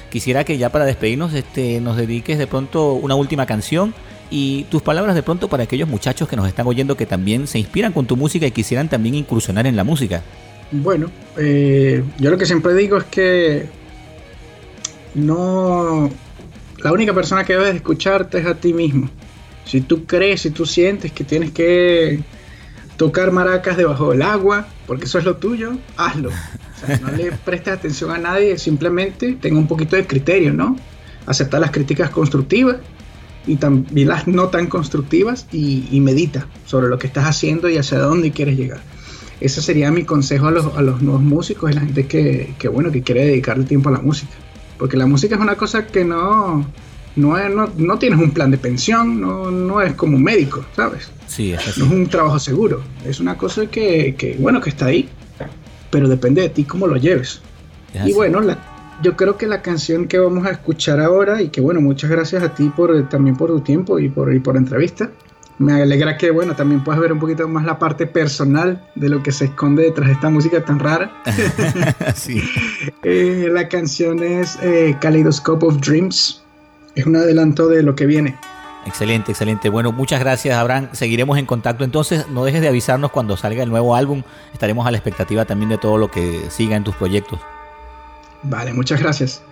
quisiera 0.10 0.44
que 0.44 0.58
ya 0.58 0.70
para 0.70 0.86
despedirnos 0.86 1.34
este, 1.34 1.80
nos 1.80 1.96
dediques 1.96 2.38
de 2.38 2.48
pronto 2.48 2.94
una 2.94 3.16
última 3.16 3.46
canción 3.46 3.94
y 4.30 4.64
tus 4.66 4.82
palabras 4.82 5.16
de 5.16 5.24
pronto 5.24 5.48
para 5.48 5.64
aquellos 5.64 5.88
muchachos 5.88 6.28
que 6.28 6.36
nos 6.36 6.48
están 6.48 6.68
oyendo 6.68 6.96
que 6.96 7.06
también 7.06 7.48
se 7.48 7.60
inspiran 7.60 7.94
con 7.94 8.06
tu 8.06 8.16
música 8.16 8.46
y 8.46 8.52
quisieran 8.52 8.90
también 8.90 9.16
incursionar 9.16 9.66
en 9.66 9.76
la 9.76 9.84
música. 9.84 10.22
Bueno, 10.72 11.10
eh, 11.38 12.04
yo 12.20 12.30
lo 12.30 12.38
que 12.38 12.46
siempre 12.46 12.74
digo 12.74 12.98
es 12.98 13.06
que 13.06 13.68
no... 15.16 16.10
La 16.84 16.94
única 16.94 17.14
persona 17.14 17.44
que 17.44 17.54
debes 17.54 17.76
escucharte 17.76 18.40
es 18.40 18.46
a 18.46 18.56
ti 18.56 18.74
mismo. 18.74 19.10
Si 19.66 19.82
tú 19.82 20.06
crees, 20.06 20.42
si 20.42 20.52
tú 20.52 20.66
sientes 20.66 21.12
que 21.12 21.24
tienes 21.24 21.52
que 21.52 22.20
tocar 22.96 23.32
maracas 23.32 23.76
debajo 23.76 24.12
del 24.12 24.22
agua, 24.22 24.68
porque 24.88 25.06
eso 25.06 25.20
es 25.20 25.26
lo 25.26 25.38
tuyo, 25.38 25.78
hazlo. 25.98 26.30
no 27.02 27.12
le 27.12 27.32
prestes 27.46 27.74
atención 27.74 28.12
a 28.12 28.18
nadie, 28.18 28.58
simplemente 28.58 29.34
tenga 29.42 29.60
un 29.60 29.68
poquito 29.68 29.96
de 29.96 30.08
criterio, 30.08 30.54
¿no? 30.54 30.78
Acepta 31.26 31.60
las 31.60 31.72
críticas 31.72 32.10
constructivas 32.12 32.78
y 33.50 33.56
también 33.56 34.10
las 34.10 34.28
no 34.28 34.50
tan 34.50 34.68
constructivas 34.68 35.48
y, 35.52 36.00
medita 36.02 36.48
sobre 36.66 36.88
lo 36.88 37.00
que 37.00 37.08
estás 37.08 37.26
haciendo 37.26 37.68
y 37.68 37.78
hacia 37.78 37.98
dónde 37.98 38.32
quieres 38.32 38.58
llegar. 38.58 38.80
Ese 39.42 39.62
sería 39.62 39.90
mi 39.92 40.04
consejo 40.04 40.48
a 40.48 40.52
los, 40.52 40.76
a 40.76 40.82
los 40.82 41.02
nuevos 41.02 41.24
músicos 41.24 41.72
y 41.72 41.74
la 41.74 41.82
gente 41.82 42.06
que, 42.06 42.54
que, 42.60 42.68
bueno, 42.68 42.92
que 42.92 43.02
quiere 43.02 43.26
dedicarle 43.26 43.66
tiempo 43.66 43.90
a 43.90 43.94
la 43.94 44.02
música. 44.02 44.34
Porque 44.78 44.98
la 44.98 45.08
música 45.08 45.36
es 45.36 45.42
una 45.42 45.56
cosa 45.56 45.88
que 45.88 46.06
no, 46.06 46.66
no, 47.16 47.68
no, 47.76 48.00
tienes 48.00 48.20
un 48.20 48.32
plan 48.32 48.52
de 48.52 48.60
pensión, 48.60 49.20
no, 49.20 49.50
no 49.50 49.82
es 49.82 49.94
como 49.94 50.18
un 50.18 50.24
médico, 50.24 50.64
¿sabes? 50.76 51.10
Sí, 51.28 51.52
es 51.52 51.78
No 51.78 51.86
es 51.86 51.92
un 51.92 52.08
trabajo 52.08 52.38
seguro, 52.38 52.84
es 53.04 53.20
una 53.20 53.36
cosa 53.36 53.66
que, 53.66 54.14
que, 54.16 54.36
bueno, 54.40 54.62
que 54.62 54.70
está 54.70 54.86
ahí, 54.86 55.10
pero 55.90 56.08
depende 56.08 56.44
de 56.44 56.50
ti 56.50 56.66
cómo 56.66 56.86
lo 56.86 56.98
lleves. 56.98 57.42
Y 58.06 58.14
bueno, 58.14 58.42
yo 59.02 59.16
creo 59.16 59.38
que 59.38 59.48
la 59.48 59.62
canción 59.62 60.08
que 60.08 60.20
vamos 60.20 60.46
a 60.46 60.52
escuchar 60.52 61.00
ahora, 61.00 61.42
y 61.42 61.50
que 61.50 61.62
bueno, 61.62 61.82
muchas 61.82 62.10
gracias 62.10 62.44
a 62.44 62.54
ti 62.54 62.72
por, 62.76 63.10
también 63.10 63.36
por 63.36 63.50
tu 63.50 63.62
tiempo 63.62 64.00
y 64.00 64.10
por, 64.10 64.34
y 64.34 64.40
por 64.40 64.56
la 64.56 64.62
entrevista. 64.62 65.10
Me 65.58 65.82
alegra 65.82 66.18
que, 66.18 66.32
bueno, 66.32 66.56
también 66.56 66.84
puedas 66.84 67.02
ver 67.02 67.12
un 67.12 67.20
poquito 67.20 67.46
más 67.48 67.66
la 67.66 67.78
parte 67.78 68.08
personal 68.08 68.88
de 68.96 69.10
lo 69.10 69.22
que 69.22 69.34
se 69.34 69.46
esconde 69.46 69.84
detrás 69.84 70.08
de 70.08 70.14
esta 70.14 70.30
música 70.30 70.64
tan 70.64 70.80
rara. 70.80 71.12
sí. 72.16 72.42
Eh, 73.04 73.50
la 73.52 73.68
canción 73.68 74.24
es 74.24 74.58
eh, 74.62 74.96
Kaleidoscope 75.02 75.66
of 75.66 75.82
Dreams 75.82 76.42
es 76.96 77.06
un 77.06 77.16
adelanto 77.16 77.68
de 77.68 77.84
lo 77.84 77.96
que 77.96 78.06
viene. 78.06 78.36
Excelente, 78.86 79.32
excelente. 79.32 79.70
Bueno, 79.70 79.92
muchas 79.92 80.20
gracias, 80.20 80.58
Abraham. 80.58 80.90
Seguiremos 80.94 81.38
en 81.38 81.46
contacto. 81.46 81.84
Entonces, 81.84 82.28
no 82.30 82.44
dejes 82.44 82.62
de 82.62 82.68
avisarnos 82.68 83.12
cuando 83.12 83.38
salga 83.38 83.64
el 83.64 83.70
nuevo 83.70 83.96
álbum. 83.96 84.24
Estaremos 84.54 84.88
a 84.88 84.92
la 84.92 84.98
expectativa 84.98 85.46
también 85.46 85.70
de 85.70 85.78
todo 85.78 85.98
lo 85.98 86.10
que 86.10 86.50
siga 86.50 86.76
en 86.76 86.84
tus 86.84 86.96
proyectos. 86.96 87.40
Vale, 88.44 88.74
muchas 88.74 89.00
gracias. 89.02 89.44